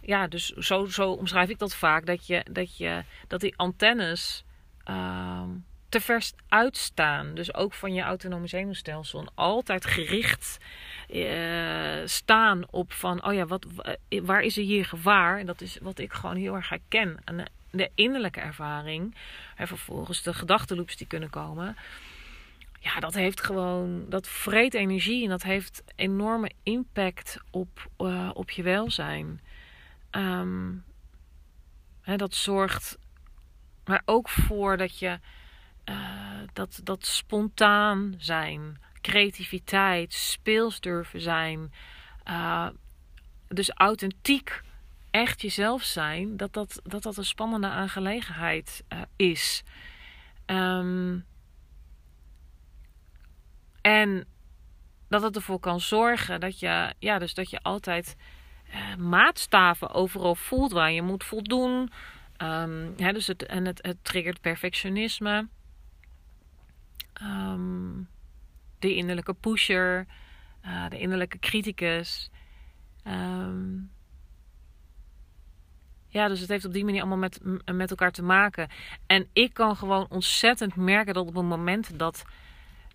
ja, 0.00 0.26
dus 0.26 0.48
zo, 0.48 0.84
zo 0.84 1.10
omschrijf 1.10 1.48
ik 1.48 1.58
dat 1.58 1.74
vaak. 1.74 2.06
Dat, 2.06 2.26
je, 2.26 2.46
dat, 2.50 2.76
je, 2.76 3.04
dat 3.28 3.40
die 3.40 3.56
antennes. 3.56 4.44
Uh, 4.90 5.42
te 5.92 6.00
ver 6.00 6.30
uitstaan. 6.48 7.34
Dus 7.34 7.54
ook 7.54 7.72
van 7.72 7.94
je 7.94 8.02
autonome 8.02 8.46
zenuwstelsel. 8.46 9.20
En 9.20 9.30
altijd 9.34 9.86
gericht 9.86 10.58
uh, 11.10 12.00
staan 12.04 12.62
op 12.70 12.92
van, 12.92 13.24
oh 13.24 13.34
ja, 13.34 13.46
wat, 13.46 13.66
waar 14.22 14.40
is 14.40 14.56
er 14.56 14.62
hier 14.62 14.84
gevaar? 14.84 15.38
En 15.38 15.46
dat 15.46 15.60
is 15.60 15.78
wat 15.80 15.98
ik 15.98 16.12
gewoon 16.12 16.36
heel 16.36 16.54
erg 16.54 16.68
herken. 16.68 17.18
En 17.24 17.50
de 17.70 17.90
innerlijke 17.94 18.40
ervaring. 18.40 19.14
En 19.56 19.66
vervolgens 19.66 20.22
de 20.22 20.34
gedachtenloops 20.34 20.96
die 20.96 21.06
kunnen 21.06 21.30
komen. 21.30 21.76
Ja, 22.80 23.00
dat 23.00 23.14
heeft 23.14 23.40
gewoon, 23.40 24.04
dat 24.08 24.28
vreet 24.28 24.74
energie 24.74 25.24
en 25.24 25.30
dat 25.30 25.42
heeft 25.42 25.82
enorme 25.96 26.50
impact 26.62 27.38
op, 27.50 27.88
uh, 27.98 28.30
op 28.34 28.50
je 28.50 28.62
welzijn. 28.62 29.40
Um, 30.10 30.84
hè, 32.02 32.16
dat 32.16 32.34
zorgt 32.34 32.98
maar 33.84 34.02
ook 34.04 34.28
voor 34.28 34.76
dat 34.76 34.98
je 34.98 35.18
uh, 35.84 35.96
dat, 36.52 36.80
dat 36.82 37.06
spontaan 37.06 38.14
zijn, 38.18 38.80
creativiteit, 39.00 40.12
speels 40.12 40.80
durven 40.80 41.20
zijn, 41.20 41.72
uh, 42.28 42.68
dus 43.48 43.70
authentiek 43.70 44.62
echt 45.10 45.42
jezelf 45.42 45.82
zijn, 45.82 46.36
dat 46.36 46.52
dat, 46.52 46.80
dat, 46.82 47.02
dat 47.02 47.16
een 47.16 47.24
spannende 47.24 47.68
aangelegenheid 47.68 48.84
uh, 48.88 49.00
is. 49.16 49.62
Um, 50.46 51.24
en 53.80 54.26
dat 55.08 55.22
het 55.22 55.36
ervoor 55.36 55.60
kan 55.60 55.80
zorgen 55.80 56.40
dat 56.40 56.58
je, 56.58 56.94
ja, 56.98 57.18
dus 57.18 57.34
dat 57.34 57.50
je 57.50 57.62
altijd 57.62 58.16
maatstaven 58.98 59.90
overal 59.90 60.34
voelt 60.34 60.72
waar 60.72 60.92
je 60.92 61.02
moet 61.02 61.24
voldoen. 61.24 61.90
Um, 62.38 62.92
ja, 62.96 63.12
dus 63.12 63.26
het, 63.26 63.46
en 63.46 63.64
het, 63.64 63.78
het 63.82 63.96
triggert 64.02 64.40
perfectionisme. 64.40 65.48
Um, 67.24 68.08
de 68.78 68.94
innerlijke 68.94 69.34
pusher, 69.34 70.06
uh, 70.64 70.88
de 70.88 70.98
innerlijke 70.98 71.38
criticus. 71.38 72.30
Um, 73.04 73.90
ja, 76.06 76.28
dus 76.28 76.40
het 76.40 76.48
heeft 76.48 76.64
op 76.64 76.72
die 76.72 76.84
manier 76.84 77.00
allemaal 77.00 77.18
met, 77.18 77.40
met 77.72 77.90
elkaar 77.90 78.12
te 78.12 78.22
maken. 78.22 78.68
En 79.06 79.26
ik 79.32 79.54
kan 79.54 79.76
gewoon 79.76 80.06
ontzettend 80.08 80.76
merken 80.76 81.14
dat 81.14 81.26
op 81.26 81.34
het 81.34 81.44
moment 81.44 81.98
dat, 81.98 82.24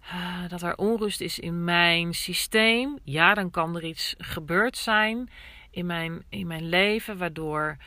uh, 0.01 0.47
dat 0.47 0.61
er 0.61 0.75
onrust 0.75 1.21
is 1.21 1.39
in 1.39 1.63
mijn 1.63 2.13
systeem, 2.13 2.97
ja, 3.03 3.33
dan 3.33 3.51
kan 3.51 3.75
er 3.75 3.83
iets 3.83 4.15
gebeurd 4.17 4.77
zijn 4.77 5.29
in 5.69 5.85
mijn, 5.85 6.23
in 6.29 6.47
mijn 6.47 6.69
leven, 6.69 7.17
waardoor 7.17 7.77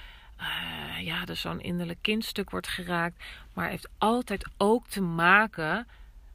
uh, 0.41 1.01
ja, 1.01 1.27
er 1.27 1.37
zo'n 1.37 1.61
innerlijk 1.61 1.99
kindstuk 2.01 2.51
wordt 2.51 2.69
geraakt. 2.69 3.25
Maar 3.55 3.65
het 3.65 3.73
heeft 3.73 3.91
altijd 3.99 4.49
ook 4.57 4.89
te 4.89 5.03
maken 5.03 5.87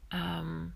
um, 0.08 0.74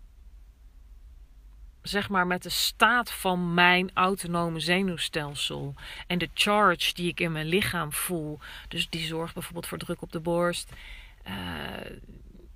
zeg 1.82 2.08
maar 2.08 2.26
met 2.26 2.42
de 2.42 2.48
staat 2.48 3.12
van 3.12 3.54
mijn 3.54 3.90
autonome 3.94 4.60
zenuwstelsel 4.60 5.74
en 6.06 6.18
de 6.18 6.30
charge 6.34 6.94
die 6.94 7.08
ik 7.08 7.20
in 7.20 7.32
mijn 7.32 7.46
lichaam 7.46 7.92
voel. 7.92 8.38
Dus 8.68 8.88
die 8.88 9.06
zorgt 9.06 9.34
bijvoorbeeld 9.34 9.66
voor 9.66 9.78
druk 9.78 10.02
op 10.02 10.12
de 10.12 10.20
borst. 10.20 10.72
Uh, 11.26 11.34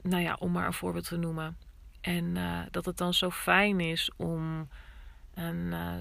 nou 0.02 0.22
ja, 0.22 0.37
om 0.38 0.52
maar 0.52 0.66
een 0.66 0.72
voorbeeld 0.72 1.08
te 1.08 1.16
noemen. 1.16 1.56
En 2.00 2.24
uh, 2.24 2.60
dat 2.70 2.84
het 2.84 2.96
dan 2.96 3.14
zo 3.14 3.30
fijn 3.30 3.80
is 3.80 4.10
om 4.16 4.68
een 5.34 5.56
uh, 5.56 5.92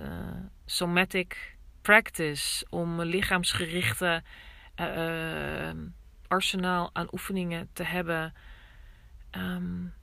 somatic 0.65 1.55
practice, 1.81 2.65
om 2.69 2.99
een 2.99 3.07
lichaamsgerichte 3.07 4.23
arsenaal 6.27 6.89
aan 6.93 7.07
oefeningen 7.11 7.69
te 7.73 7.83
hebben. 7.83 8.33
Um, 9.31 9.93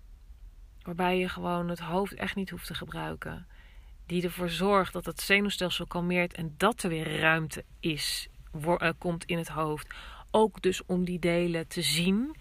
Waarbij 0.83 1.19
je 1.19 1.29
gewoon 1.29 1.69
het 1.69 1.79
hoofd 1.79 2.14
echt 2.14 2.35
niet 2.35 2.51
hoeft 2.51 2.66
te 2.66 2.75
gebruiken. 2.75 3.47
Die 4.07 4.23
ervoor 4.23 4.51
zorgt 4.51 4.93
dat 4.93 5.07
het 5.07 5.21
zenuwstelsel 5.21 5.87
kalmeert 5.87 6.35
en 6.35 6.55
dat 6.57 6.83
er 6.83 6.88
weer 6.88 7.21
ruimte 7.21 7.64
is, 7.81 8.29
uh, 8.66 8.90
komt 8.99 9.25
in 9.25 9.38
het 9.38 9.49
hoofd. 9.49 9.95
Ook 10.31 10.62
dus 10.62 10.85
om 10.87 11.05
die 11.05 11.19
delen 11.19 11.69
te 11.69 11.83
zien 11.83 12.37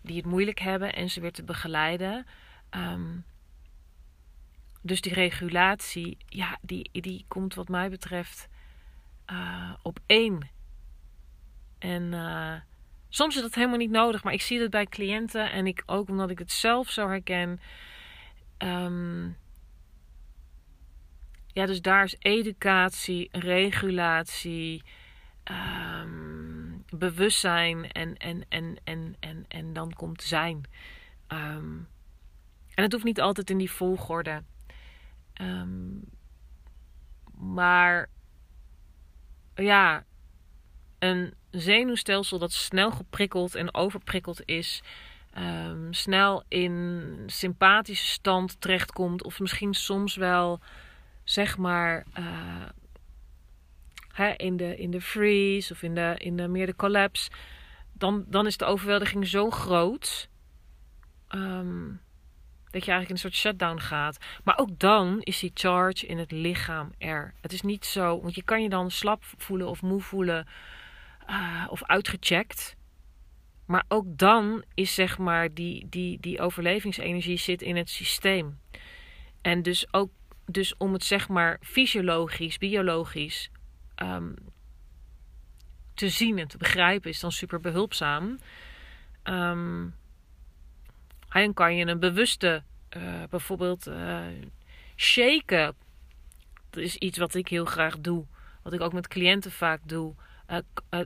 die 0.00 0.16
het 0.16 0.26
moeilijk 0.26 0.58
hebben 0.58 0.92
en 0.92 1.10
ze 1.10 1.20
weer 1.20 1.32
te 1.32 1.42
begeleiden. 1.42 2.26
Um, 2.70 3.24
dus 4.80 5.00
die 5.00 5.12
regulatie, 5.14 6.16
ja, 6.26 6.58
die, 6.60 6.90
die 6.92 7.24
komt 7.28 7.54
wat 7.54 7.68
mij 7.68 7.90
betreft 7.90 8.48
uh, 9.30 9.74
op 9.82 9.98
één. 10.06 10.48
En 11.78 12.02
uh, 12.02 12.54
Soms 13.14 13.36
is 13.36 13.42
dat 13.42 13.54
helemaal 13.54 13.78
niet 13.78 13.90
nodig, 13.90 14.24
maar 14.24 14.32
ik 14.32 14.42
zie 14.42 14.60
het 14.60 14.70
bij 14.70 14.86
cliënten 14.86 15.50
en 15.50 15.66
ik 15.66 15.82
ook 15.86 16.08
omdat 16.08 16.30
ik 16.30 16.38
het 16.38 16.52
zelf 16.52 16.90
zo 16.90 17.08
herken. 17.08 17.60
Um, 18.58 19.36
ja, 21.46 21.66
dus 21.66 21.82
daar 21.82 22.04
is 22.04 22.16
educatie, 22.18 23.28
regulatie, 23.32 24.82
um, 25.44 26.84
bewustzijn 26.88 27.90
en, 27.90 28.16
en, 28.16 28.44
en, 28.48 28.76
en, 28.84 29.16
en, 29.20 29.44
en 29.48 29.72
dan 29.72 29.92
komt 29.92 30.22
zijn. 30.22 30.68
Um, 31.28 31.88
en 32.74 32.82
het 32.82 32.92
hoeft 32.92 33.04
niet 33.04 33.20
altijd 33.20 33.50
in 33.50 33.58
die 33.58 33.70
volgorde. 33.70 34.42
maar 37.34 38.08
ja, 39.54 40.04
een 40.98 41.34
zenuwstelsel 41.56 42.38
dat 42.38 42.52
snel 42.52 42.90
geprikkeld 42.90 43.54
en 43.54 43.74
overprikkeld 43.74 44.42
is, 44.44 44.82
um, 45.38 45.92
snel 45.92 46.42
in 46.48 47.22
sympathische 47.26 48.06
stand 48.06 48.60
terechtkomt, 48.60 49.24
of 49.24 49.40
misschien 49.40 49.74
soms 49.74 50.16
wel, 50.16 50.60
zeg 51.24 51.58
maar, 51.58 52.06
uh, 52.18 52.26
hè, 54.12 54.32
in, 54.36 54.56
de, 54.56 54.76
in 54.76 54.90
de 54.90 55.00
freeze 55.00 55.72
of 55.72 55.82
in 55.82 55.94
de, 55.94 56.14
in 56.18 56.36
de 56.36 56.48
meer 56.48 56.66
de 56.66 56.76
collapse, 56.76 57.30
dan, 57.92 58.24
dan 58.28 58.46
is 58.46 58.56
de 58.56 58.64
overweldiging 58.64 59.26
zo 59.26 59.50
groot. 59.50 60.28
Um, 61.34 62.02
dat 62.74 62.84
je 62.84 62.90
eigenlijk 62.90 63.08
in 63.08 63.14
een 63.14 63.32
soort 63.32 63.34
shutdown 63.34 63.78
gaat. 63.78 64.18
Maar 64.44 64.58
ook 64.58 64.78
dan 64.78 65.20
is 65.20 65.38
die 65.38 65.50
charge 65.54 66.06
in 66.06 66.18
het 66.18 66.30
lichaam 66.30 66.92
er. 66.98 67.34
Het 67.40 67.52
is 67.52 67.62
niet 67.62 67.84
zo, 67.84 68.20
want 68.20 68.34
je 68.34 68.42
kan 68.42 68.62
je 68.62 68.68
dan 68.68 68.90
slap 68.90 69.22
voelen 69.36 69.68
of 69.68 69.82
moe 69.82 70.00
voelen 70.00 70.46
uh, 71.30 71.66
of 71.68 71.84
uitgecheckt. 71.84 72.76
Maar 73.66 73.84
ook 73.88 74.04
dan 74.06 74.64
is 74.74 74.94
zeg 74.94 75.18
maar 75.18 75.54
die, 75.54 75.86
die, 75.88 76.20
die 76.20 76.40
overlevingsenergie 76.40 77.38
zit 77.38 77.62
in 77.62 77.76
het 77.76 77.90
systeem. 77.90 78.58
En 79.42 79.62
dus 79.62 79.92
ook 79.92 80.10
dus 80.46 80.76
om 80.76 80.92
het 80.92 81.04
zeg 81.04 81.28
maar 81.28 81.58
fysiologisch, 81.62 82.58
biologisch 82.58 83.50
um, 83.96 84.34
te 85.94 86.08
zien 86.08 86.38
en 86.38 86.48
te 86.48 86.58
begrijpen 86.58 87.10
is 87.10 87.20
dan 87.20 87.32
super 87.32 87.60
behulpzaam. 87.60 88.38
Dan 89.22 89.92
kan 91.54 91.76
je 91.76 91.86
een 91.86 92.00
bewuste 92.00 92.62
uh, 92.96 93.22
bijvoorbeeld 93.30 93.86
uh, 93.86 94.20
shaken. 94.96 95.74
Dat 96.70 96.82
is 96.82 96.96
iets 96.96 97.18
wat 97.18 97.34
ik 97.34 97.48
heel 97.48 97.64
graag 97.64 97.98
doe. 97.98 98.26
Wat 98.62 98.72
ik 98.72 98.80
ook 98.80 98.92
met 98.92 99.08
cliënten 99.08 99.52
vaak 99.52 99.80
doe. 99.84 100.14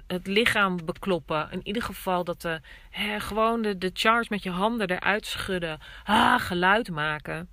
Het 0.07 0.27
lichaam 0.27 0.85
bekloppen. 0.85 1.51
In 1.51 1.67
ieder 1.67 1.83
geval 1.83 2.25
dat 2.25 2.41
de, 2.41 2.61
hè, 2.91 3.21
gewoon 3.21 3.63
de, 3.63 3.91
charge 3.93 4.27
met 4.31 4.43
je 4.43 4.51
handen 4.51 4.91
eruit 4.91 5.27
schudden. 5.27 5.79
Ah, 6.05 6.41
geluid 6.41 6.91
maken. 6.91 7.49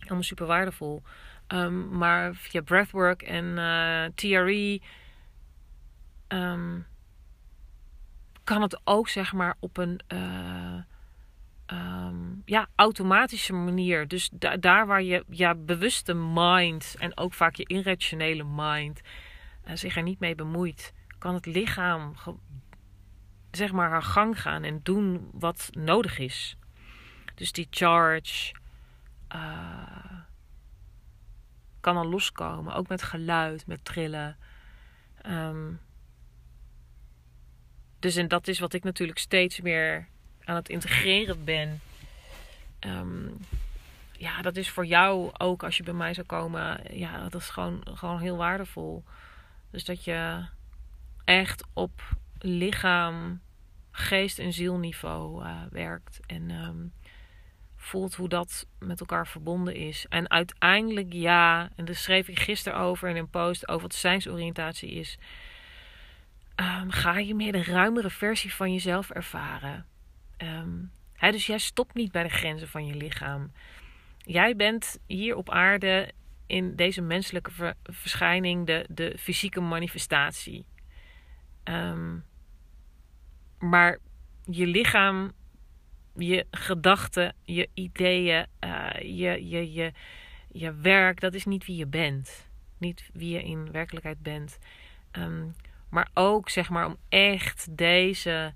Allemaal 0.00 0.22
super 0.22 0.46
waardevol. 0.46 1.02
Um, 1.48 1.98
maar 1.98 2.34
via 2.34 2.60
breathwork 2.60 3.22
en 3.22 3.44
uh, 3.44 4.04
eh, 4.04 4.12
TRE 4.14 4.80
um, 6.28 6.86
kan 8.44 8.62
het 8.62 8.80
ook 8.84 9.08
zeg 9.08 9.32
maar 9.32 9.56
op 9.60 9.76
een 9.76 10.00
uh, 10.08 10.78
um, 11.66 12.42
ja, 12.44 12.68
automatische 12.74 13.52
manier. 13.52 14.08
Dus 14.08 14.30
da 14.32 14.56
daar 14.56 14.86
waar 14.86 15.02
je 15.02 15.24
ja, 15.28 15.54
bewuste 15.54 16.14
mind 16.14 16.94
en 16.98 17.16
ook 17.16 17.32
vaak 17.32 17.54
je 17.54 17.66
irrationele 17.66 18.44
mind 18.44 19.00
uh, 19.68 19.74
zich 19.74 19.96
er 19.96 20.02
niet 20.02 20.20
mee 20.20 20.34
bemoeit, 20.34 20.92
kan 21.18 21.34
het 21.34 21.46
lichaam 21.46 22.14
zeg 23.50 23.72
maar 23.72 23.90
haar 23.90 24.02
gang 24.02 24.40
gaan 24.40 24.64
en 24.64 24.80
doen 24.82 25.30
wat 25.32 25.68
nodig 25.72 26.18
is. 26.18 26.56
Dus 27.34 27.52
die 27.52 27.66
charge 27.70 28.54
uh, 29.34 30.20
kan 31.80 31.94
dan 31.94 32.06
loskomen, 32.06 32.74
ook 32.74 32.88
met 32.88 33.02
geluid, 33.02 33.66
met 33.66 33.84
trillen. 33.84 34.36
Um, 35.26 35.80
dus 37.98 38.16
en 38.16 38.28
dat 38.28 38.48
is 38.48 38.58
wat 38.58 38.72
ik 38.72 38.84
natuurlijk 38.84 39.18
steeds 39.18 39.60
meer 39.60 40.08
aan 40.44 40.54
het 40.56 40.68
integreren 40.68 41.44
ben. 41.44 41.80
Um, 42.80 43.38
ja, 44.12 44.42
dat 44.42 44.56
is 44.56 44.70
voor 44.70 44.86
jou 44.86 45.30
ook 45.38 45.62
als 45.62 45.76
je 45.76 45.82
bij 45.82 45.94
mij 45.94 46.14
zou 46.14 46.26
komen. 46.26 46.80
Ja, 46.98 47.28
dat 47.28 47.34
is 47.34 47.48
gewoon, 47.48 47.82
gewoon 47.94 48.20
heel 48.20 48.36
waardevol. 48.36 49.04
Dus 49.70 49.84
dat 49.84 50.04
je 50.04 50.46
echt 51.26 51.66
op 51.72 52.02
lichaam, 52.38 53.40
geest 53.90 54.38
en 54.38 54.52
zielniveau 54.52 55.44
uh, 55.44 55.62
werkt. 55.70 56.20
En 56.26 56.50
um, 56.50 56.92
voelt 57.76 58.14
hoe 58.14 58.28
dat 58.28 58.66
met 58.78 59.00
elkaar 59.00 59.26
verbonden 59.26 59.74
is. 59.74 60.06
En 60.08 60.30
uiteindelijk 60.30 61.12
ja, 61.12 61.70
en 61.76 61.84
daar 61.84 61.94
schreef 61.94 62.28
ik 62.28 62.38
gisteren 62.38 62.78
over 62.78 63.08
in 63.08 63.16
een 63.16 63.30
post 63.30 63.68
over 63.68 63.82
wat 63.82 63.94
zijnsoriëntatie 63.94 64.90
is. 64.90 65.18
Um, 66.56 66.90
ga 66.90 67.18
je 67.18 67.34
meer 67.34 67.52
de 67.52 67.64
ruimere 67.64 68.10
versie 68.10 68.54
van 68.54 68.72
jezelf 68.72 69.10
ervaren. 69.10 69.86
Um, 70.38 70.90
dus 71.20 71.46
jij 71.46 71.58
stopt 71.58 71.94
niet 71.94 72.12
bij 72.12 72.22
de 72.22 72.28
grenzen 72.28 72.68
van 72.68 72.86
je 72.86 72.94
lichaam. 72.94 73.52
Jij 74.18 74.56
bent 74.56 74.98
hier 75.06 75.36
op 75.36 75.50
aarde 75.50 76.12
in 76.46 76.76
deze 76.76 77.02
menselijke 77.02 77.74
verschijning 77.82 78.66
de, 78.66 78.86
de 78.88 79.16
fysieke 79.18 79.60
manifestatie. 79.60 80.64
Um, 81.68 82.24
maar 83.58 83.98
je 84.44 84.66
lichaam, 84.66 85.32
je 86.14 86.46
gedachten, 86.50 87.34
je 87.42 87.68
ideeën, 87.74 88.46
uh, 88.64 88.90
je, 89.00 89.48
je, 89.48 89.72
je, 89.72 89.92
je 90.52 90.74
werk, 90.74 91.20
dat 91.20 91.34
is 91.34 91.44
niet 91.44 91.66
wie 91.66 91.76
je 91.76 91.86
bent. 91.86 92.48
Niet 92.78 93.10
wie 93.12 93.30
je 93.30 93.42
in 93.42 93.72
werkelijkheid 93.72 94.22
bent. 94.22 94.58
Um, 95.12 95.54
maar 95.88 96.08
ook 96.14 96.48
zeg 96.48 96.70
maar 96.70 96.86
om 96.86 96.96
echt 97.08 97.76
deze 97.76 98.52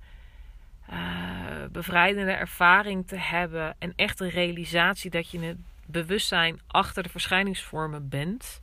uh, 0.90 1.64
bevrijdende 1.72 2.32
ervaring 2.32 3.06
te 3.06 3.16
hebben. 3.16 3.76
En 3.78 3.92
echt 3.96 4.18
de 4.18 4.28
realisatie 4.28 5.10
dat 5.10 5.30
je 5.30 5.40
het 5.40 5.58
bewustzijn 5.86 6.60
achter 6.66 7.02
de 7.02 7.08
verschijningsvormen 7.08 8.08
bent. 8.08 8.60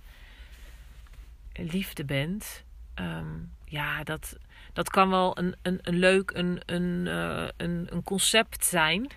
Liefde 1.53 2.05
bent. 2.05 2.63
Um, 2.95 3.51
ja, 3.69 4.03
dat, 4.03 4.37
dat 4.73 4.89
kan 4.89 5.09
wel 5.09 5.37
een, 5.37 5.55
een, 5.61 5.79
een 5.81 5.99
leuk 5.99 6.31
een, 6.31 6.61
een, 6.65 7.05
uh, 7.05 7.47
een, 7.57 7.87
een 7.89 8.03
concept 8.03 8.65
zijn. 8.65 9.07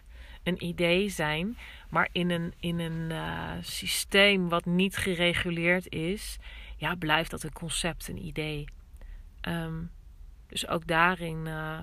Een 0.43 0.65
idee 0.65 1.09
zijn. 1.09 1.59
Maar 1.89 2.09
in 2.13 2.31
een, 2.31 2.55
in 2.61 2.79
een 2.79 3.11
uh, 3.11 3.51
systeem 3.61 4.49
wat 4.49 4.65
niet 4.65 4.97
gereguleerd 4.97 5.89
is. 5.93 6.39
Ja, 6.77 6.95
blijft 6.95 7.31
dat 7.31 7.43
een 7.43 7.53
concept, 7.53 8.09
een 8.09 8.25
idee. 8.25 8.65
Um, 9.49 9.91
dus 10.47 10.69
ook 10.69 10.87
daarin 10.87 11.47
uh, 11.47 11.79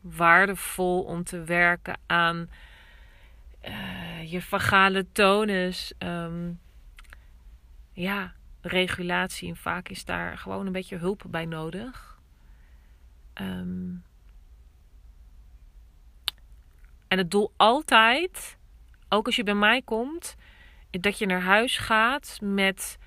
waardevol 0.00 1.02
om 1.02 1.24
te 1.24 1.44
werken 1.44 1.98
aan 2.06 2.50
je 4.24 4.42
vagale 4.42 5.06
tonus. 5.12 5.92
Um, 5.98 6.60
ja, 7.92 8.34
regulatie. 8.64 9.48
En 9.48 9.56
vaak 9.56 9.88
is 9.88 10.04
daar 10.04 10.38
gewoon 10.38 10.66
een 10.66 10.72
beetje 10.72 10.96
hulp 10.96 11.24
bij 11.28 11.44
nodig. 11.44 12.18
Um, 13.34 14.04
en 17.08 17.18
het 17.18 17.30
doel 17.30 17.52
altijd, 17.56 18.58
ook 19.08 19.26
als 19.26 19.36
je 19.36 19.42
bij 19.42 19.54
mij 19.54 19.82
komt, 19.82 20.36
dat 20.90 21.18
je 21.18 21.26
naar 21.26 21.42
huis 21.42 21.78
gaat 21.78 22.38
met 22.40 22.98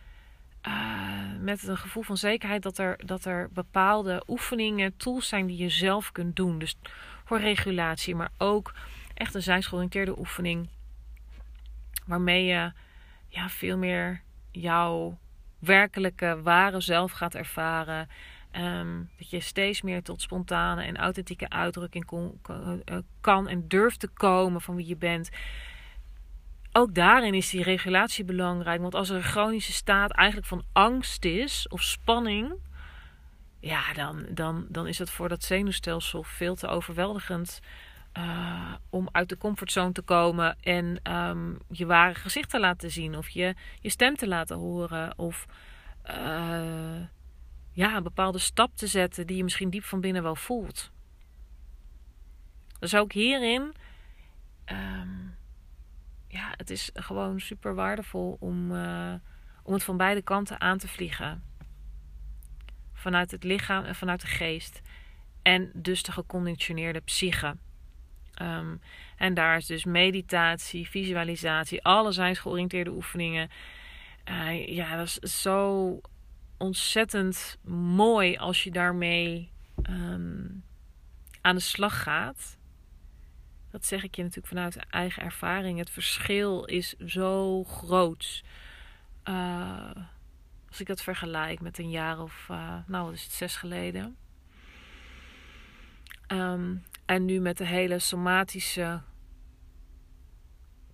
uh, 0.67 1.17
met 1.39 1.67
een 1.67 1.77
gevoel 1.77 2.03
van 2.03 2.17
zekerheid 2.17 2.63
dat 2.63 2.77
er, 2.77 2.99
dat 3.05 3.25
er 3.25 3.49
bepaalde 3.53 4.23
oefeningen, 4.27 4.97
tools 4.97 5.27
zijn 5.27 5.45
die 5.45 5.57
je 5.57 5.69
zelf 5.69 6.11
kunt 6.11 6.35
doen. 6.35 6.59
Dus 6.59 6.75
voor 7.25 7.39
regulatie, 7.39 8.15
maar 8.15 8.31
ook 8.37 8.73
echt 9.13 9.35
een 9.35 9.41
zijnsgeoriënteerde 9.41 10.19
oefening. 10.19 10.69
Waarmee 12.05 12.45
je 12.45 12.71
ja, 13.27 13.49
veel 13.49 13.77
meer 13.77 14.21
jouw 14.51 15.17
werkelijke, 15.59 16.41
ware 16.41 16.81
zelf 16.81 17.11
gaat 17.11 17.35
ervaren. 17.35 18.07
Um, 18.57 19.09
dat 19.17 19.29
je 19.29 19.39
steeds 19.39 19.81
meer 19.81 20.03
tot 20.03 20.21
spontane 20.21 20.83
en 20.83 20.97
authentieke 20.97 21.49
uitdrukking 21.49 22.05
kon, 22.05 22.39
eh, 22.85 22.97
kan 23.21 23.47
en 23.47 23.67
durft 23.67 23.99
te 23.99 24.07
komen 24.07 24.61
van 24.61 24.75
wie 24.75 24.87
je 24.87 24.97
bent 24.97 25.29
ook 26.77 26.93
daarin 26.93 27.33
is 27.33 27.49
die 27.49 27.63
regulatie 27.63 28.25
belangrijk. 28.25 28.81
Want 28.81 28.95
als 28.95 29.09
er 29.09 29.15
een 29.15 29.23
chronische 29.23 29.73
staat 29.73 30.11
eigenlijk 30.11 30.47
van 30.47 30.63
angst 30.73 31.25
is 31.25 31.67
of 31.67 31.81
spanning, 31.81 32.53
ja, 33.59 33.93
dan, 33.93 34.25
dan, 34.29 34.65
dan 34.69 34.87
is 34.87 34.97
het 34.99 35.09
voor 35.09 35.29
dat 35.29 35.43
zenuwstelsel 35.43 36.23
veel 36.23 36.55
te 36.55 36.67
overweldigend. 36.67 37.59
Uh, 38.13 38.73
om 38.89 39.09
uit 39.11 39.29
de 39.29 39.37
comfortzone 39.37 39.91
te 39.91 40.01
komen 40.01 40.57
en 40.61 41.13
um, 41.13 41.57
je 41.69 41.85
ware 41.85 42.15
gezicht 42.15 42.49
te 42.49 42.59
laten 42.59 42.91
zien, 42.91 43.17
of 43.17 43.29
je, 43.29 43.55
je 43.79 43.89
stem 43.89 44.15
te 44.15 44.27
laten 44.27 44.57
horen, 44.57 45.17
of 45.17 45.45
uh, 46.05 47.01
ja, 47.71 47.95
een 47.95 48.03
bepaalde 48.03 48.39
stap 48.39 48.75
te 48.75 48.87
zetten 48.87 49.27
die 49.27 49.37
je 49.37 49.43
misschien 49.43 49.69
diep 49.69 49.83
van 49.83 50.01
binnen 50.01 50.23
wel 50.23 50.35
voelt. 50.35 50.91
Dus 52.79 52.95
ook 52.95 53.11
hierin 53.13 53.73
um, 54.71 55.35
ja, 56.27 56.53
het 56.57 56.69
is 56.69 56.89
gewoon 56.93 57.39
super 57.39 57.75
waardevol 57.75 58.37
om, 58.39 58.71
uh, 58.71 59.13
om 59.63 59.73
het 59.73 59.83
van 59.83 59.97
beide 59.97 60.21
kanten 60.21 60.61
aan 60.61 60.77
te 60.77 60.87
vliegen. 60.87 61.43
Vanuit 62.93 63.31
het 63.31 63.43
lichaam 63.43 63.83
en 63.83 63.95
vanuit 63.95 64.21
de 64.21 64.27
geest. 64.27 64.81
En 65.41 65.71
dus 65.73 66.03
de 66.03 66.11
geconditioneerde 66.11 66.99
psyche. 66.99 67.57
Um, 68.41 68.81
en 69.17 69.33
daar 69.33 69.57
is 69.57 69.65
dus 69.65 69.85
meditatie, 69.85 70.89
visualisatie, 70.89 71.83
alle 71.83 72.35
georiënteerde 72.35 72.91
oefeningen. 72.91 73.49
Ja, 74.65 74.95
dat 74.95 75.05
is 75.05 75.41
zo 75.41 76.01
ontzettend 76.57 77.57
mooi 77.95 78.37
als 78.37 78.63
je 78.63 78.71
daarmee 78.71 79.51
um, 79.89 80.63
aan 81.41 81.55
de 81.55 81.61
slag 81.61 82.03
gaat 82.03 82.57
dat 83.77 83.85
zeg 83.85 84.03
ik 84.03 84.15
je 84.15 84.21
natuurlijk 84.21 84.47
vanuit 84.47 84.77
eigen 84.89 85.23
ervaring. 85.23 85.79
Het 85.79 85.89
verschil 85.89 86.65
is 86.65 86.93
zo 86.93 87.63
groot. 87.63 88.43
Uh, 89.25 89.91
als 90.67 90.79
ik 90.79 90.87
dat 90.87 91.01
vergelijk 91.01 91.61
met 91.61 91.79
een 91.79 91.89
jaar 91.89 92.19
of, 92.19 92.47
uh, 92.51 92.77
nou 92.85 93.05
wat 93.05 93.13
is 93.13 93.23
het, 93.23 93.31
zes 93.31 93.55
geleden. 93.55 94.17
Um, 96.27 96.83
en 97.07 97.25
nu 97.25 97.39
met 97.39 97.57
de 97.57 97.65
hele 97.65 97.99
somatische 97.99 99.01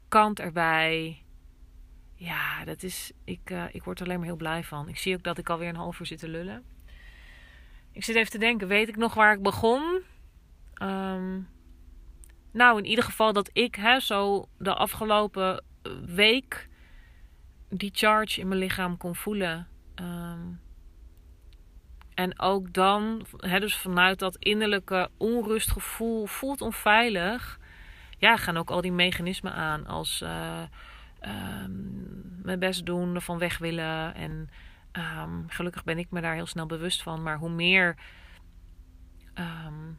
kant 0.07 0.39
erbij. 0.39 1.24
Ja, 2.16 2.66
dat 2.66 2.84
is. 2.84 3.11
Ik, 3.24 3.49
uh, 3.49 3.64
ik 3.72 3.84
word 3.84 3.99
er 3.99 4.05
alleen 4.05 4.18
maar 4.18 4.28
heel 4.28 4.36
blij 4.36 4.64
van. 4.64 4.88
Ik 4.88 4.97
zie 4.97 5.16
ook 5.16 5.24
dat 5.24 5.38
ik 5.38 5.49
alweer 5.49 5.70
een 5.70 5.76
half 5.76 5.99
uur 5.99 6.05
zit 6.05 6.20
te 6.20 6.28
lullen. 6.28 6.64
Ik 7.91 8.03
zit 8.03 8.16
even 8.16 8.32
te 8.32 8.38
denken, 8.38 8.68
weet 8.68 8.88
ik 8.88 8.95
nog 8.95 9.14
waar 9.14 9.34
ik 9.34 9.41
begon? 9.41 10.01
Um, 10.82 11.49
nou, 12.51 12.78
in 12.78 12.86
ieder 12.86 13.03
geval 13.03 13.34
dat 13.34 13.49
ik 13.53 13.76
hè, 13.76 13.99
zo 13.99 14.47
de 14.57 14.74
afgelopen 14.74 15.64
week 16.05 16.70
die 17.70 17.91
charge 17.93 18.39
in 18.39 18.47
mijn 18.47 18.59
lichaam 18.59 18.97
kon 18.97 19.16
voelen. 19.16 19.68
Um, 19.95 20.61
en 22.16 22.39
ook 22.39 22.74
dan, 22.74 23.26
dus 23.39 23.78
vanuit 23.78 24.20
dat 24.20 24.36
innerlijke 24.36 25.09
onrustgevoel, 25.18 26.26
voelt 26.26 26.61
onveilig. 26.61 27.59
Ja, 28.18 28.38
gaan 28.38 28.57
ook 28.57 28.70
al 28.70 28.82
die 28.82 28.91
mechanismen 28.91 29.53
aan. 29.53 29.88
Als 29.88 30.22
uh, 30.22 30.61
mijn 32.41 32.59
best 32.59 32.86
doen, 32.86 33.22
van 33.22 33.38
weg 33.38 33.57
willen. 33.57 34.16
En 34.16 34.49
um, 34.91 35.45
gelukkig 35.47 35.84
ben 35.84 35.97
ik 35.97 36.11
me 36.11 36.22
daar 36.22 36.34
heel 36.36 36.45
snel 36.45 36.66
bewust 36.66 37.03
van. 37.03 37.24
Maar 37.24 37.38
hoe 37.38 37.49
meer 37.49 37.95
um, 39.36 39.97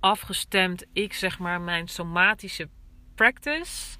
afgestemd 0.00 0.84
ik 0.92 1.12
zeg 1.12 1.38
maar 1.38 1.60
mijn 1.60 1.88
somatische 1.88 2.68
practice 3.14 3.98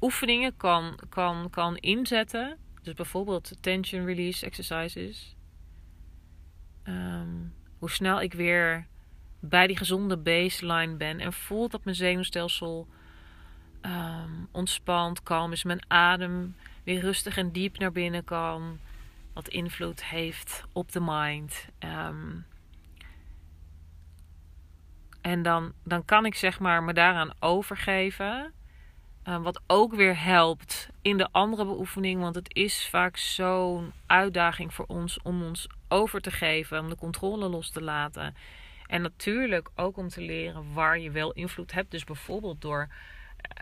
oefeningen 0.00 0.56
kan, 0.56 0.98
kan, 1.08 1.50
kan 1.50 1.76
inzetten. 1.76 2.58
Dus 2.82 2.94
bijvoorbeeld 2.94 3.52
tension 3.60 4.04
release 4.04 4.46
exercises. 4.46 5.36
Ehm, 6.82 7.28
hoe 7.78 7.90
snel 7.90 8.20
ik 8.20 8.32
weer 8.32 8.86
bij 9.40 9.66
die 9.66 9.76
gezonde 9.76 10.16
baseline 10.16 10.96
ben 10.96 11.20
en 11.20 11.32
voel 11.32 11.68
dat 11.68 11.84
mijn 11.84 11.96
zenuwstelsel 11.96 12.88
um, 13.82 14.48
ontspant, 14.50 15.22
kalm 15.22 15.52
is, 15.52 15.64
mijn 15.64 15.84
adem 15.88 16.56
weer 16.84 17.00
rustig 17.00 17.36
en 17.36 17.52
diep 17.52 17.78
naar 17.78 17.92
binnen 17.92 18.24
kan, 18.24 18.78
wat 19.32 19.48
invloed 19.48 20.04
heeft 20.04 20.64
op 20.72 20.92
de 20.92 21.00
mind. 21.00 21.66
Ehm, 21.78 22.36
en 25.20 25.42
dan, 25.42 25.72
dan 25.84 26.04
kan 26.04 26.24
ik 26.24 26.34
zeg 26.34 26.60
maar 26.60 26.82
me 26.82 26.92
daaraan 26.92 27.32
overgeven. 27.38 28.52
Uh, 29.28 29.42
wat 29.42 29.60
ook 29.66 29.94
weer 29.94 30.24
helpt 30.24 30.88
in 31.02 31.16
de 31.16 31.28
andere 31.32 31.64
beoefening. 31.64 32.20
Want 32.20 32.34
het 32.34 32.54
is 32.54 32.88
vaak 32.88 33.16
zo'n 33.16 33.92
uitdaging 34.06 34.74
voor 34.74 34.84
ons 34.88 35.18
om 35.22 35.42
ons 35.42 35.66
over 35.88 36.20
te 36.20 36.30
geven. 36.30 36.80
Om 36.80 36.88
de 36.88 36.96
controle 36.96 37.48
los 37.48 37.70
te 37.70 37.82
laten. 37.82 38.34
En 38.86 39.02
natuurlijk 39.02 39.70
ook 39.74 39.96
om 39.96 40.08
te 40.08 40.20
leren 40.20 40.72
waar 40.72 40.98
je 40.98 41.10
wel 41.10 41.32
invloed 41.32 41.72
hebt. 41.72 41.90
Dus 41.90 42.04
bijvoorbeeld 42.04 42.60
door, 42.60 42.88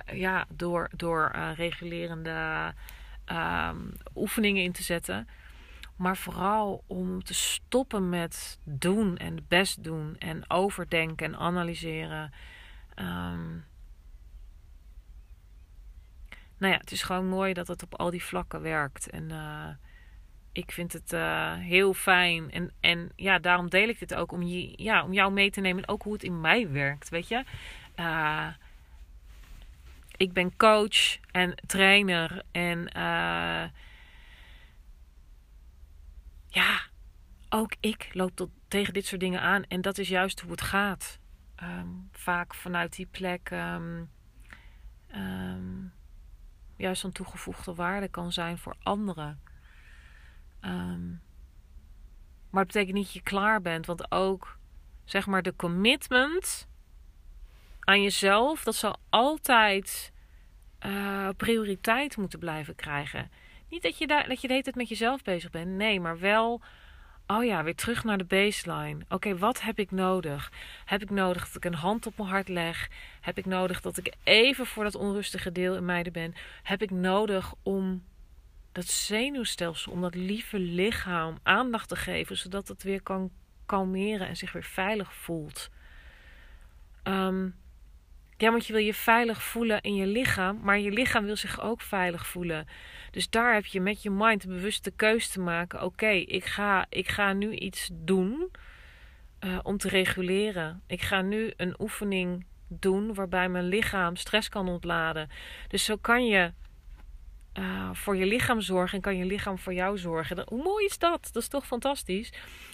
uh, 0.09 0.19
ja, 0.19 0.47
door, 0.49 0.91
door 0.97 1.33
uh, 1.35 1.51
regulerende 1.55 2.75
oefeningen 4.15 4.63
in 4.63 4.73
te 4.73 4.83
zetten. 4.83 5.29
Maar 5.97 6.17
vooral 6.17 6.85
om 6.87 7.25
te 7.25 7.35
stoppen 7.35 8.09
met 8.09 8.59
doen 8.65 9.17
en 9.17 9.45
best 9.49 9.85
doen 9.85 10.17
en 10.19 10.51
overdenken 10.51 11.27
en 11.27 11.41
analyseren. 11.41 12.33
Um, 12.97 13.65
nou 16.61 16.73
ja, 16.73 16.79
het 16.79 16.93
is 16.93 17.03
gewoon 17.03 17.29
mooi 17.29 17.53
dat 17.53 17.69
het 17.69 17.83
op 17.83 17.95
al 17.95 18.11
die 18.11 18.25
vlakken 18.25 18.63
werkt. 18.63 19.11
En 19.11 19.31
uh, 19.31 19.69
ik 20.53 20.73
vind 20.73 20.93
het 20.93 21.13
uh, 21.13 21.55
heel 21.55 21.95
fijn. 21.95 22.51
En, 22.51 22.73
en 22.81 23.13
ja, 23.17 23.39
daarom 23.39 23.71
deel 23.71 23.89
ik 23.89 23.99
dit 23.99 24.15
ook 24.15 24.33
om, 24.33 24.43
je, 24.43 24.83
ja, 24.83 25.05
om 25.05 25.13
jou 25.13 25.33
mee 25.33 25.51
te 25.51 25.61
nemen. 25.61 25.83
En 25.83 25.89
ook 25.89 26.03
hoe 26.03 26.13
het 26.13 26.23
in 26.23 26.41
mij 26.41 26.71
werkt, 26.71 27.09
weet 27.09 27.29
je. 27.29 27.45
Uh, 27.97 28.49
ik 30.17 30.33
ben 30.33 30.57
coach 30.57 31.19
en 31.31 31.55
trainer. 31.67 32.43
En 32.53 32.89
ja, 36.47 36.81
ook 37.49 37.75
ik 37.81 38.09
loop 38.13 38.37
tot, 38.37 38.51
tegen 38.69 38.93
dit 38.93 39.07
soort 39.07 39.21
dingen 39.21 39.41
aan. 39.41 39.65
En 39.65 39.81
dat 39.81 39.99
is 39.99 40.09
juist 40.09 40.41
hoe 40.41 40.51
het 40.51 40.63
gaat. 40.63 41.19
Um, 41.63 42.09
vaak 42.13 42.55
vanuit 42.55 42.97
die 42.97 43.07
plek. 43.07 43.51
Um, 43.51 44.11
juist 46.81 47.05
een 47.05 47.13
toegevoegde 47.13 47.75
waarde 47.75 48.09
kan 48.09 48.33
zijn 48.33 48.59
voor 48.59 48.77
anderen. 48.83 49.41
Um, 50.61 51.23
maar 52.51 52.63
het 52.63 52.73
betekent 52.73 52.97
niet 52.97 53.05
dat 53.05 53.15
je 53.15 53.23
klaar 53.23 53.61
bent, 53.61 53.87
want 53.87 54.13
ook 54.13 54.59
zeg 55.05 55.27
maar 55.27 55.43
de 55.43 55.57
commitment 55.57 56.69
aan 57.81 58.03
jezelf, 58.03 58.65
dat 58.65 58.75
zal 58.75 58.97
altijd 59.09 60.13
uh, 60.87 61.29
prioriteit 61.37 62.17
moeten 62.17 62.39
blijven 62.39 62.75
krijgen. 62.75 63.31
Niet 63.69 63.83
dat 63.83 63.99
je, 63.99 64.07
daar, 64.07 64.29
dat 64.29 64.41
je 64.41 64.47
de 64.47 64.53
hele 64.53 64.65
tijd 64.65 64.77
met 64.77 64.89
jezelf 64.89 65.23
bezig 65.23 65.51
bent, 65.51 65.71
nee, 65.71 66.01
maar 66.01 66.19
wel 66.19 66.61
Oh 67.31 67.45
ja, 67.45 67.65
weer 67.65 67.75
terug 67.75 68.05
naar 68.05 68.19
de 68.19 68.25
baseline. 68.25 69.05
Oké, 69.09 69.39
wat 69.39 69.61
heb 69.61 69.79
ik 69.79 69.91
nodig? 69.91 70.53
Heb 70.85 71.03
ik 71.03 71.11
nodig 71.11 71.47
dat 71.47 71.57
ik 71.57 71.65
een 71.65 71.75
hand 71.75 72.07
op 72.07 72.17
mijn 72.17 72.29
hart 72.29 72.49
leg? 72.49 72.89
Heb 73.21 73.39
ik 73.39 73.47
nodig 73.47 73.81
dat 73.81 73.97
ik 73.97 74.15
even 74.25 74.67
voor 74.67 74.85
dat 74.85 74.95
onrustige 74.95 75.53
deel 75.53 75.77
in 75.77 75.85
mij 75.85 76.03
ben? 76.13 76.35
Heb 76.63 76.83
ik 76.83 76.91
nodig 76.91 77.55
om 77.63 78.05
dat 78.73 78.85
zenuwstelsel, 78.85 79.93
om 79.93 80.01
dat 80.01 80.15
lieve 80.15 80.59
lichaam 80.59 81.39
aandacht 81.43 81.89
te 81.89 81.97
geven, 81.97 82.37
zodat 82.37 82.69
het 82.69 82.83
weer 82.83 83.03
kan 83.03 83.31
kalmeren 83.67 84.29
en 84.29 84.37
zich 84.37 84.53
weer 84.53 84.65
veilig 84.65 85.15
voelt? 85.15 85.71
Um, 87.05 87.55
ja, 88.41 88.51
want 88.51 88.67
je 88.67 88.73
wil 88.73 88.83
je 88.83 88.95
veilig 88.95 89.43
voelen 89.43 89.81
in 89.81 89.95
je 89.95 90.07
lichaam, 90.07 90.61
maar 90.63 90.79
je 90.79 90.91
lichaam 90.91 91.25
wil 91.25 91.37
zich 91.37 91.61
ook 91.61 91.81
veilig 91.81 92.27
voelen. 92.27 92.67
Dus 93.11 93.31
daar 93.31 93.55
heb 93.55 93.67
je 93.67 93.81
met 93.81 94.03
je 94.03 94.11
mind 94.11 94.43
de 94.43 94.49
bewuste 94.49 94.91
keus 94.91 95.29
te 95.29 95.41
maken. 95.41 95.83
Oké, 95.83 96.09
ik, 96.11 96.45
ga, 96.45 96.87
ik 96.89 97.09
ga 97.09 97.33
nu 97.33 97.53
iets 97.53 97.91
doen 97.93 98.51
uh, 99.41 99.59
om 99.63 99.77
te 99.77 99.89
reguleren. 99.89 100.83
Ik 100.87 101.03
ga 101.03 101.23
nu 101.23 101.53
een 101.57 101.75
oefening 101.81 102.47
doen 102.69 103.15
waarbij 103.15 103.49
mijn 103.49 103.69
lichaam 103.69 104.17
stress 104.17 104.49
kan 104.49 104.69
ontladen. 104.69 105.29
Dus 105.69 105.85
zo 105.85 105.97
kan 105.97 106.27
je 106.27 106.53
uh, 107.59 107.91
voor 107.93 108.17
je 108.17 108.27
lichaam 108.27 108.61
zorgen 108.61 108.97
en 108.97 109.03
kan 109.03 109.17
je 109.17 109.25
lichaam 109.25 109.59
voor 109.59 109.75
jou 109.75 109.99
zorgen. 109.99 110.45
Hoe 110.49 110.63
mooi 110.63 110.85
is 110.85 110.99
dat? 110.99 111.29
Dat 111.33 111.43
is 111.43 111.49
toch 111.49 111.67
fantastisch? 111.67 112.33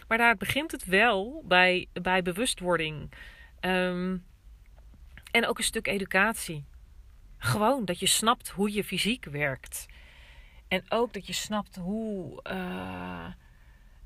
Maar 0.09 0.19
daar 0.19 0.37
begint 0.37 0.73
het 0.73 0.85
wel 0.85 1.45
bij, 1.47 1.87
bij 1.93 2.23
bewustwording. 2.23 3.12
Um, 3.61 4.25
en 5.37 5.47
ook 5.47 5.59
een 5.59 5.64
stuk 5.64 5.87
educatie. 5.87 6.64
Gewoon 7.39 7.84
dat 7.84 7.99
je 7.99 8.07
snapt 8.07 8.49
hoe 8.49 8.72
je 8.72 8.84
fysiek 8.84 9.24
werkt. 9.24 9.87
En 10.68 10.84
ook 10.89 11.12
dat 11.12 11.26
je 11.26 11.32
snapt 11.32 11.76
hoe. 11.76 12.41
Uh, 12.51 13.26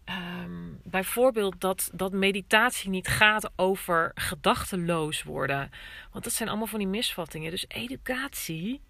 um, 0.05 0.81
bijvoorbeeld 0.85 1.61
dat, 1.61 1.91
dat 1.95 2.13
meditatie 2.13 2.91
niet 2.91 3.09
gaat 3.09 3.51
over 3.57 4.11
gedachteloos 4.15 5.23
worden. 5.23 5.71
Want 6.13 6.25
dat 6.25 6.33
zijn 6.33 6.49
allemaal 6.49 6.67
van 6.67 6.79
die 6.79 6.89
misvattingen. 6.89 7.51
Dus 7.51 7.69
educatie 7.69 8.81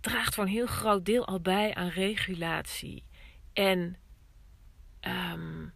draagt 0.00 0.34
voor 0.34 0.44
een 0.44 0.50
heel 0.50 0.66
groot 0.66 1.04
deel 1.04 1.26
al 1.26 1.40
bij 1.40 1.74
aan 1.74 1.88
regulatie. 1.88 3.04
En 3.52 3.96
um, 5.00 5.72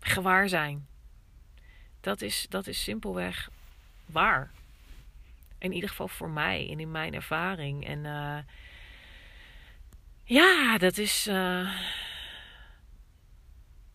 gewaar 0.00 0.48
zijn. 0.48 0.86
Dat 2.00 2.20
is, 2.22 2.46
dat 2.48 2.66
is 2.66 2.82
simpelweg 2.82 3.50
waar. 4.06 4.50
In 5.58 5.72
ieder 5.72 5.88
geval 5.88 6.08
voor 6.08 6.30
mij 6.30 6.68
en 6.70 6.80
in 6.80 6.90
mijn 6.90 7.14
ervaring. 7.14 7.86
En 7.86 8.04
uh, 8.04 8.38
ja, 10.24 10.78
dat 10.78 10.98
is 10.98 11.26
uh, 11.26 11.76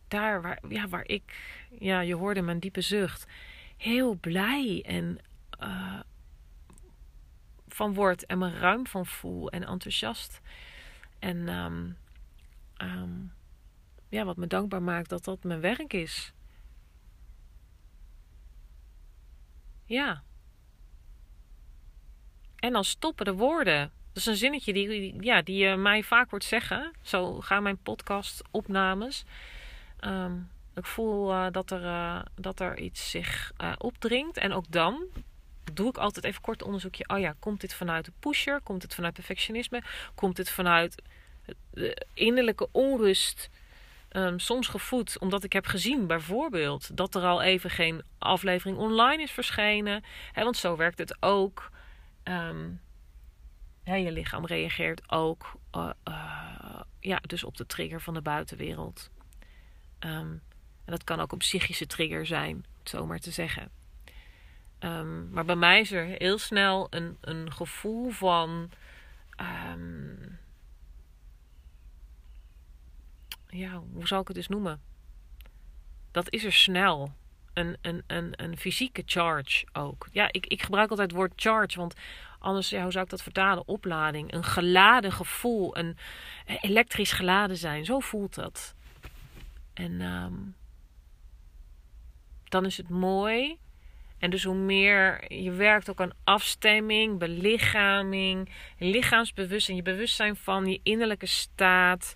daar 0.07 0.41
waar, 0.41 0.59
ja, 0.67 0.87
waar 0.87 1.07
ik, 1.07 1.57
ja, 1.79 1.99
je 1.99 2.15
hoorde 2.15 2.41
mijn 2.41 2.59
diepe 2.59 2.81
zucht, 2.81 3.27
heel 3.77 4.15
blij 4.15 4.83
en 4.85 5.19
uh, 5.63 5.99
van 7.67 7.93
word 7.93 8.25
en 8.25 8.37
me 8.37 8.57
ruim 8.57 8.87
van 8.87 9.05
voel 9.05 9.49
en 9.49 9.67
enthousiast. 9.67 10.41
En 11.19 11.47
um, 11.47 11.97
um, 12.81 13.33
ja, 14.09 14.25
wat 14.25 14.37
me 14.37 14.47
dankbaar 14.47 14.81
maakt 14.83 15.09
dat 15.09 15.23
dat 15.23 15.43
mijn 15.43 15.61
werk 15.61 15.93
is. 15.93 16.33
Ja. 19.91 20.23
En 22.55 22.73
dan 22.73 22.83
stoppen 22.83 23.25
de 23.25 23.33
woorden. 23.33 23.91
Dat 24.07 24.17
is 24.17 24.25
een 24.25 24.35
zinnetje 24.35 24.73
die, 24.73 25.23
ja, 25.23 25.41
die 25.41 25.57
je 25.57 25.75
mij 25.75 26.03
vaak 26.03 26.29
hoort 26.29 26.43
zeggen. 26.43 26.91
Zo 27.01 27.41
gaan 27.41 27.63
mijn 27.63 27.77
podcast-opnames. 27.77 29.23
Um, 30.01 30.49
ik 30.75 30.85
voel 30.85 31.31
uh, 31.31 31.47
dat, 31.51 31.71
er, 31.71 31.83
uh, 31.83 32.21
dat 32.35 32.59
er 32.59 32.79
iets 32.79 33.09
zich 33.09 33.51
uh, 33.61 33.73
opdringt. 33.77 34.37
En 34.37 34.53
ook 34.53 34.71
dan 34.71 35.03
doe 35.73 35.89
ik 35.89 35.97
altijd 35.97 36.25
even 36.25 36.41
kort 36.41 36.63
onderzoekje. 36.63 37.07
Oh 37.07 37.19
ja, 37.19 37.35
komt 37.39 37.61
dit 37.61 37.73
vanuit 37.73 38.05
de 38.05 38.13
pusher? 38.19 38.61
Komt 38.61 38.81
het 38.81 38.95
vanuit 38.95 39.13
perfectionisme? 39.13 39.83
Komt 40.15 40.35
dit 40.35 40.49
vanuit 40.49 41.01
de 41.71 42.05
innerlijke 42.13 42.67
onrust 42.71 43.49
Um, 44.15 44.39
soms 44.39 44.67
gevoed 44.67 45.19
omdat 45.19 45.43
ik 45.43 45.53
heb 45.53 45.65
gezien, 45.65 46.07
bijvoorbeeld, 46.07 46.97
dat 46.97 47.15
er 47.15 47.23
al 47.23 47.41
even 47.41 47.69
geen 47.69 48.01
aflevering 48.17 48.77
online 48.77 49.23
is 49.23 49.31
verschenen. 49.31 50.03
Hè, 50.31 50.43
want 50.43 50.57
zo 50.57 50.75
werkt 50.75 50.97
het 50.97 51.17
ook. 51.19 51.69
Ja, 53.83 53.95
je 53.95 54.11
lichaam 54.11 54.45
reageert 54.45 55.11
ook 55.11 55.51
uh, 55.75 55.89
uh, 56.07 56.81
ja, 56.99 57.19
dus 57.27 57.43
op 57.43 57.57
de 57.57 57.65
trigger 57.65 58.01
van 58.01 58.13
de 58.13 58.21
buitenwereld. 58.21 59.09
Um, 59.99 60.41
en 60.85 60.91
dat 60.91 61.03
kan 61.03 61.19
ook 61.19 61.31
een 61.31 61.37
psychische 61.37 61.87
trigger 61.87 62.25
zijn, 62.25 62.55
om 62.55 62.63
het 62.79 62.89
zo 62.89 63.05
maar 63.05 63.19
te 63.19 63.31
zeggen. 63.31 63.71
maar 65.31 65.45
bij 65.45 65.55
mij 65.55 65.79
is 65.79 65.91
er 65.91 66.05
heel 66.05 66.37
snel 66.37 66.87
een, 66.89 67.17
een 67.21 67.51
gevoel 67.51 68.09
van 68.09 68.69
ja, 73.51 73.81
hoe 73.93 74.07
zou 74.07 74.21
ik 74.21 74.27
het 74.27 74.37
dus 74.37 74.47
noemen? 74.47 74.81
Dat 76.11 76.31
is 76.31 76.43
er 76.43 76.53
snel. 76.53 77.13
Een, 77.53 77.77
een, 77.81 78.03
een, 78.07 78.33
een 78.35 78.57
fysieke 78.57 79.03
charge 79.05 79.65
ook. 79.73 80.07
Ja, 80.11 80.27
ik, 80.31 80.45
ik 80.45 80.61
gebruik 80.61 80.89
altijd 80.89 81.09
het 81.09 81.17
woord 81.17 81.33
charge, 81.35 81.77
want 81.77 81.95
anders, 82.39 82.69
ja, 82.69 82.81
hoe 82.81 82.91
zou 82.91 83.03
ik 83.03 83.09
dat 83.09 83.23
vertalen? 83.23 83.67
Oplading. 83.67 84.33
Een 84.33 84.43
geladen 84.43 85.11
gevoel. 85.11 85.77
Een 85.77 85.97
elektrisch 86.45 87.11
geladen 87.11 87.57
zijn. 87.57 87.85
Zo 87.85 87.99
voelt 87.99 88.35
dat. 88.35 88.75
En 89.73 90.01
um, 90.01 90.55
dan 92.51 92.65
is 92.65 92.77
het 92.77 92.89
mooi 92.89 93.57
En 94.17 94.29
dus 94.29 94.43
hoe 94.43 94.55
meer 94.55 95.33
je 95.33 95.51
werkt 95.51 95.89
ook 95.89 96.01
aan 96.01 96.13
afstemming, 96.23 97.19
belichaming, 97.19 98.49
lichaamsbewustzijn, 98.77 99.77
je 99.77 99.83
bewustzijn 99.83 100.35
van 100.35 100.65
je 100.65 100.79
innerlijke 100.83 101.25
staat, 101.25 102.13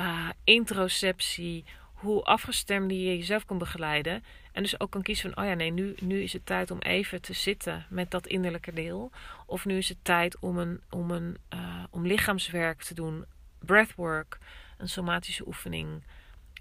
uh, 0.00 0.28
introceptie, 0.44 1.64
hoe 1.92 2.22
afgestemd 2.22 2.90
je 2.90 3.16
jezelf 3.16 3.44
kan 3.44 3.58
begeleiden. 3.58 4.24
En 4.52 4.62
dus 4.62 4.80
ook 4.80 4.90
kan 4.90 5.02
kiezen 5.02 5.32
van, 5.32 5.44
oh 5.44 5.50
ja, 5.50 5.56
nee, 5.56 5.70
nu, 5.70 5.94
nu 6.00 6.22
is 6.22 6.32
het 6.32 6.46
tijd 6.46 6.70
om 6.70 6.78
even 6.78 7.22
te 7.22 7.32
zitten 7.32 7.86
met 7.88 8.10
dat 8.10 8.26
innerlijke 8.26 8.72
deel. 8.72 9.10
Of 9.46 9.64
nu 9.64 9.76
is 9.76 9.88
het 9.88 9.98
tijd 10.02 10.38
om, 10.38 10.58
een, 10.58 10.80
om, 10.90 11.10
een, 11.10 11.36
uh, 11.54 11.84
om 11.90 12.06
lichaamswerk 12.06 12.82
te 12.82 12.94
doen, 12.94 13.24
breathwork, 13.58 14.38
een 14.78 14.88
somatische 14.88 15.46
oefening. 15.46 16.04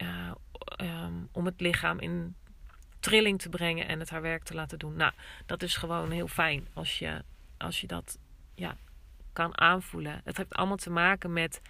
Uh, 0.01 0.31
um, 0.81 1.29
om 1.31 1.45
het 1.45 1.61
lichaam 1.61 1.99
in 1.99 2.35
trilling 2.99 3.41
te 3.41 3.49
brengen 3.49 3.87
en 3.87 3.99
het 3.99 4.09
haar 4.09 4.21
werk 4.21 4.43
te 4.43 4.53
laten 4.53 4.79
doen. 4.79 4.95
Nou, 4.95 5.11
dat 5.45 5.63
is 5.63 5.75
gewoon 5.75 6.11
heel 6.11 6.27
fijn 6.27 6.67
als 6.73 6.99
je, 6.99 7.23
als 7.57 7.81
je 7.81 7.87
dat 7.87 8.17
ja, 8.55 8.77
kan 9.33 9.57
aanvoelen. 9.57 10.21
Het 10.23 10.37
heeft 10.37 10.53
allemaal 10.53 10.77
te 10.77 10.89
maken 10.89 11.33
met 11.33 11.61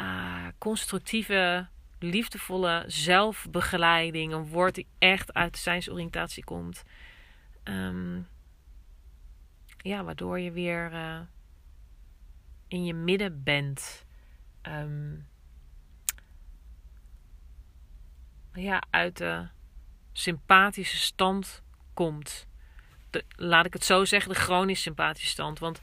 uh, 0.00 0.46
constructieve, 0.58 1.66
liefdevolle 1.98 2.84
zelfbegeleiding. 2.86 4.32
Een 4.32 4.48
woord 4.48 4.74
die 4.74 4.86
echt 4.98 5.34
uit 5.34 5.52
de 5.52 5.58
zijnsoriëntatie 5.58 6.44
komt. 6.44 6.84
Um, 7.64 8.28
ja, 9.76 10.04
waardoor 10.04 10.40
je 10.40 10.52
weer 10.52 10.92
uh, 10.92 11.20
in 12.68 12.84
je 12.84 12.94
midden 12.94 13.42
bent. 13.42 14.04
Um, 14.62 15.26
ja, 18.52 18.82
uit 18.90 19.16
de 19.16 19.48
sympathische 20.12 20.96
stand 20.96 21.62
komt. 21.94 22.46
Laat 23.36 23.66
ik 23.66 23.72
het 23.72 23.84
zo 23.84 24.04
zeggen, 24.04 24.32
de 24.32 24.38
chronisch 24.38 24.82
sympathische 24.82 25.30
stand. 25.30 25.58
Want 25.58 25.80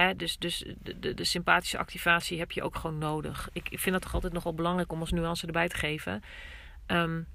hè, 0.00 0.16
dus, 0.16 0.38
dus 0.38 0.64
de, 0.78 1.14
de, 1.14 1.24
sympathische 1.24 1.78
activatie 1.78 2.38
heb 2.38 2.52
je 2.52 2.62
ook 2.62 2.76
gewoon 2.76 2.98
nodig. 2.98 3.48
Ik, 3.52 3.68
ik 3.68 3.78
vind 3.78 3.94
dat 3.94 4.02
toch 4.02 4.14
altijd 4.14 4.32
nogal 4.32 4.54
belangrijk 4.54 4.92
om 4.92 5.00
als 5.00 5.10
nuance 5.10 5.46
erbij 5.46 5.68
te 5.68 5.76
geven. 5.76 6.22
Um, 6.86 7.26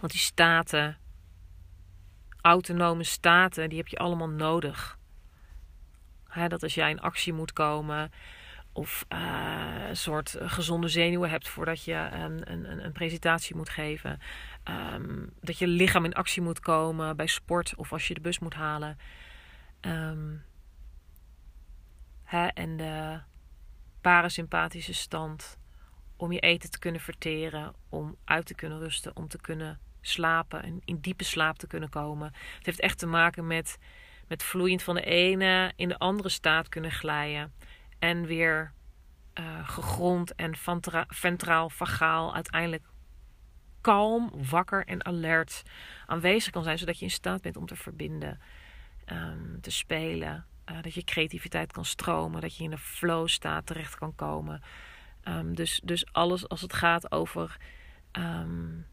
want 0.00 0.12
die 0.12 0.20
staten, 0.20 0.98
autonome 2.40 3.04
staten, 3.04 3.68
die 3.68 3.78
heb 3.78 3.88
je 3.88 3.98
allemaal 3.98 4.28
nodig. 4.28 4.98
Hè, 6.28 6.48
dat 6.48 6.62
als 6.62 6.74
jij 6.74 6.90
in 6.90 7.00
actie 7.00 7.32
moet 7.32 7.52
komen, 7.52 8.12
of 8.72 9.04
uh, 9.08 9.88
een 9.88 9.96
soort 9.96 10.36
gezonde 10.40 10.88
zenuwen 10.88 11.30
hebt 11.30 11.48
voordat 11.48 11.84
je 11.84 11.94
een, 11.94 12.52
een, 12.52 12.84
een 12.84 12.92
presentatie 12.92 13.56
moet 13.56 13.68
geven. 13.68 14.20
Um, 14.94 15.32
dat 15.40 15.58
je 15.58 15.66
lichaam 15.66 16.04
in 16.04 16.14
actie 16.14 16.42
moet 16.42 16.60
komen 16.60 17.16
bij 17.16 17.26
sport 17.26 17.74
of 17.76 17.92
als 17.92 18.08
je 18.08 18.14
de 18.14 18.20
bus 18.20 18.38
moet 18.38 18.54
halen. 18.54 18.98
Um, 19.80 20.42
hè, 22.32 22.46
en 22.46 22.76
de 22.76 23.20
parasympathische 24.00 24.94
stand 24.94 25.58
om 26.16 26.32
je 26.32 26.40
eten 26.40 26.70
te 26.70 26.78
kunnen 26.78 27.00
verteren, 27.00 27.74
om 27.88 28.16
uit 28.24 28.46
te 28.46 28.54
kunnen 28.54 28.78
rusten, 28.78 29.16
om 29.16 29.28
te 29.28 29.40
kunnen 29.40 29.80
slapen 30.00 30.62
en 30.62 30.80
in 30.84 31.00
diepe 31.00 31.24
slaap 31.24 31.58
te 31.58 31.66
kunnen 31.66 31.88
komen. 31.88 32.32
Het 32.56 32.66
heeft 32.66 32.80
echt 32.80 32.98
te 32.98 33.06
maken 33.06 33.46
met, 33.46 33.78
met 34.28 34.42
vloeiend 34.42 34.82
van 34.82 34.94
de 34.94 35.04
ene 35.04 35.72
in 35.76 35.88
de 35.88 35.98
andere 35.98 36.28
staat 36.28 36.68
kunnen 36.68 36.90
glijden 36.90 37.52
en 37.98 38.26
weer 38.26 38.72
uh, 39.34 39.68
gegrond 39.68 40.34
en 40.34 40.54
ventraal, 41.08 41.70
vagaal 41.70 42.34
uiteindelijk 42.34 42.84
kalm, 43.80 44.30
wakker 44.50 44.86
en 44.86 45.04
alert 45.04 45.62
aanwezig 46.06 46.52
kan 46.52 46.62
zijn, 46.62 46.78
zodat 46.78 46.98
je 46.98 47.04
in 47.04 47.10
staat 47.10 47.42
bent 47.42 47.56
om 47.56 47.66
te 47.66 47.76
verbinden, 47.76 48.40
um, 49.06 49.60
te 49.60 49.70
spelen, 49.70 50.46
uh, 50.72 50.82
dat 50.82 50.94
je 50.94 51.04
creativiteit 51.04 51.72
kan 51.72 51.84
stromen, 51.84 52.40
dat 52.40 52.56
je 52.56 52.64
in 52.64 52.72
een 52.72 52.78
flow 52.78 53.28
staat 53.28 53.66
terecht 53.66 53.94
kan 53.94 54.14
komen. 54.14 54.62
Um, 55.24 55.54
dus, 55.54 55.80
dus 55.84 56.12
alles 56.12 56.48
als 56.48 56.60
het 56.60 56.72
gaat 56.72 57.12
over, 57.12 57.56
um, 58.12 58.86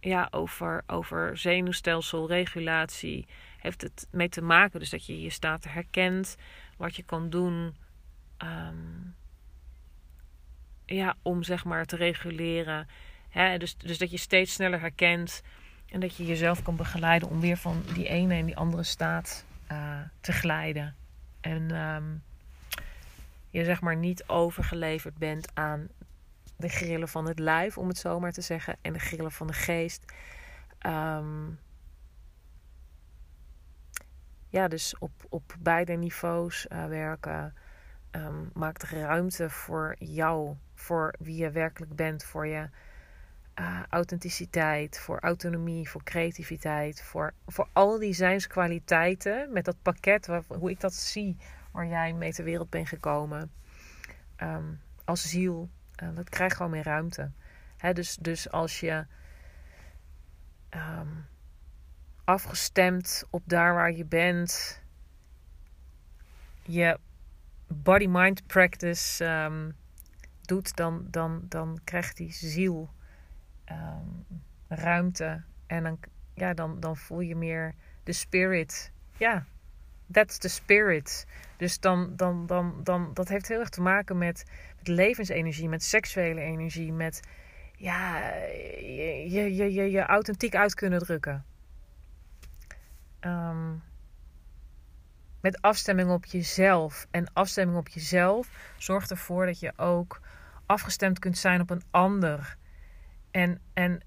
ja, 0.00 0.28
over, 0.30 0.82
over 0.86 1.38
zenuwstelselregulatie, 1.38 3.26
heeft 3.58 3.80
het 3.82 4.08
mee 4.10 4.28
te 4.28 4.42
maken. 4.42 4.80
Dus 4.80 4.90
dat 4.90 5.06
je 5.06 5.20
je 5.20 5.30
staat 5.30 5.64
herkent, 5.64 6.36
wat 6.76 6.96
je 6.96 7.02
kan 7.02 7.30
doen 7.30 7.76
um, 8.38 9.14
ja, 10.86 11.16
om 11.22 11.42
zeg 11.42 11.64
maar 11.64 11.84
te 11.84 11.96
reguleren. 11.96 12.88
Hè? 13.28 13.58
Dus, 13.58 13.76
dus 13.76 13.98
dat 13.98 14.10
je 14.10 14.18
steeds 14.18 14.52
sneller 14.52 14.80
herkent 14.80 15.42
en 15.86 16.00
dat 16.00 16.16
je 16.16 16.26
jezelf 16.26 16.62
kan 16.62 16.76
begeleiden 16.76 17.28
om 17.28 17.40
weer 17.40 17.56
van 17.56 17.82
die 17.94 18.08
ene 18.08 18.34
en 18.34 18.46
die 18.46 18.56
andere 18.56 18.82
staat 18.82 19.44
uh, 19.72 20.00
te 20.20 20.32
glijden. 20.32 20.96
En 21.40 21.74
um, 21.76 22.22
je 23.50 23.64
zeg 23.64 23.80
maar 23.80 23.96
niet 23.96 24.28
overgeleverd 24.28 25.18
bent 25.18 25.48
aan 25.54 25.88
de 26.56 26.68
grillen 26.68 27.08
van 27.08 27.26
het 27.26 27.38
lijf, 27.38 27.78
om 27.78 27.88
het 27.88 27.98
zo 27.98 28.20
maar 28.20 28.32
te 28.32 28.40
zeggen, 28.40 28.76
en 28.82 28.92
de 28.92 28.98
grillen 28.98 29.32
van 29.32 29.46
de 29.46 29.52
geest. 29.52 30.12
Um, 30.86 31.58
ja, 34.48 34.68
dus 34.68 34.98
op, 34.98 35.12
op 35.28 35.56
beide 35.58 35.92
niveaus 35.92 36.66
uh, 36.72 36.86
werken 36.86 37.54
um, 38.10 38.50
maakt 38.52 38.82
ruimte 38.82 39.50
voor 39.50 39.96
jou, 39.98 40.56
voor 40.74 41.14
wie 41.18 41.36
je 41.36 41.50
werkelijk 41.50 41.96
bent, 41.96 42.24
voor 42.24 42.46
je 42.46 42.68
uh, 43.60 43.82
authenticiteit, 43.88 44.98
voor 44.98 45.18
autonomie, 45.20 45.88
voor 45.88 46.02
creativiteit, 46.02 47.02
voor, 47.02 47.34
voor 47.46 47.68
al 47.72 47.98
die 47.98 48.12
zijnskwaliteiten 48.12 49.52
met 49.52 49.64
dat 49.64 49.76
pakket, 49.82 50.26
waar, 50.26 50.42
hoe 50.48 50.70
ik 50.70 50.80
dat 50.80 50.94
zie, 50.94 51.36
waar 51.70 51.86
jij 51.86 52.12
mee 52.12 52.32
ter 52.32 52.44
wereld 52.44 52.70
bent 52.70 52.88
gekomen. 52.88 53.52
Um, 54.42 54.80
als 55.04 55.28
ziel, 55.28 55.68
uh, 56.02 56.08
dat 56.14 56.28
krijgt 56.28 56.56
gewoon 56.56 56.70
meer 56.70 56.84
ruimte. 56.84 57.30
Hè, 57.76 57.92
dus, 57.92 58.16
dus 58.16 58.50
als 58.50 58.80
je 58.80 59.06
um, 60.70 61.26
afgestemd 62.24 63.24
op 63.30 63.42
daar 63.44 63.74
waar 63.74 63.92
je 63.92 64.04
bent, 64.04 64.82
je 66.62 66.98
body-mind 67.66 68.46
practice 68.46 69.24
um, 69.24 69.76
doet, 70.40 70.76
dan, 70.76 71.06
dan, 71.10 71.42
dan 71.48 71.80
krijgt 71.84 72.16
die 72.16 72.32
ziel 72.32 72.90
um, 73.70 74.24
ruimte. 74.68 75.42
En 75.66 75.82
dan, 75.82 75.98
ja, 76.34 76.54
dan, 76.54 76.80
dan 76.80 76.96
voel 76.96 77.20
je 77.20 77.36
meer 77.36 77.74
de 78.02 78.12
spirit. 78.12 78.92
Ja, 79.16 79.44
that's 80.12 80.38
the 80.38 80.48
spirit. 80.48 81.26
Dus 81.56 81.80
dan, 81.80 82.16
dan, 82.16 82.46
dan, 82.46 82.80
dan, 82.82 83.10
dat 83.14 83.28
heeft 83.28 83.48
heel 83.48 83.60
erg 83.60 83.68
te 83.68 83.80
maken 83.80 84.18
met, 84.18 84.44
met 84.76 84.88
levensenergie, 84.88 85.68
met 85.68 85.82
seksuele 85.82 86.40
energie, 86.40 86.92
met 86.92 87.20
ja, 87.76 88.18
je, 88.80 89.54
je, 89.54 89.72
je, 89.72 89.90
je, 89.90 90.02
authentiek 90.02 90.54
uit 90.54 90.74
kunnen 90.74 90.98
drukken. 90.98 91.44
Um, 93.20 93.82
met 95.44 95.62
afstemming 95.62 96.10
op 96.10 96.24
jezelf. 96.24 97.06
En 97.10 97.32
afstemming 97.32 97.78
op 97.78 97.88
jezelf 97.88 98.48
zorgt 98.78 99.10
ervoor 99.10 99.46
dat 99.46 99.60
je 99.60 99.72
ook 99.76 100.20
afgestemd 100.66 101.18
kunt 101.18 101.38
zijn 101.38 101.60
op 101.60 101.70
een 101.70 101.82
ander. 101.90 102.56
En, 103.34 103.60
en 103.72 104.00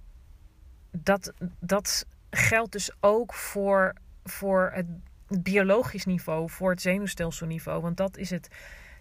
dat, 0.92 1.34
dat 1.60 2.06
geldt 2.30 2.72
dus 2.72 2.92
ook 3.00 3.34
voor, 3.34 3.94
voor 4.24 4.72
het, 4.74 4.86
biologisch 5.28 6.06
niveau, 6.06 6.50
voor 6.50 6.70
het 6.70 6.82
zenuwstelselniveau. 6.82 7.82
Want 7.82 7.98
dat 7.98 8.18
is 8.18 8.30
het. 8.30 8.48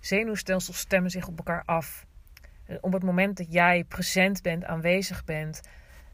Zenuwstelsels 0.00 0.78
stemmen 0.78 1.10
zich 1.10 1.28
op 1.28 1.38
elkaar 1.38 1.62
af. 1.64 2.06
Op 2.80 2.92
het 2.92 3.02
moment 3.02 3.36
dat 3.36 3.52
jij 3.52 3.84
present 3.84 4.42
bent, 4.42 4.64
aanwezig 4.64 5.24
bent, 5.24 5.60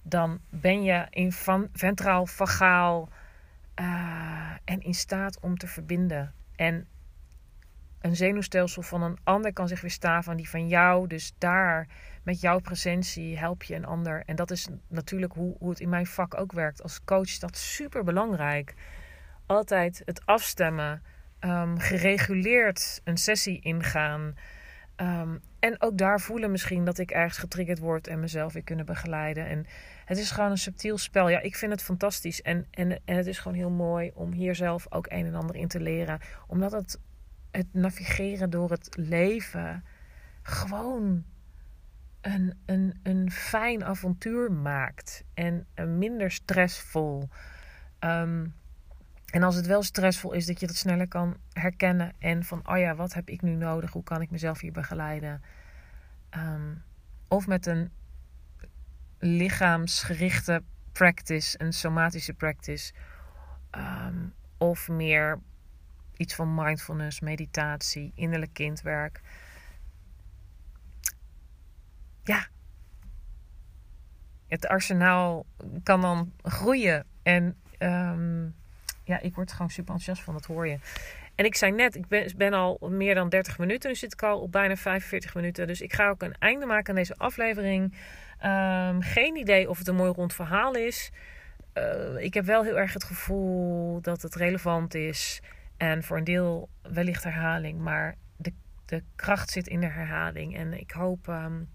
dan 0.03 0.41
ben 0.49 0.83
je 0.83 1.07
in 1.11 1.33
van, 1.33 1.69
ventraal, 1.73 2.27
vagaal 2.27 3.09
uh, 3.81 4.51
en 4.65 4.81
in 4.81 4.95
staat 4.95 5.41
om 5.41 5.57
te 5.59 5.67
verbinden. 5.67 6.35
En 6.57 6.87
een 8.01 8.17
zenuwstelsel 8.17 8.83
van 8.83 9.03
een 9.03 9.19
ander 9.25 9.53
kan 9.53 9.69
zich 9.69 9.81
weerstaan 9.81 10.25
van 10.25 10.37
die 10.37 10.49
van 10.49 10.69
jou. 10.69 11.07
Dus 11.07 11.33
daar 11.39 11.87
met 12.23 12.41
jouw 12.41 12.59
presentie 12.59 13.39
help 13.39 13.63
je 13.63 13.75
een 13.75 13.85
ander. 13.85 14.23
En 14.27 14.37
dat 14.37 14.51
is 14.51 14.69
natuurlijk 14.89 15.33
hoe, 15.33 15.57
hoe 15.59 15.71
het 15.71 15.81
in 15.81 15.89
mijn 15.89 16.07
vak 16.07 16.41
ook 16.41 16.53
werkt. 16.53 16.83
Als 16.83 17.05
coach 17.05 17.27
is 17.27 17.39
dat 17.39 17.57
super 17.57 18.05
belangrijk. 18.05 18.75
Altijd 19.47 20.03
het 20.05 20.27
afstemmen, 20.27 21.03
um, 21.41 21.79
gereguleerd 21.79 23.01
een 23.05 23.17
sessie 23.17 23.61
ingaan. 23.61 24.35
Um, 24.97 25.41
en 25.59 25.83
ook 25.83 25.99
daar 25.99 26.21
voelen 26.21 26.51
misschien 26.51 26.85
dat 26.85 26.99
ik 26.99 27.11
ergens 27.11 27.39
getriggerd 27.39 27.79
word 27.79 28.07
en 28.07 28.21
mezelf 28.21 28.53
weer 28.53 28.63
kunnen 28.63 28.87
begeleiden. 28.87 29.47
En 29.47 29.67
het 30.05 30.19
is 30.19 30.31
gewoon 30.31 30.51
een 30.51 30.59
subtiel 30.59 30.99
spel. 30.99 31.29
Ja, 31.29 31.41
ik 31.41 31.57
vind 31.57 31.73
het 31.73 31.83
fantastisch. 31.83 32.43
En, 32.43 32.67
en, 32.71 33.01
en 33.05 33.17
het 33.17 33.27
is 33.27 33.39
gewoon 33.39 33.57
heel 33.57 33.71
mooi 33.71 34.11
om 34.15 34.33
hier 34.33 34.55
zelf 34.55 34.87
ook 34.91 35.07
een 35.09 35.27
en 35.27 35.35
ander 35.35 35.57
in 35.57 35.69
te 35.69 35.81
leren. 35.81 36.19
Omdat 36.47 36.73
het, 36.73 36.99
het 37.51 37.67
navigeren 37.73 38.51
door 38.51 38.71
het 38.71 38.97
leven 38.97 39.85
gewoon 40.43 41.25
een, 42.23 42.55
een, 42.67 43.01
een 43.03 43.31
fijn 43.31 43.85
avontuur 43.85 44.53
maakt. 44.53 45.25
En 45.35 45.67
minder 45.99 46.31
stressvol. 46.31 47.29
Ehm, 47.99 48.47
en 49.33 49.43
als 49.43 49.55
het 49.55 49.67
wel 49.67 49.83
stressvol 49.83 50.33
is, 50.33 50.47
dat 50.47 50.61
je 50.61 50.67
dat 50.67 50.77
sneller 50.77 51.09
kan 51.09 51.37
herkennen. 51.53 52.13
En 52.19 52.45
van, 52.45 52.69
oh 52.69 52.79
ja, 52.79 52.95
wat 52.95 53.15
heb 53.15 53.29
ik 53.29 53.43
nu 53.43 53.55
nodig? 53.55 53.93
Hoe 53.93 54.03
kan 54.03 54.21
ik 54.21 54.31
mezelf 54.31 54.61
hier 54.61 54.73
begeleiden? 54.73 55.43
Ehm, 56.31 56.75
of 57.29 57.47
met 57.47 57.67
een 57.67 57.91
lichaamsgerichte 59.19 60.63
practice, 60.93 61.61
een 61.61 61.73
somatische 61.73 62.35
practice. 62.35 62.93
Ehm, 63.71 64.27
of 64.59 64.89
meer 64.89 65.39
iets 66.17 66.35
van 66.35 66.55
mindfulness, 66.55 67.21
meditatie, 67.21 68.13
innerlijk 68.15 68.53
kindwerk. 68.53 69.21
Ja. 72.25 72.47
Het 74.49 74.67
arsenaal 74.67 75.47
kan 75.83 76.01
dan 76.01 76.33
groeien. 76.43 77.07
En 77.23 77.57
ehm, 77.79 78.45
ja, 79.05 79.21
ik 79.21 79.35
word 79.35 79.53
gewoon 79.53 79.71
super 79.71 79.95
enthousiast 79.95 80.23
van, 80.23 80.35
dat 80.35 80.45
hoor 80.45 80.69
je. 80.69 80.79
En 81.35 81.45
ik 81.45 81.55
zei 81.55 81.73
net, 81.73 81.95
ik 81.95 82.37
ben, 82.37 82.53
al 82.53 82.79
meer 82.91 83.15
dan 83.15 83.29
30 83.29 83.59
minuten. 83.59 83.91
Nu 83.91 83.97
zit 83.97 84.13
ik 84.13 84.23
al 84.23 84.41
op 84.41 84.53
bijna 84.53 84.77
45 84.77 85.35
minuten. 85.35 85.67
Dus 85.67 85.81
ik 85.81 85.93
ga 85.93 86.09
ook 86.09 86.23
een 86.23 86.35
einde 86.39 86.67
maken 86.67 86.89
aan 86.89 86.95
deze 86.95 87.17
aflevering. 87.17 87.95
Ehm, 88.39 89.01
geen 89.01 89.37
idee 89.37 89.69
of 89.69 89.79
het 89.79 89.89
een 89.89 89.95
mooi 89.95 90.13
rond 90.13 90.35
verhaal 90.35 90.75
is. 90.75 91.11
Uh, 91.75 92.25
ik 92.25 92.35
heb 92.35 92.45
wel 92.45 92.63
heel 92.63 92.79
erg 92.79 92.93
het 92.93 93.05
gevoel 93.05 94.01
dat 94.01 94.23
het 94.23 94.35
relevant 94.35 94.95
is. 94.95 95.43
En 95.77 96.03
voor 96.03 96.17
een 96.17 96.25
deel 96.25 96.69
wellicht 96.83 97.25
herhaling. 97.25 97.81
Maar 97.81 98.15
de, 98.37 98.53
de 98.85 99.03
kracht 99.17 99.51
zit 99.51 99.67
in 99.67 99.81
de 99.81 99.87
herhaling. 99.87 100.57
En 100.57 100.73
ik 100.81 100.91
hoop 100.91 101.27
um, 101.27 101.69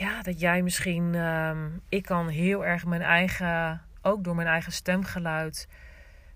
ja, 0.00 0.22
dat 0.22 0.40
jij 0.40 0.62
misschien. 0.62 1.14
Um, 1.14 1.80
ik 1.88 2.02
kan 2.02 2.28
heel 2.28 2.64
erg 2.64 2.86
mijn 2.86 3.02
eigen. 3.02 3.82
Ook 4.02 4.24
door 4.24 4.34
mijn 4.34 4.48
eigen 4.48 4.72
stemgeluid. 4.72 5.68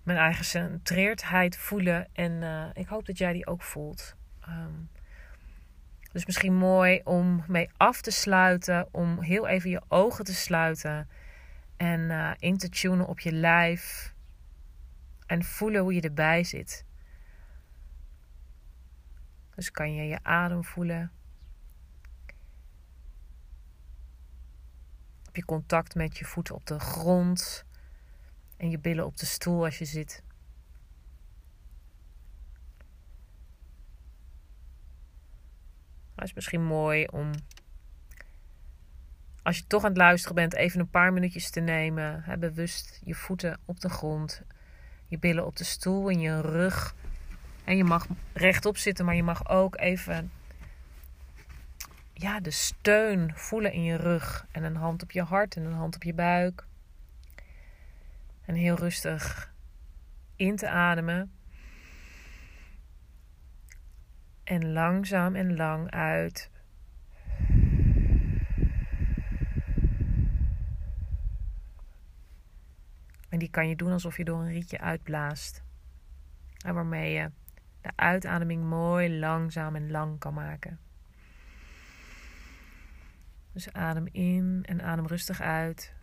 Mijn 0.02 0.18
eigen 0.18 0.44
centreerdheid 0.44 1.56
voelen. 1.56 2.08
En 2.12 2.32
uh, 2.32 2.64
ik 2.72 2.86
hoop 2.86 3.06
dat 3.06 3.18
jij 3.18 3.32
die 3.32 3.46
ook 3.46 3.62
voelt. 3.62 4.16
Um, 4.48 4.88
dus 6.12 6.26
misschien 6.26 6.54
mooi 6.54 7.00
om 7.04 7.44
mee 7.46 7.70
af 7.76 8.00
te 8.00 8.10
sluiten. 8.10 8.88
Om 8.90 9.20
heel 9.20 9.46
even 9.46 9.70
je 9.70 9.82
ogen 9.88 10.24
te 10.24 10.34
sluiten. 10.34 11.08
En 11.76 12.00
uh, 12.00 12.30
in 12.38 12.56
te 12.56 12.68
tunen 12.68 13.06
op 13.06 13.20
je 13.20 13.32
lijf. 13.32 14.14
En 15.26 15.44
voelen 15.44 15.80
hoe 15.80 15.94
je 15.94 16.00
erbij 16.00 16.44
zit. 16.44 16.84
Dus 19.54 19.70
kan 19.70 19.94
je 19.94 20.02
je 20.02 20.18
adem 20.22 20.64
voelen. 20.64 21.12
Je 25.34 25.44
contact 25.44 25.94
met 25.94 26.18
je 26.18 26.24
voeten 26.24 26.54
op 26.54 26.66
de 26.66 26.78
grond. 26.78 27.64
En 28.56 28.70
je 28.70 28.78
billen 28.78 29.06
op 29.06 29.16
de 29.16 29.26
stoel 29.26 29.64
als 29.64 29.78
je 29.78 29.84
zit. 29.84 30.22
Het 36.14 36.24
is 36.24 36.34
misschien 36.34 36.64
mooi 36.64 37.06
om, 37.06 37.30
als 39.42 39.56
je 39.56 39.66
toch 39.66 39.82
aan 39.82 39.88
het 39.88 39.98
luisteren 39.98 40.34
bent, 40.34 40.54
even 40.54 40.80
een 40.80 40.90
paar 40.90 41.12
minuutjes 41.12 41.50
te 41.50 41.60
nemen. 41.60 42.22
Hè, 42.22 42.38
bewust 42.38 43.00
je 43.04 43.14
voeten 43.14 43.60
op 43.64 43.80
de 43.80 43.88
grond, 43.88 44.42
je 45.06 45.18
billen 45.18 45.46
op 45.46 45.56
de 45.56 45.64
stoel 45.64 46.10
en 46.10 46.20
je 46.20 46.40
rug. 46.40 46.94
En 47.64 47.76
je 47.76 47.84
mag 47.84 48.06
rechtop 48.32 48.76
zitten, 48.76 49.04
maar 49.04 49.14
je 49.14 49.22
mag 49.22 49.48
ook 49.48 49.76
even 49.76 50.30
ja, 52.24 52.40
de 52.40 52.50
steun 52.50 53.32
voelen 53.34 53.72
in 53.72 53.82
je 53.82 53.96
rug. 53.96 54.46
En 54.50 54.62
een 54.62 54.76
hand 54.76 55.02
op 55.02 55.10
je 55.10 55.22
hart 55.22 55.56
en 55.56 55.64
een 55.64 55.72
hand 55.72 55.94
op 55.94 56.02
je 56.02 56.14
buik. 56.14 56.66
En 58.44 58.54
heel 58.54 58.76
rustig 58.76 59.52
in 60.36 60.56
te 60.56 60.68
ademen. 60.68 61.32
En 64.44 64.72
langzaam 64.72 65.34
en 65.34 65.56
lang 65.56 65.90
uit. 65.90 66.50
En 73.28 73.38
die 73.38 73.50
kan 73.50 73.68
je 73.68 73.76
doen 73.76 73.92
alsof 73.92 74.16
je 74.16 74.24
door 74.24 74.40
een 74.40 74.52
rietje 74.52 74.78
uitblaast. 74.78 75.62
En 76.64 76.74
waarmee 76.74 77.12
je 77.12 77.30
de 77.80 77.90
uitademing 77.94 78.64
mooi 78.64 79.18
langzaam 79.18 79.76
en 79.76 79.90
lang 79.90 80.18
kan 80.18 80.34
maken. 80.34 80.78
Dus 83.54 83.72
adem 83.72 84.06
in 84.12 84.64
en 84.66 84.82
adem 84.82 85.06
rustig 85.06 85.40
uit. 85.40 85.94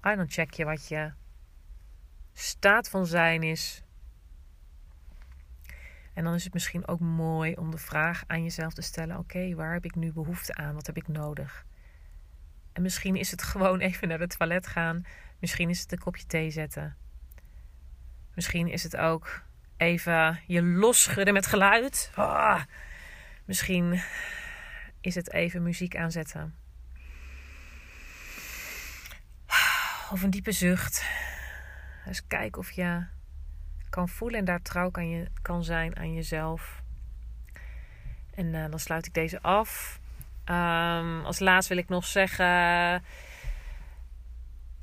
En 0.00 0.16
dan 0.16 0.30
check 0.30 0.52
je 0.52 0.64
wat 0.64 0.88
je 0.88 1.12
staat 2.32 2.88
van 2.88 3.06
zijn 3.06 3.42
is. 3.42 3.82
En 6.12 6.24
dan 6.24 6.34
is 6.34 6.44
het 6.44 6.52
misschien 6.52 6.88
ook 6.88 7.00
mooi 7.00 7.54
om 7.54 7.70
de 7.70 7.78
vraag 7.78 8.24
aan 8.26 8.42
jezelf 8.42 8.72
te 8.72 8.82
stellen: 8.82 9.18
oké, 9.18 9.54
waar 9.54 9.72
heb 9.72 9.84
ik 9.84 9.94
nu 9.94 10.12
behoefte 10.12 10.54
aan? 10.54 10.74
Wat 10.74 10.86
heb 10.86 10.96
ik 10.96 11.08
nodig? 11.08 11.66
En 12.72 12.82
misschien 12.82 13.16
is 13.16 13.30
het 13.30 13.42
gewoon 13.42 13.80
even 13.80 14.08
naar 14.08 14.20
het 14.20 14.36
toilet 14.38 14.66
gaan. 14.66 15.06
Misschien 15.38 15.70
is 15.70 15.80
het 15.80 15.92
een 15.92 15.98
kopje 15.98 16.26
thee 16.26 16.50
zetten. 16.50 16.96
Misschien 18.34 18.68
is 18.68 18.82
het 18.82 18.96
ook 18.96 19.42
even 19.76 20.40
je 20.46 20.62
losschudden 20.62 21.34
met 21.34 21.46
geluid. 21.46 22.10
Ah. 22.14 22.62
Misschien 23.44 24.02
is 25.00 25.14
het 25.14 25.32
even 25.32 25.62
muziek 25.62 25.96
aanzetten. 25.96 26.54
Of 30.10 30.22
een 30.22 30.30
diepe 30.30 30.52
zucht. 30.52 31.04
Dus 32.04 32.26
kijk 32.26 32.56
of 32.56 32.70
je 32.70 33.06
kan 33.90 34.08
voelen 34.08 34.38
en 34.38 34.44
daar 34.44 34.62
trouw 34.62 34.90
kan, 34.90 35.08
je, 35.08 35.26
kan 35.42 35.64
zijn 35.64 35.96
aan 35.96 36.14
jezelf. 36.14 36.82
En 38.34 38.46
uh, 38.46 38.70
dan 38.70 38.78
sluit 38.78 39.06
ik 39.06 39.14
deze 39.14 39.42
af. 39.42 40.00
Um, 40.44 41.24
als 41.24 41.38
laatst 41.38 41.68
wil 41.68 41.78
ik 41.78 41.88
nog 41.88 42.04
zeggen. 42.04 43.02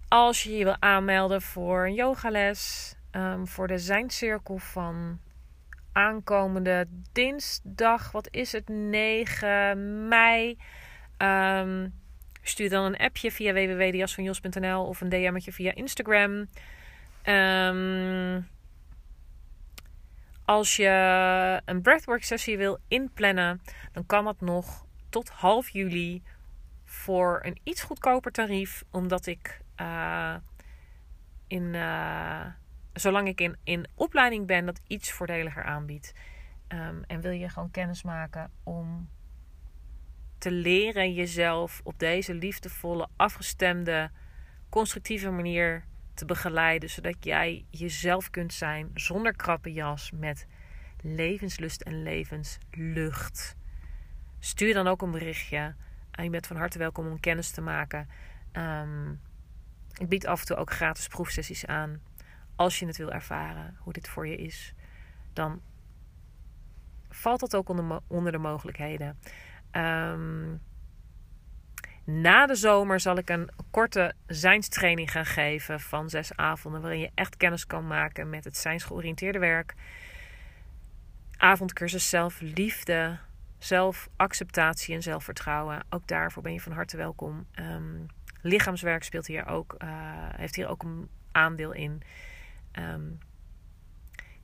Als 0.07 0.43
je 0.43 0.51
je 0.51 0.63
wil 0.63 0.77
aanmelden 0.79 1.41
voor 1.41 1.85
een 1.85 1.93
yogales. 1.93 2.95
Um, 3.11 3.47
voor 3.47 3.67
de 3.67 3.77
Zijncirkel 3.77 4.57
van 4.57 5.19
aankomende 5.91 6.87
dinsdag. 7.11 8.11
Wat 8.11 8.27
is 8.31 8.51
het? 8.51 8.69
9 8.69 10.07
mei. 10.07 10.57
Um, 11.17 11.93
Stuur 12.41 12.69
dan 12.69 12.85
een 12.85 12.97
appje 12.97 13.31
via 13.31 13.53
www.jasvanjos.nl 13.53 14.85
of 14.85 15.01
een 15.01 15.09
DM'tje 15.09 15.51
via 15.51 15.75
Instagram. 15.75 16.47
Um, 17.25 18.47
als 20.45 20.75
je 20.75 21.61
een 21.65 21.81
breathwork 21.81 22.23
sessie 22.23 22.57
wil 22.57 22.79
inplannen, 22.87 23.61
dan 23.91 24.05
kan 24.05 24.25
dat 24.25 24.41
nog 24.41 24.85
tot 25.09 25.29
half 25.29 25.69
juli 25.69 26.23
voor 26.85 27.39
een 27.43 27.59
iets 27.63 27.83
goedkoper 27.83 28.31
tarief. 28.31 28.83
Omdat 28.91 29.25
ik 29.25 29.61
uh, 29.81 30.35
in, 31.47 31.73
uh, 31.73 32.45
zolang 32.93 33.27
ik 33.27 33.41
in, 33.41 33.55
in 33.63 33.87
opleiding 33.95 34.47
ben, 34.47 34.65
dat 34.65 34.81
iets 34.87 35.11
voordeliger 35.11 35.63
aanbied. 35.63 36.13
Um, 36.67 37.03
en 37.07 37.21
wil 37.21 37.31
je 37.31 37.49
gewoon 37.49 37.71
kennis 37.71 38.03
maken 38.03 38.51
om 38.63 39.09
te 40.37 40.51
leren 40.51 41.13
jezelf 41.13 41.81
op 41.83 41.99
deze 41.99 42.33
liefdevolle, 42.33 43.07
afgestemde, 43.15 44.11
constructieve 44.69 45.29
manier 45.29 45.85
te 46.13 46.25
begeleiden, 46.25 46.89
zodat 46.89 47.15
jij 47.19 47.65
jezelf 47.69 48.29
kunt 48.29 48.53
zijn 48.53 48.91
zonder 48.93 49.35
krappe 49.35 49.73
jas, 49.73 50.11
met 50.11 50.47
levenslust 51.01 51.81
en 51.81 52.03
levenslucht. 52.03 53.55
Stuur 54.39 54.73
dan 54.73 54.87
ook 54.87 55.01
een 55.01 55.11
berichtje. 55.11 55.75
En 56.11 56.23
je 56.23 56.29
bent 56.29 56.47
van 56.47 56.55
harte 56.55 56.77
welkom 56.77 57.07
om 57.07 57.19
kennis 57.19 57.51
te 57.51 57.61
maken. 57.61 58.09
Um, 58.53 59.19
ik 59.97 60.09
bied 60.09 60.27
af 60.27 60.39
en 60.39 60.45
toe 60.45 60.55
ook 60.55 60.71
gratis 60.71 61.07
proefsessies 61.07 61.65
aan. 61.65 62.01
Als 62.61 62.79
je 62.79 62.85
het 62.85 62.97
wil 62.97 63.11
ervaren 63.11 63.75
hoe 63.79 63.93
dit 63.93 64.09
voor 64.09 64.27
je 64.27 64.35
is, 64.35 64.73
dan 65.33 65.61
valt 67.09 67.39
dat 67.39 67.55
ook 67.55 67.69
onder, 67.69 67.99
onder 68.07 68.31
de 68.31 68.37
mogelijkheden. 68.37 69.19
Um, 69.71 70.61
na 72.03 72.45
de 72.45 72.55
zomer 72.55 72.99
zal 72.99 73.17
ik 73.17 73.29
een 73.29 73.49
korte 73.71 74.13
zijnstraining 74.27 75.11
gaan 75.11 75.25
geven 75.25 75.79
van 75.79 76.09
zes 76.09 76.35
avonden. 76.35 76.81
Waarin 76.81 76.99
je 76.99 77.11
echt 77.15 77.37
kennis 77.37 77.67
kan 77.67 77.87
maken 77.87 78.29
met 78.29 78.43
het 78.43 78.57
zijnsgeoriënteerde 78.57 79.39
werk. 79.39 79.73
Avondcursus 81.37 82.09
zelfliefde, 82.09 83.17
zelfacceptatie 83.57 84.95
en 84.95 85.01
zelfvertrouwen. 85.01 85.85
Ook 85.89 86.07
daarvoor 86.07 86.43
ben 86.43 86.53
je 86.53 86.61
van 86.61 86.71
harte 86.71 86.97
welkom. 86.97 87.47
Um, 87.59 88.05
lichaamswerk 88.41 89.03
speelt 89.03 89.27
hier 89.27 89.45
ook, 89.45 89.75
uh, 89.83 89.89
heeft 90.35 90.55
hier 90.55 90.67
ook 90.67 90.83
een 90.83 91.09
aandeel 91.31 91.71
in. 91.71 92.03
Um, 92.79 93.19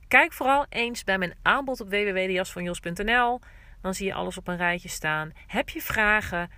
Kijk 0.08 0.32
vooral 0.32 0.66
eens 0.68 1.04
bij 1.04 1.18
mijn 1.18 1.34
aanbod 1.42 1.80
op 1.80 1.88
www.jasvanjos.nl. 1.88 3.40
Dan 3.80 3.94
zie 3.94 4.06
je 4.06 4.14
alles 4.14 4.38
op 4.38 4.48
een 4.48 4.56
rijtje 4.56 4.88
staan. 4.88 5.32
Heb 5.46 5.68
je 5.68 5.82
vragen? 5.82 6.50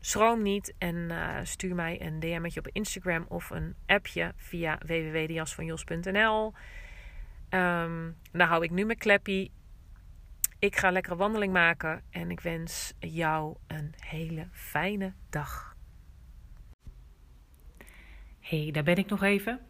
Schroom 0.00 0.42
niet 0.42 0.74
en 0.78 0.94
uh, 0.94 1.38
stuur 1.42 1.74
mij 1.74 2.02
een 2.02 2.20
DM'tje 2.20 2.60
op 2.60 2.68
Instagram 2.72 3.24
of 3.28 3.50
een 3.50 3.74
appje 3.86 4.32
via 4.36 4.78
www.jasvanjos.nl. 4.86 6.52
Um, 7.50 8.16
daar 8.32 8.48
hou 8.48 8.64
ik 8.64 8.70
nu 8.70 8.84
mijn 8.84 8.98
kleppie. 8.98 9.52
Ik 10.58 10.76
ga 10.76 10.90
lekkere 10.90 11.16
wandeling 11.16 11.52
maken 11.52 12.02
en 12.10 12.30
ik 12.30 12.40
wens 12.40 12.92
jou 12.98 13.56
een 13.66 13.94
hele 13.98 14.48
fijne 14.52 15.12
dag. 15.30 15.76
Hey, 18.40 18.70
daar 18.72 18.84
ben 18.84 18.96
ik 18.96 19.08
nog 19.08 19.22
even. 19.22 19.60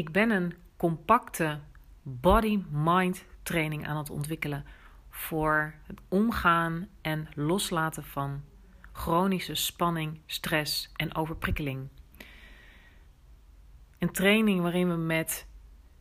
Ik 0.00 0.12
ben 0.12 0.30
een 0.30 0.54
compacte 0.76 1.58
body-mind 2.02 3.24
training 3.42 3.86
aan 3.86 3.96
het 3.96 4.10
ontwikkelen 4.10 4.64
voor 5.10 5.74
het 5.86 6.00
omgaan 6.08 6.88
en 7.00 7.28
loslaten 7.34 8.04
van 8.04 8.42
chronische 8.92 9.54
spanning, 9.54 10.20
stress 10.26 10.92
en 10.96 11.14
overprikkeling. 11.14 11.88
Een 13.98 14.10
training 14.12 14.60
waarin 14.60 14.88
we 14.88 14.96
met 14.96 15.46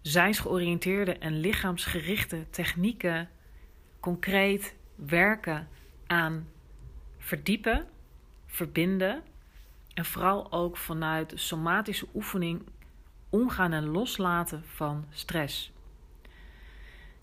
zijnsgeoriënteerde 0.01 1.17
en 1.17 1.39
lichaamsgerichte 1.39 2.49
technieken 2.49 3.29
concreet 3.99 4.75
werken 4.95 5.67
aan 6.07 6.47
verdiepen, 7.17 7.87
verbinden 8.45 9.23
en 9.93 10.05
vooral 10.05 10.51
ook 10.51 10.77
vanuit 10.77 11.33
somatische 11.35 12.07
oefening 12.13 12.61
omgaan 13.30 13.73
en 13.73 13.86
loslaten 13.86 14.63
van 14.65 15.05
stress. 15.09 15.71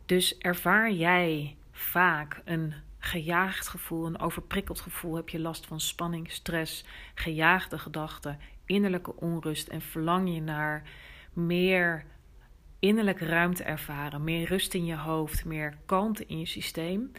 Dus 0.07 0.38
ervaar 0.38 0.92
jij 0.92 1.57
vaak 1.72 2.42
een 2.44 2.74
gejaagd 2.98 3.68
gevoel, 3.68 4.07
een 4.07 4.20
overprikkeld 4.20 4.80
gevoel, 4.80 5.14
heb 5.14 5.28
je 5.28 5.40
last 5.40 5.66
van 5.66 5.80
spanning, 5.80 6.30
stress, 6.30 6.84
gejaagde 7.14 7.78
gedachten, 7.78 8.38
innerlijke 8.66 9.16
onrust 9.16 9.68
en 9.68 9.80
verlang 9.80 10.34
je 10.34 10.40
naar 10.40 10.82
meer 11.32 12.04
innerlijke 12.78 13.24
ruimte 13.24 13.64
ervaren, 13.64 14.24
meer 14.24 14.48
rust 14.48 14.74
in 14.74 14.84
je 14.84 14.96
hoofd, 14.96 15.44
meer 15.44 15.76
kalmte 15.86 16.26
in 16.26 16.38
je 16.38 16.46
systeem, 16.46 17.12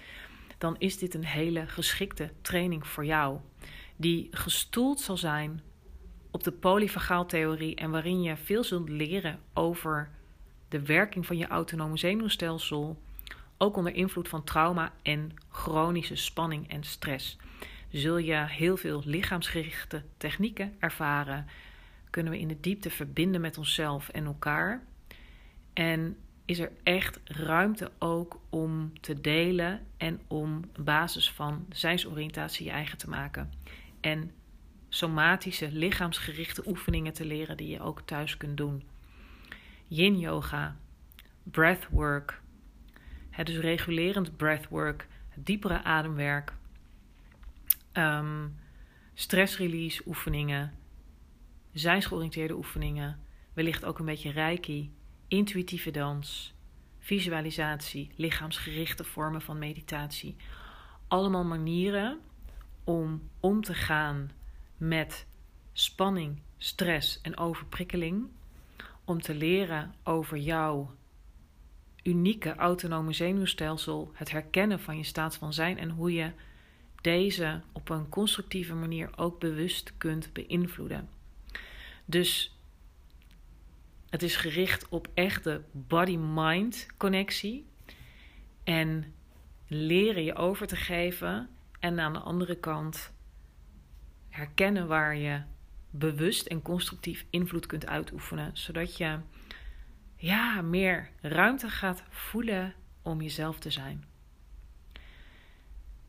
dan 0.57 0.75
is 0.77 0.97
dit 0.97 1.13
een 1.13 1.25
hele 1.25 1.67
geschikte 1.67 2.31
training 2.41 2.87
voor 2.87 3.05
jou. 3.05 3.39
Die 3.95 4.27
gestoeld 4.31 4.99
zal 4.99 5.17
zijn 5.17 5.61
op 6.37 6.43
de 6.43 6.51
polyvagaaltheorie 6.51 7.75
en 7.75 7.91
waarin 7.91 8.21
je 8.21 8.37
veel 8.37 8.63
zult 8.63 8.89
leren 8.89 9.39
over 9.53 10.09
de 10.67 10.85
werking 10.85 11.25
van 11.25 11.37
je 11.37 11.47
autonome 11.47 11.97
zenuwstelsel, 11.97 13.01
ook 13.57 13.77
onder 13.77 13.93
invloed 13.93 14.27
van 14.27 14.43
trauma 14.43 14.93
en 15.01 15.31
chronische 15.49 16.15
spanning 16.15 16.69
en 16.69 16.83
stress. 16.83 17.37
Zul 17.89 18.17
je 18.17 18.45
heel 18.47 18.77
veel 18.77 19.01
lichaamsgerichte 19.05 20.03
technieken 20.17 20.73
ervaren, 20.79 21.45
kunnen 22.09 22.31
we 22.31 22.39
in 22.39 22.47
de 22.47 22.59
diepte 22.59 22.89
verbinden 22.89 23.41
met 23.41 23.57
onszelf 23.57 24.09
en 24.09 24.25
elkaar. 24.25 24.83
En 25.73 26.17
is 26.45 26.59
er 26.59 26.71
echt 26.83 27.19
ruimte 27.23 27.91
ook 27.99 28.39
om 28.49 28.99
te 28.99 29.21
delen 29.21 29.85
en 29.97 30.19
om 30.27 30.61
basis 30.79 31.31
van 31.31 31.65
zijnsoriëntatie 31.69 32.65
je 32.65 32.71
eigen 32.71 32.97
te 32.97 33.09
maken. 33.09 33.51
En 34.01 34.31
somatische, 34.97 35.71
lichaamsgerichte 35.71 36.63
oefeningen 36.67 37.13
te 37.13 37.25
leren 37.25 37.57
die 37.57 37.67
je 37.67 37.81
ook 37.81 38.01
thuis 38.01 38.37
kunt 38.37 38.57
doen. 38.57 38.83
Yin 39.87 40.19
yoga, 40.19 40.75
breathwork, 41.43 42.41
het 43.29 43.45
dus 43.45 43.57
regulerend 43.57 44.37
breathwork, 44.37 45.07
diepere 45.35 45.83
ademwerk, 45.83 46.53
um, 47.93 48.55
stress 49.13 49.57
release 49.57 50.01
oefeningen, 50.05 50.73
zijnsgeoriënteerde 51.73 52.55
oefeningen, 52.55 53.19
wellicht 53.53 53.85
ook 53.85 53.99
een 53.99 54.05
beetje 54.05 54.31
reiki, 54.31 54.91
intuïtieve 55.27 55.91
dans, 55.91 56.53
visualisatie, 56.99 58.11
lichaamsgerichte 58.15 59.03
vormen 59.03 59.41
van 59.41 59.59
meditatie. 59.59 60.35
Allemaal 61.07 61.45
manieren 61.45 62.19
om 62.83 63.29
om 63.39 63.61
te 63.61 63.73
gaan 63.73 64.31
met 64.77 65.25
spanning, 65.73 66.39
stress 66.57 67.21
en 67.21 67.37
overprikkeling. 67.37 68.27
Om 69.05 69.21
te 69.21 69.35
leren 69.35 69.93
over 70.03 70.37
jouw 70.37 70.95
unieke 72.03 72.55
autonome 72.55 73.13
zenuwstelsel, 73.13 74.11
het 74.13 74.31
herkennen 74.31 74.79
van 74.79 74.97
je 74.97 75.03
staat 75.03 75.35
van 75.35 75.53
zijn 75.53 75.77
en 75.77 75.89
hoe 75.89 76.13
je 76.13 76.31
deze 77.01 77.61
op 77.71 77.89
een 77.89 78.09
constructieve 78.09 78.73
manier 78.73 79.09
ook 79.15 79.39
bewust 79.39 79.93
kunt 79.97 80.33
beïnvloeden. 80.33 81.09
Dus 82.05 82.57
het 84.09 84.23
is 84.23 84.35
gericht 84.35 84.89
op 84.89 85.07
echte 85.13 85.61
body-mind 85.71 86.87
connectie 86.97 87.65
en 88.63 89.13
leren 89.67 90.23
je 90.23 90.35
over 90.35 90.67
te 90.67 90.75
geven 90.75 91.49
en 91.79 91.99
aan 91.99 92.13
de 92.13 92.19
andere 92.19 92.55
kant 92.55 93.11
herkennen 94.37 94.87
waar 94.87 95.15
je 95.15 95.41
bewust 95.89 96.45
en 96.45 96.61
constructief 96.61 97.25
invloed 97.29 97.65
kunt 97.65 97.87
uitoefenen, 97.87 98.51
zodat 98.53 98.97
je 98.97 99.19
ja, 100.15 100.61
meer 100.61 101.09
ruimte 101.21 101.69
gaat 101.69 102.03
voelen 102.09 102.73
om 103.01 103.21
jezelf 103.21 103.59
te 103.59 103.69
zijn. 103.69 104.05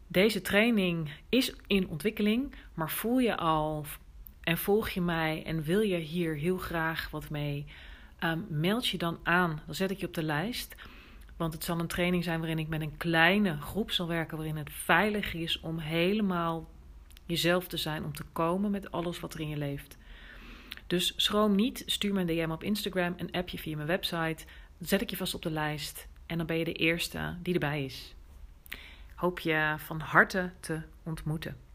Deze 0.07 0.41
training 0.41 1.11
is 1.29 1.55
in 1.67 1.89
ontwikkeling, 1.89 2.55
maar 2.75 2.91
voel 2.91 3.19
je 3.19 3.37
al 3.37 3.87
en 4.41 4.59
volg 4.59 4.89
je 4.89 5.01
mij 5.01 5.43
en 5.45 5.63
wil 5.63 5.81
je 5.81 5.97
hier 5.97 6.35
heel 6.35 6.59
graag 6.59 7.11
wat 7.11 7.31
mee? 7.31 7.67
Um, 8.25 8.47
meld 8.49 8.87
je 8.87 8.99
dan 8.99 9.19
aan, 9.23 9.63
dan 9.67 9.75
zet 9.75 9.91
ik 9.91 9.99
je 9.99 10.07
op 10.07 10.15
de 10.15 10.23
lijst. 10.23 10.75
Want 11.37 11.53
het 11.53 11.65
zal 11.65 11.79
een 11.79 11.87
training 11.87 12.25
zijn 12.25 12.39
waarin 12.39 12.59
ik 12.59 12.69
met 12.69 12.81
een 12.81 12.97
kleine 12.97 13.61
groep 13.61 13.91
zal 13.91 14.07
werken, 14.07 14.37
waarin 14.37 14.57
het 14.57 14.73
veilig 14.73 15.35
is 15.35 15.61
om 15.61 15.79
helemaal 15.79 16.69
jezelf 17.29 17.69
te 17.69 17.77
zijn, 17.77 18.05
om 18.05 18.13
te 18.13 18.25
komen 18.33 18.71
met 18.71 18.91
alles 18.91 19.21
wat 19.21 19.35
er 19.35 19.41
in 19.41 19.49
je 19.49 19.57
leeft. 19.57 19.97
Dus 20.87 21.13
schroom 21.17 21.55
niet, 21.55 21.83
stuur 21.87 22.13
me 22.13 22.21
een 22.21 22.27
DM 22.27 22.51
op 22.51 22.63
Instagram, 22.63 23.15
een 23.17 23.31
appje 23.31 23.59
via 23.59 23.77
mijn 23.77 23.89
website. 23.89 24.45
Dan 24.79 24.89
zet 24.89 25.01
ik 25.01 25.11
je 25.11 25.17
vast 25.17 25.35
op 25.35 25.43
de 25.43 25.51
lijst 25.51 26.09
en 26.27 26.37
dan 26.37 26.47
ben 26.47 26.59
je 26.59 26.65
de 26.65 26.73
eerste 26.73 27.37
die 27.43 27.55
erbij 27.55 27.85
is. 27.85 28.15
Hoop 29.15 29.39
je 29.39 29.75
van 29.79 30.01
harte 30.01 30.53
te 30.61 30.81
ontmoeten. 31.03 31.68